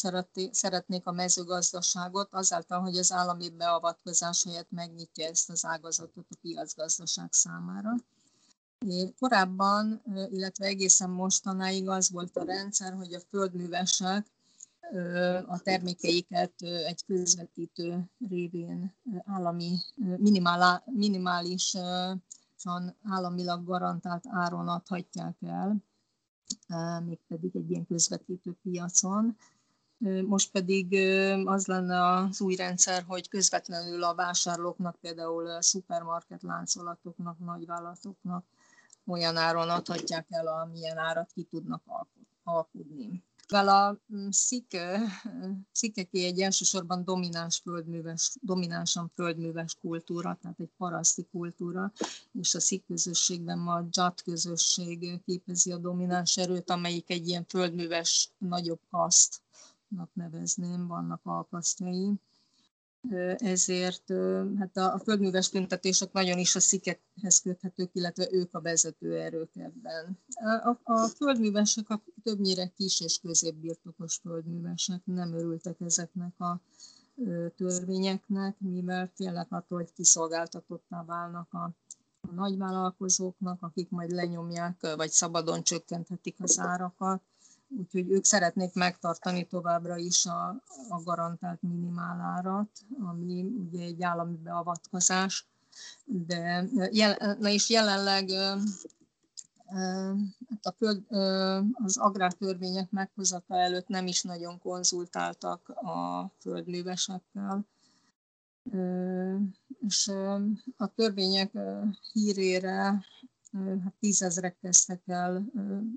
szeretnék 0.50 1.06
a 1.06 1.12
mezőgazdaságot 1.12 2.28
azáltal, 2.30 2.80
hogy 2.80 2.96
az 2.96 3.12
állami 3.12 3.50
beavatkozás 3.50 4.44
helyett 4.44 4.70
megnyitja 4.70 5.26
ezt 5.26 5.50
az 5.50 5.64
ágazatot 5.64 6.26
a 6.30 6.36
piacgazdaság 6.40 7.32
számára. 7.32 7.94
Korábban, 9.18 10.02
illetve 10.30 10.66
egészen 10.66 11.10
mostanáig 11.10 11.88
az 11.88 12.10
volt 12.10 12.36
a 12.36 12.44
rendszer, 12.44 12.92
hogy 12.92 13.14
a 13.14 13.20
földművesek 13.30 14.26
a 15.46 15.58
termékeiket 15.58 16.52
egy 16.62 17.04
közvetítő 17.06 18.10
révén 18.28 18.94
állami, 19.24 19.76
minimál, 20.16 20.82
minimálisan 20.86 22.22
államilag 23.02 23.64
garantált 23.64 24.24
áron 24.28 24.68
adhatják 24.68 25.36
el, 25.40 25.76
mégpedig 27.04 27.56
egy 27.56 27.70
ilyen 27.70 27.86
közvetítő 27.86 28.56
piacon. 28.62 29.36
Most 30.26 30.50
pedig 30.50 30.94
az 31.44 31.66
lenne 31.66 32.06
az 32.06 32.40
új 32.40 32.54
rendszer, 32.54 33.02
hogy 33.06 33.28
közvetlenül 33.28 34.02
a 34.02 34.14
vásárlóknak, 34.14 34.96
például 35.00 35.46
a 35.46 35.62
szupermarket 35.62 36.42
láncolatoknak, 36.42 37.38
nagyvállalatoknak 37.38 38.44
olyan 39.06 39.36
áron 39.36 39.68
adhatják 39.68 40.26
el, 40.28 40.46
amilyen 40.46 40.98
árat 40.98 41.32
ki 41.32 41.42
tudnak 41.42 41.82
alkudni. 42.42 43.24
Mivel 43.50 43.68
a 43.68 44.00
mm, 44.14 44.28
szik, 44.30 44.76
szikeké 45.72 46.24
egy 46.24 46.40
elsősorban 46.40 47.04
domináns 47.04 47.58
földműves, 47.58 48.36
dominánsan 48.40 49.10
földműves 49.14 49.76
kultúra, 49.80 50.38
tehát 50.40 50.60
egy 50.60 50.70
paraszti 50.76 51.26
kultúra, 51.30 51.92
és 52.32 52.54
a 52.54 52.60
szik 52.60 52.84
közösségben 52.86 53.58
ma 53.58 53.74
a 53.74 53.82
dzsat 53.82 54.22
közösség 54.22 55.20
képezi 55.24 55.72
a 55.72 55.78
domináns 55.78 56.36
erőt, 56.36 56.70
amelyik 56.70 57.10
egy 57.10 57.28
ilyen 57.28 57.44
földműves 57.48 58.30
nagyobb 58.38 58.80
kasztnak 58.90 60.10
nevezném, 60.12 60.86
vannak 60.86 61.20
alkasztjai 61.24 62.20
ezért 63.38 64.12
hát 64.58 64.76
a, 64.76 65.00
földműves 65.04 65.48
tüntetések 65.48 66.12
nagyon 66.12 66.38
is 66.38 66.56
a 66.56 66.60
szikekhez 66.60 67.40
köthetők, 67.40 67.90
illetve 67.92 68.28
ők 68.30 68.54
a 68.54 68.60
vezető 68.60 69.18
erők 69.20 69.56
ebben. 69.56 70.18
A, 70.62 70.92
a 70.92 71.06
földművesek 71.06 71.90
a 71.90 72.02
többnyire 72.22 72.66
kis 72.76 73.00
és 73.00 73.18
középbirtokos 73.18 74.16
földművesek 74.16 75.00
nem 75.04 75.32
örültek 75.34 75.80
ezeknek 75.80 76.40
a 76.40 76.60
törvényeknek, 77.56 78.56
mivel 78.58 79.10
félnek 79.14 79.52
attól, 79.52 79.78
hogy 79.78 79.92
kiszolgáltatottá 79.92 81.04
válnak 81.04 81.52
a, 81.52 81.64
a 82.20 82.32
nagyvállalkozóknak, 82.34 83.62
akik 83.62 83.90
majd 83.90 84.10
lenyomják, 84.10 84.94
vagy 84.96 85.10
szabadon 85.10 85.62
csökkenthetik 85.62 86.36
az 86.38 86.58
árakat 86.58 87.22
úgyhogy 87.78 88.10
ők 88.10 88.24
szeretnék 88.24 88.74
megtartani 88.74 89.46
továbbra 89.46 89.96
is 89.96 90.26
a, 90.26 90.48
a 90.88 91.02
garantált 91.04 91.62
minimálárat, 91.62 92.70
ami 92.98 93.42
ugye 93.42 93.84
egy 93.84 94.02
állami 94.02 94.36
beavatkozás, 94.36 95.46
de 96.04 96.64
jel, 96.90 97.36
na 97.38 97.48
és 97.48 97.70
jelenleg 97.70 98.30
hát 100.48 100.66
a 100.66 100.74
föld, 100.78 101.02
az 101.72 101.96
agrártörvények 101.96 102.90
meghozata 102.90 103.56
előtt 103.56 103.88
nem 103.88 104.06
is 104.06 104.22
nagyon 104.22 104.58
konzultáltak 104.58 105.68
a 105.68 106.30
földművesekkel, 106.38 107.66
és 109.86 110.12
a 110.76 110.94
törvények 110.94 111.58
hírére 112.12 113.04
tízezrek 113.98 114.56
kezdtek 114.60 115.02
el 115.06 115.44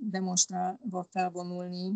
demonstrálva 0.01 1.08
felvonulni 1.10 1.93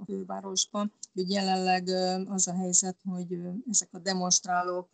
a 0.00 0.04
fővárosba. 0.04 0.88
Úgy 1.14 1.30
jelenleg 1.30 1.88
az 2.28 2.48
a 2.48 2.54
helyzet, 2.54 2.96
hogy 3.04 3.38
ezek 3.70 3.88
a 3.92 3.98
demonstrálók 3.98 4.88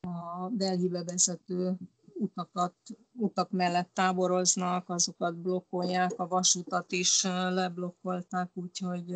a 0.00 0.48
Delhibe 0.50 1.04
vezető 1.04 1.76
utakat, 2.18 2.74
utak 3.12 3.50
mellett 3.50 3.90
táboroznak, 3.92 4.88
azokat 4.88 5.36
blokkolják, 5.36 6.12
a 6.16 6.28
vasutat 6.28 6.92
is 6.92 7.22
leblokkolták, 7.50 8.50
úgyhogy 8.54 9.14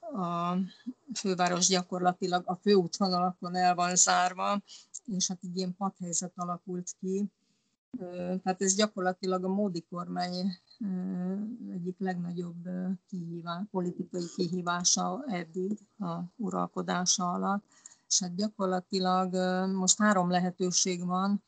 a 0.00 0.56
főváros 1.14 1.66
gyakorlatilag 1.66 2.42
a 2.46 2.54
főútvonalakon 2.54 3.54
el 3.54 3.74
van 3.74 3.96
zárva, 3.96 4.62
és 5.04 5.28
hát 5.28 5.44
így 5.44 5.56
ilyen 5.56 5.76
padhelyzet 5.76 6.32
alakult 6.34 6.90
ki, 7.00 7.30
tehát 8.42 8.62
ez 8.62 8.74
gyakorlatilag 8.74 9.44
a 9.44 9.48
módi 9.48 9.84
kormány 9.90 10.58
egyik 11.72 11.98
legnagyobb 11.98 12.68
kihívás, 13.08 13.62
politikai 13.70 14.24
kihívása 14.36 15.24
eddig 15.26 15.78
a 15.98 16.18
uralkodása 16.36 17.32
alatt. 17.32 17.64
És 18.08 18.18
hát 18.18 18.34
gyakorlatilag 18.34 19.34
most 19.74 19.98
három 19.98 20.30
lehetőség 20.30 21.06
van. 21.06 21.42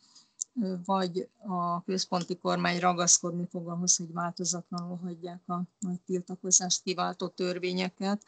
vagy 0.84 1.28
a 1.46 1.82
központi 1.82 2.36
kormány 2.36 2.78
ragaszkodni 2.78 3.46
fog 3.50 3.68
ahhoz, 3.68 3.96
hogy 3.96 4.12
változatlanul 4.12 4.96
hagyják 4.96 5.48
a 5.48 5.62
nagy 5.78 6.00
tiltakozást 6.06 6.82
kiváltó 6.82 7.28
törvényeket, 7.28 8.22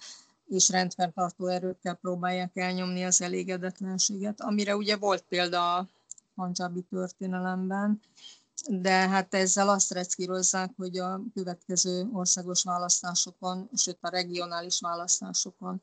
és 0.47 0.69
rendfenntartó 0.69 1.47
erőkkel 1.47 1.95
próbálják 1.95 2.57
elnyomni 2.57 3.05
az 3.05 3.21
elégedetlenséget, 3.23 4.41
amire 4.41 4.77
ugye 4.77 4.97
volt 4.97 5.25
példa 5.29 5.89
Panjabi 6.37 6.83
történelemben, 6.83 8.01
de 8.69 9.09
hát 9.09 9.35
ezzel 9.35 9.69
azt 9.69 9.93
reckírozzák, 9.93 10.73
hogy 10.77 10.99
a 10.99 11.21
következő 11.35 12.09
országos 12.13 12.63
választásokon, 12.63 13.69
sőt 13.75 13.99
a 14.01 14.09
regionális 14.09 14.81
választásokon, 14.81 15.83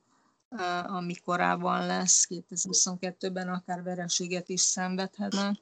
ami 0.83 1.15
korábban 1.15 1.85
lesz, 1.85 2.27
2022-ben 2.29 3.49
akár 3.49 3.83
vereséget 3.83 4.49
is 4.49 4.61
szenvedhetnek, 4.61 5.57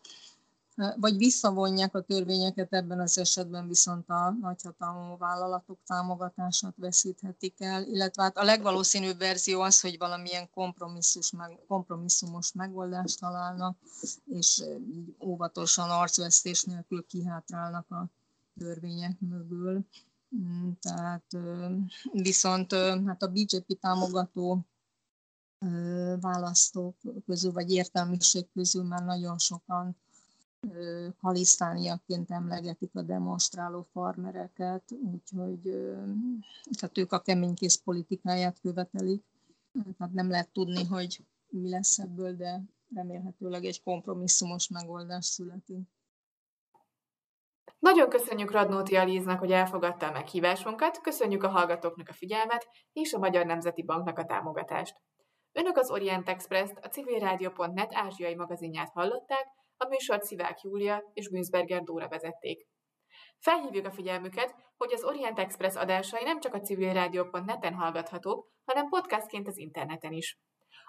vagy 0.95 1.17
visszavonják 1.17 1.95
a 1.95 2.01
törvényeket, 2.01 2.73
ebben 2.73 2.99
az 2.99 3.17
esetben 3.17 3.67
viszont 3.67 4.09
a 4.09 4.37
nagyhatalmú 4.41 5.17
vállalatok 5.17 5.79
támogatását 5.85 6.73
veszíthetik 6.77 7.61
el, 7.61 7.83
illetve 7.83 8.23
hát 8.23 8.37
a 8.37 8.43
legvalószínűbb 8.43 9.17
verzió 9.17 9.61
az, 9.61 9.81
hogy 9.81 9.97
valamilyen 9.97 10.49
meg, 11.37 11.59
kompromisszumos 11.67 12.51
megoldást 12.53 13.19
találnak, 13.19 13.77
és 14.25 14.63
óvatosan 15.25 15.89
arcvesztés 15.89 16.63
nélkül 16.63 17.05
kihátrálnak 17.05 17.91
a 17.91 18.09
törvények 18.59 19.19
mögül. 19.19 19.85
Mm, 20.35 20.69
tehát 20.81 21.37
viszont 22.11 22.73
hát 23.05 23.23
a 23.23 23.27
BJP 23.27 23.79
támogató 23.79 24.65
választók 26.19 26.95
közül, 27.25 27.51
vagy 27.51 27.71
értelmiség 27.71 28.51
közül 28.53 28.83
már 28.83 29.03
nagyon 29.03 29.37
sokan 29.37 29.95
kalisztániaként 31.21 32.31
emlegetik 32.31 32.95
a 32.95 33.01
demonstráló 33.01 33.87
farmereket, 33.91 34.91
úgyhogy 34.91 35.61
tehát 36.79 36.97
ők 36.97 37.11
a 37.11 37.21
keménykész 37.21 37.75
politikáját 37.75 38.59
követelik. 38.59 39.23
Tehát 39.97 40.13
nem 40.13 40.29
lehet 40.29 40.51
tudni, 40.51 40.85
hogy 40.85 41.25
mi 41.47 41.69
lesz 41.69 41.97
ebből, 41.97 42.35
de 42.35 42.61
remélhetőleg 42.95 43.65
egy 43.65 43.83
kompromisszumos 43.83 44.67
megoldás 44.67 45.25
születik. 45.25 45.87
Nagyon 47.79 48.09
köszönjük 48.09 48.51
Radnóti 48.51 48.95
Alíznak, 48.95 49.39
hogy 49.39 49.51
elfogadta 49.51 50.07
a 50.07 50.11
meghívásunkat, 50.11 51.01
köszönjük 51.01 51.43
a 51.43 51.49
hallgatóknak 51.49 52.09
a 52.09 52.13
figyelmet 52.13 52.67
és 52.93 53.13
a 53.13 53.19
Magyar 53.19 53.45
Nemzeti 53.45 53.83
Banknak 53.83 54.17
a 54.17 54.25
támogatást. 54.25 54.95
Önök 55.51 55.77
az 55.77 55.89
Orient 55.89 56.29
Express-t, 56.29 56.77
a 56.81 56.87
civilrádió.net 56.87 57.93
ázsiai 57.93 58.35
magazinját 58.35 58.89
hallották, 58.89 59.47
a 59.81 59.87
műsort 59.87 60.23
Szivák 60.23 60.61
Júlia 60.61 61.03
és 61.13 61.29
Günzberger 61.29 61.83
Dóra 61.83 62.07
vezették. 62.07 62.67
Felhívjuk 63.39 63.85
a 63.85 63.91
figyelmüket, 63.91 64.55
hogy 64.77 64.93
az 64.93 65.03
Orient 65.03 65.39
Express 65.39 65.75
adásai 65.75 66.23
nem 66.23 66.39
csak 66.39 66.53
a 66.53 66.59
civilrádió.net-en 66.59 67.73
hallgathatók, 67.73 68.47
hanem 68.65 68.89
podcastként 68.89 69.47
az 69.47 69.57
interneten 69.57 70.11
is. 70.11 70.39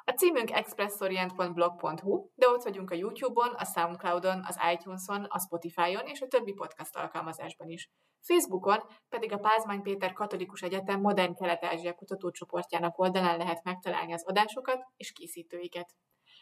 A 0.04 0.10
címünk 0.10 0.50
expressorient.blog.hu, 0.50 2.28
de 2.34 2.48
ott 2.48 2.62
vagyunk 2.62 2.90
a 2.90 2.94
YouTube-on, 2.94 3.52
a 3.52 3.64
Soundcloud-on, 3.64 4.44
az 4.46 4.58
iTunes-on, 4.72 5.24
a 5.24 5.38
Spotify-on 5.38 6.06
és 6.06 6.20
a 6.20 6.26
többi 6.26 6.52
podcast 6.52 6.96
alkalmazásban 6.96 7.68
is. 7.68 7.90
Facebookon 8.20 8.78
pedig 9.08 9.32
a 9.32 9.38
Pázmány 9.38 9.82
Péter 9.82 10.12
Katolikus 10.12 10.62
Egyetem 10.62 11.00
Modern 11.00 11.34
Kelet-Ázsia 11.34 11.94
kutatócsoportjának 11.94 12.98
oldalán 12.98 13.38
lehet 13.38 13.64
megtalálni 13.64 14.12
az 14.12 14.24
adásokat 14.26 14.84
és 14.96 15.12
készítőiket. 15.12 15.94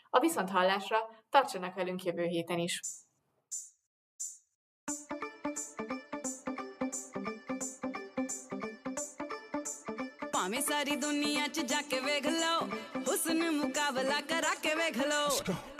A 0.09 0.19
viszonthallásra 0.19 0.99
tartsanak 1.29 1.73
velünk 1.75 2.03
jövő 2.03 2.25
héten 2.25 2.59
is! 2.59 2.81
ਭਾਵੇਂ 10.31 10.61
ਸਾਰੀ 10.61 10.95
ਦੁਨੀਆ 10.95 11.47
'ਚ 11.47 11.61
ਜਾ 11.69 11.81
ਕੇ 11.81 11.99
ਵੇਖ 11.99 12.25
ਲਓ 12.25 12.59
ਹੁਸਨ 13.07 13.49
ਮੁਕਾਬਲਾ 13.51 14.19
ਕਰਾ 14.29 14.53
ਕੇ 14.63 14.73
ਵੇਖ 14.75 14.97
ਲਓ 15.07 15.78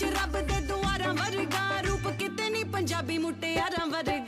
ਸੱਚ 0.00 0.02
ਰੱਬ 0.04 0.36
ਦੇ 0.48 0.60
ਦੁਆਰਾਂ 0.66 1.12
ਵਰਗਾ 1.14 1.80
ਰੂਪ 1.80 2.08
ਕਿਤੇ 2.18 2.48
ਨਹੀਂ 2.50 2.64
ਪੰਜਾਬੀ 2.64 3.18
ਮੁਟਿਆਰਾਂ 3.18 3.86
ਵਰਗਾ 3.86 4.19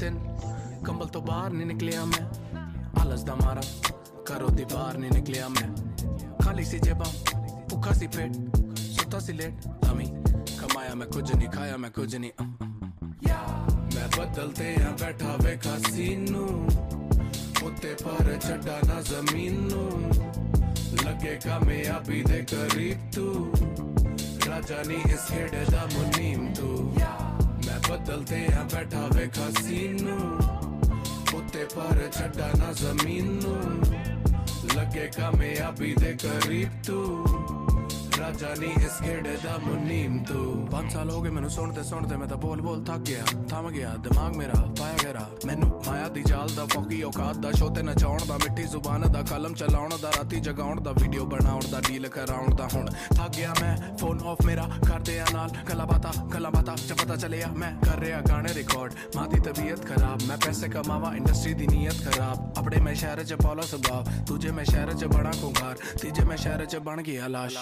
दिन, 0.00 0.14
कंबल 0.86 1.06
तो 1.06 1.20
बाहर 1.20 1.52
नहीं 1.52 1.66
निकलिया 1.66 2.04
मैं। 2.04 2.24
आलस 3.00 3.20
दा 3.20 3.34
मारा 3.34 3.62
करो 4.28 4.48
दी 4.48 4.64
बाहर 4.64 4.96
नहीं 4.96 5.10
निकलिया 5.10 5.48
मैं। 5.48 5.68
खाली 6.42 6.64
सी 6.64 6.78
जेबा 6.78 7.08
भूखा 7.70 7.92
सी 7.92 8.06
पेट, 8.06 8.32
सुता 8.78 9.18
सी 9.18 9.32
लेट। 9.32 9.66
हमी 9.86 10.06
कमाया 10.56 10.94
मैं 10.94 11.08
कुछ 11.08 11.34
नहीं, 11.34 11.48
खाया 11.48 11.76
मैं 11.76 11.90
कुछ 11.90 12.14
नहीं। 12.14 12.32
मैं 13.94 14.08
बदलते 14.10 14.64
हैं 14.64 14.92
बैठा 14.96 15.34
वे 15.34 15.58
सीनू। 15.90 16.44
उत्ते 17.66 17.94
पर 18.02 18.38
चढ़ा 18.38 18.78
ना 18.88 19.00
ज़मीन। 19.00 19.56
जमीनू 19.68 19.84
लगेगा 21.04 21.58
मैं 21.58 21.84
अभी 21.84 22.22
दे 22.22 22.38
करीब 22.52 23.10
तू। 23.14 23.26
राजा 24.50 24.82
नहीं 24.82 25.04
इस 25.14 25.26
खेड़े 25.30 25.64
दा 25.64 25.88
मुनीम 25.94 26.48
तू। 26.54 26.70
yeah. 26.98 27.19
ਖੇੜੇ 28.06 28.48
ਆ 28.58 28.62
ਬੈਠਾ 28.62 29.08
ਵੇਖਾ 29.14 29.50
ਸੀਨੂ 29.62 30.38
ਉੱਤੇ 31.38 31.64
ਪਰ 31.64 32.08
ਛੱਡਾ 32.12 32.50
ਨਾ 32.58 32.72
ਜ਼ਮੀਨ। 32.72 33.24
ਨੂੰ 33.24 33.82
ਲੱਗੇ 34.76 35.10
ਕਾਮਯਾਬੀ 35.16 35.94
ਦੇ 35.94 36.16
ਕਰੀਬ 36.22 36.68
ਤੂੰ। 36.86 37.26
ਰਾਜਾ 38.20 38.54
ਨਹੀਂ 38.58 38.70
ਇਸ 38.70 39.02
ਗੇੜੇ 39.02 39.38
ਦਾ 39.44 39.58
ਮੁਨੀਮ 39.58 40.24
ਤੂੰ। 40.24 40.66
ਪੰਜ 40.66 40.92
ਸਾਲ 40.92 41.10
ਹੋ 41.10 41.22
ਗਏ 41.22 41.30
ਮੈਨੂੰ 41.30 41.50
ਸੁਣਦੇ 41.50 41.82
ਸੁਣਦੇ 41.82 42.16
ਮੈਂ 42.16 42.28
ਤਾਂ 42.28 42.36
ਬੋਲ 42.36 42.60
ਬੋਲ 42.60 42.84
ਥੱਕ 42.84 42.98
ਗਿਆ। 42.98 43.24
ਥਮ 43.48 43.70
ਗਿਆ, 43.70 43.96
ਦਿਮਾਗ 43.96 44.36
ਮੇਰਾ 44.36 44.74
ਪਾਇਆ 44.78 44.96
ਗਿਆ 45.02 45.26
ਮੈਨੂੰ 45.46 45.69
ਮਾਇਆ 45.86 46.08
ਦੀ 46.08 46.22
ਜਾਲ 46.22 46.48
ਦਾ 46.56 46.64
ਫੌਕੀ 46.66 47.02
ਔਕਾਤ 47.02 47.36
ਦਾ 47.36 47.50
ਸ਼ੋਤੇ 47.52 47.82
ਨਚਾਉਣ 47.82 48.26
ਦਾ 48.28 48.36
ਮਿੱਠੀ 48.36 48.62
ਜ਼ੁਬਾਨ 48.62 49.10
ਦਾ, 49.12 49.22
ਕਲਮ 49.22 49.54
ਚਲਾਉਣ 49.54 49.96
ਦਾ, 50.02 50.10
ਰਾਤੀ 50.10 50.40
ਜਗਾਉਣ 50.40 50.80
ਦਾ 50.80 50.92
ਵੀਡੀਓ 50.92 51.24
ਬਣਾਉਣ 51.24 51.62
ਦਾ, 51.70 51.80
ਡੀਲ 51.88 52.08
ਕਰਾਉਣ 52.08 52.54
ਦਾ 52.54 52.68
ਹੁਣ। 52.74 52.86
ਥੱਕ 53.16 53.36
ਗਿਆ 53.36 53.54
ਮੈਂ 53.60 53.76
ਫੋਨ 53.96 54.20
ਆਫ 54.26 54.44
ਮੇਰਾ 54.46 54.68
ਕਰਦੇ 54.88 55.18
ਆ 55.20 55.26
ਨਾਲ 55.32 55.50
ਗੱਲਾਂ 55.68 55.86
ਬਾਤਾਂ 55.86 56.12
ਗੱਲਾਂ 56.34 56.50
ਬਾਤਾਂ, 56.50 56.76
ਚ 56.76 56.92
ਪਤਾ 56.92 57.16
ਚੱਲਿਆ 57.16 57.48
ਮੈਂ 57.56 57.72
ਕਰ 57.84 57.98
ਰਿਹਾ 57.98 58.20
ਗਾਣੇ 58.20 58.54
ਰਿਕਾਰਡ 58.54 58.94
ਮਾਂ 59.16 59.26
ਤਬੀਅਤ 59.28 59.84
ਖਰਾਬ, 59.86 60.22
ਮੈਂ 60.22 60.36
ਪੈਸੇ 60.38 60.68
ਕਮਾਵਾ 60.68 61.14
ਇੰਡਸਟਰੀ 61.16 61.54
ਦੀ 61.54 61.66
ਨੀਅਤ 61.66 62.02
ਖਰਾਬ। 62.04 62.58
ਆਪਣੇ 62.58 62.80
ਮੈਂ 62.80 62.94
ਸ਼ਹਿਰ 62.94 63.22
ਚ 63.24 63.34
ਪੌਲਾ 63.34 63.62
ਸੁਭਾਵ 63.62 64.10
ਦੂਜੇ 64.26 64.50
ਮੈਂ 64.50 64.64
ਸ਼ਹਿਰ 64.64 64.92
ਚ 64.92 65.04
ਬਣਾ 65.04 65.30
ਕੁੰਗਾਰ 65.40 65.78
ਤੀਜੇ 66.02 66.24
ਮੈਂ 66.24 66.36
ਸ਼ਹਿਰ 66.36 66.64
ਚ 66.64 66.76
ਬਣ 66.78 67.02
ਗਿਆ 67.02 67.28
ਲਾਸ਼। 67.28 67.56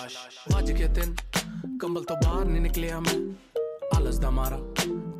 ਵੱਜ 0.53 0.73
ਕੇ 0.73 0.89
ਤਿੰਨ, 0.89 1.15
ਕੰਬਲ 1.81 2.05
ਤੋਂ 2.05 2.17
ਬਾਹਰ 2.25 2.45
ਨਹੀਂ 2.45 2.63
ਨਿਕਲਿਆ 2.63 3.01
ਮੈਂ, 3.01 3.21
ਆਲਸ 3.97 4.19
ਦਾ 4.19 4.31
ਮਾਰਾ 4.31 4.59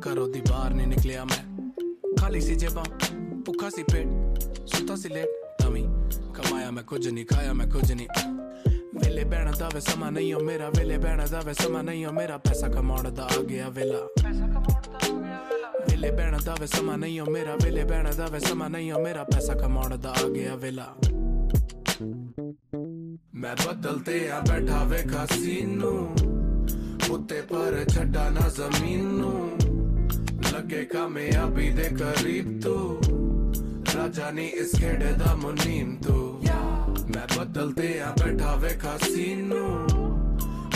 ਕਰੋ 0.01 0.27
ਦੀ 0.27 0.41
ਬਾਹਰ 0.49 0.73
ਨਹੀਂ 0.73 0.87
ਨਿਕਲਿਆ 0.87 1.23
ਮੈਂ। 1.25 1.48
ਖਾਲੀ 2.19 2.41
ਸੀ 2.41 2.55
ਜੇਬਾਂ 2.55 2.83
ਭੁੱਖਾ 3.45 3.69
ਸੀ 3.69 3.83
ਪੇਟ 3.83 4.39
ਸੁੱਤਾ 4.67 4.95
ਸੀ 4.95 5.09
ਲੇਟ 5.09 5.29
ਤਵੀ 5.59 5.81
ਕਮਾਇਆ 6.35 6.71
ਮੈਂ 6.71 6.83
ਕੁਝ 6.83 7.07
ਨਹੀਂ 7.07 7.25
ਖਾਇਆ 7.25 7.53
ਮੈਂ 7.53 7.67
ਕੁਝ 7.67 7.91
ਨਹੀਂ 7.91 8.07
ਵੇਲੇ 8.95 9.23
ਬਹਿਣ 9.23 9.51
ਦਾ 9.59 9.69
ਵੇ 9.73 9.79
ਸਮਾਂ 9.79 10.11
ਨਹੀਂ 10.11 10.33
ਓ 10.35 10.39
ਮੇਰਾ 10.39 10.69
ਵੇਲੇ 10.69 10.97
ਬਹਿਣ 10.97 11.25
ਦਾ 11.31 11.39
ਵੇ 11.45 11.53
ਸਮਾਂ 11.53 11.83
ਨਹੀਂ 11.83 12.05
ਓ 12.05 12.11
ਮੇਰਾ 12.11 12.37
ਪੈਸਾ 12.37 12.67
ਕਮਾਉਣ 12.67 13.11
ਦਾ 13.11 13.23
ਆ 13.23 13.41
ਗਿਆ 13.43 13.69
ਵੇਲਾ 13.69 13.97
ਪੈਸਾ 14.23 14.47
ਕਮਾਉਣ 14.47 14.81
ਦਾ 14.81 14.97
ਆ 14.97 15.21
ਗਿਆ 15.21 15.39
ਵੇਲਾ 15.49 15.71
ਵੇਲੇ 15.89 16.11
ਬਹਿਣ 16.11 16.37
ਦਾ 16.45 16.55
ਵੇ 16.59 16.67
ਸਮਾਂ 16.67 16.97
ਨਹੀਂ 16.97 17.21
ਓ 17.21 17.25
ਮੇਰਾ 17.25 17.55
ਵੇਲੇ 17.63 17.83
ਬਹਿਣ 17.83 18.15
ਦਾ 18.15 18.25
ਵੇ 18.25 18.39
ਸਮਾਂ 18.39 18.69
ਨਹੀਂ 18.69 18.91
ਓ 18.93 18.99
ਮੇਰਾ 18.99 19.23
ਪੈਸਾ 19.23 19.53
ਕਮਾਉਣ 19.53 19.97
ਦਾ 19.97 20.09
ਆ 20.25 20.29
ਗਿਆ 20.29 20.55
ਵੇਲਾ 20.55 20.95
ਮੈਂ 23.33 23.55
ਬਦਲਤੇ 23.55 24.29
ਆ 24.31 24.39
ਬੈਠਾ 24.39 24.83
ਵੇਖਾ 24.83 25.25
ਸੀਨੂ। 25.25 26.15
ਉੱਤੇ 27.11 27.41
ਪਰ 27.41 27.85
ਛੱਡਾ 27.89 28.29
ਨਾ 28.29 28.49
ਜ਼ਮੀਨ 28.49 29.03
ਨੂੰ। 29.03 29.49
ਲੱਗੇ 30.69 30.85
ਕਾਮਯਾਬੀ 30.85 31.69
ਦੇ 31.69 31.83
ਕਰੀਬ 31.83 32.61
ਤੂੰ। 32.61 33.01
ਰਾਜਾ 33.97 34.31
ਨਹੀਂ 34.31 34.49
ਇਸ 34.49 34.75
ਖੇੜੇ 34.75 35.11
ਦਾ 35.25 35.35
ਮੁਨੀਮ 35.35 35.95
ਤੂੰ। 35.95 36.43
ਮੈਂ 37.15 37.39
ਬਦਲਤੇ 37.39 37.99
ਆ, 37.99 38.13
ਬੈਠਾ 38.19 38.55
ਵੇਖਾ 38.55 38.97
ਸੀਨੂ 38.97 39.87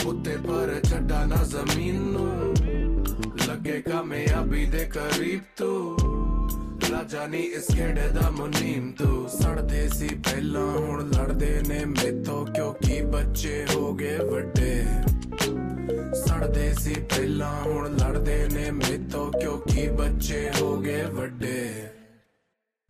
ਉੱਤੇ 0.06 0.38
ਪਰ 0.38 0.80
ਛੱਡਾ 0.84 1.26
ਨਾ 1.26 1.36
ਜ਼ਮੀਨ 1.36 1.96
ਨੂੰ। 1.96 2.56
ਲੱਗੇ 3.48 3.82
ਕਾਮਯਾਬੀ 3.82 4.66
ਦੇ 4.66 4.86
ਕਰੀਬ 4.86 5.40
ਤੂੰ। 5.58 5.98
ਰਾਜਾ 6.92 7.28
ਨਹੀਂ 7.28 7.44
ਇਸ 7.44 7.68
ਖੇੜੇ 7.76 8.08
ਦਾ 8.22 8.30
ਮੁਨੀਮ 8.30 8.92
ਤੂੰ। 8.92 9.30
ਸੜਦੇ 9.30 9.90
ਸੀ 9.90 10.08
ਪਹਿਲਾਂ, 10.08 10.72
ਹੁਣ 10.72 11.10
ਲੜਦੇ 11.10 11.62
ਨੇ 11.68 11.86
ਮੇਥੋਂ 11.86 12.46
ਕਿਉਂਕਿ 12.46 13.02
ਬੱਚੇ 13.02 13.66
ਹੋ 13.76 13.94
ਗਏ 13.94 14.18
ਵੱਡੇ। 14.18 14.86
ਸੜਦੇ 16.15 16.73
ਸੀ 16.75 16.95
ਪਹਿਲਾਂ 17.11 17.53
ਹੁਣ 17.63 17.97
ਲੜਦੇ 17.97 18.47
ਨੇ 18.53 18.71
ਮੇਥੋਂ 18.71 19.31
ਕਿਉਂਕਿ 19.33 19.89
ਬੱਚੇ 19.91 20.51
ਹੋ 20.61 20.77
ਗਏ 20.77 21.05
ਵੱਡੇ 21.05 21.89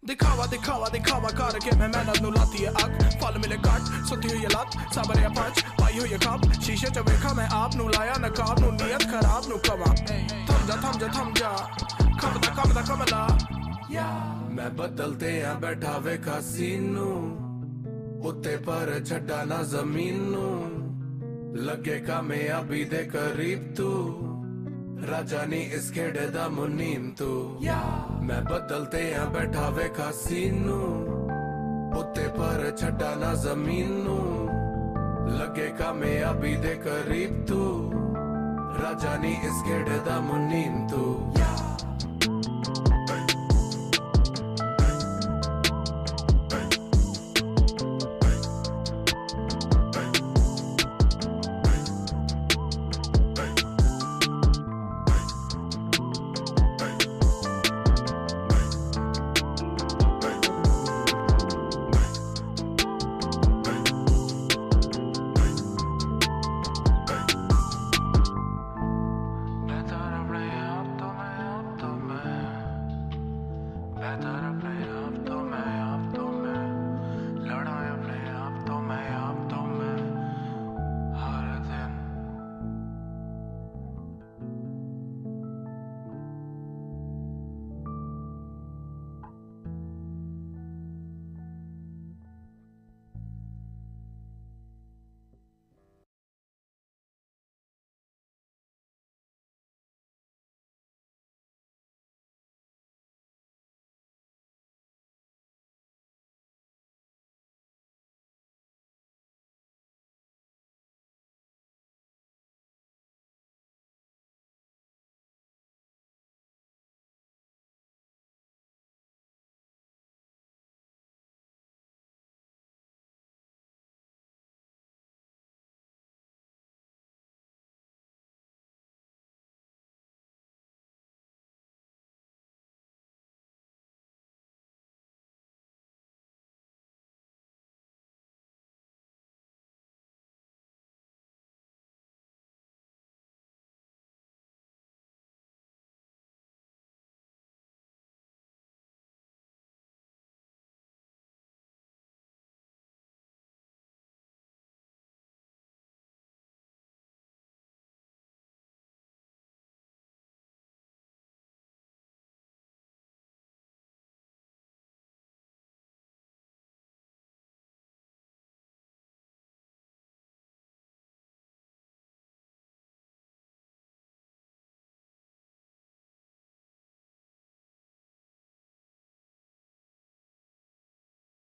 ਦਿਖਾਵਾ 0.03 0.47
ਦਿਖਾਵਾ 0.47 0.89
ਦਿਖਾਵਾ 0.89 1.31
ਕਰਕੇ 1.31 1.77
ਮੈਂ 1.79 1.89
ਮਿਹਨਤ 1.89 2.21
ਨੂੰ 2.23 2.33
ਲਾਤੀ 2.33 2.65
ਹੈ 2.67 2.71
ਅੱਗ 2.85 3.01
ਫਲ 3.23 3.39
ਮਿਲੇ 3.39 3.57
ਕੱਟ 3.57 4.07
ਸੁੱਤੀ 4.09 4.29
ਹੋਈ 4.29 4.45
ਹੈ 4.45 4.49
ਲੱਤ 4.49 4.77
ਸਬਰਿਆ 4.95 5.29
ਪੰਜ 5.29 5.63
ਪਾਈ 5.81 5.99
ਹੋਈ 5.99 6.13
ਹੈ 6.13 6.19
ਕੱਪ 6.19 6.61
ਸ਼ੀਸ਼ੇ 6.61 6.89
'ਚ 6.89 6.99
ਵੇਖਾ 7.01 7.33
ਮੈਂ 7.33 7.49
ਆਪ 7.53 7.77
ਨੂੰ 7.77 7.91
ਲਾਇਆ 7.91 8.15
ਨਕਾਬ 8.21 8.61
ਨੂੰ 8.61 8.73
ਨੀਅਤ 8.75 9.03
ਖਰਾਬ 9.03 9.49
ਨੂੰ 9.49 9.59
ਕਵਾਂ 9.59 9.95
ਥਮ 9.97 10.67
ਜਾ 10.67 10.77
ਥਮ 10.77 10.99
ਜਾ 10.99 11.09
ਥਮ 11.09 11.33
ਜਾ 11.35 11.51
ਖਬਦਾ 12.21 12.55
ਖਬਦਾ 12.55 12.83
ਕਮਲਾ 12.83 13.27
ਮੈਂ 14.51 14.71
ਬਦਲਤੇ 14.71 15.43
ਆ 15.45 15.53
ਬੈਠਾ 15.55 15.99
ਵੇਖਾ 15.99 16.41
ਸੀਨੂ 16.41 17.11
ਉੱਤੇ 18.23 18.57
ਪਰ 18.57 18.93
ਛੱਡਾ 19.05 19.45
ਨਾ 19.45 19.63
ਜ਼ਮੀਨ 19.63 20.21
ਨੂੰ 20.23 20.82
लगे 21.56 22.00
का 22.00 22.22
मैया 22.22 22.62
दे 22.62 23.04
करीब 23.06 23.74
तू। 23.78 23.90
राजा 25.06 25.46
नी 25.46 25.58
इस 25.58 25.92
खेड़े 25.92 26.26
दा 26.28 26.48
मुनीम 26.50 27.10
तू। 27.12 27.60
मैं 28.22 28.44
बदलते 28.46 28.98
हैं 28.98 29.34
बैठा 29.34 29.68
वे 29.70 29.88
खासीनू 29.90 30.80
उत्ते 32.00 32.28
पर 32.28 32.76
छटा 32.80 33.14
ना 33.16 33.34
जमीनू। 33.34 34.18
लगे 35.38 35.68
कामयाबी 35.78 36.56
दे 36.56 36.74
करीब 36.88 37.46
तू। 37.50 37.62
राजानी 38.82 39.34
इसके 39.46 40.00
दा 40.00 40.20
मुनीम 40.22 40.88
तू। 40.90 41.04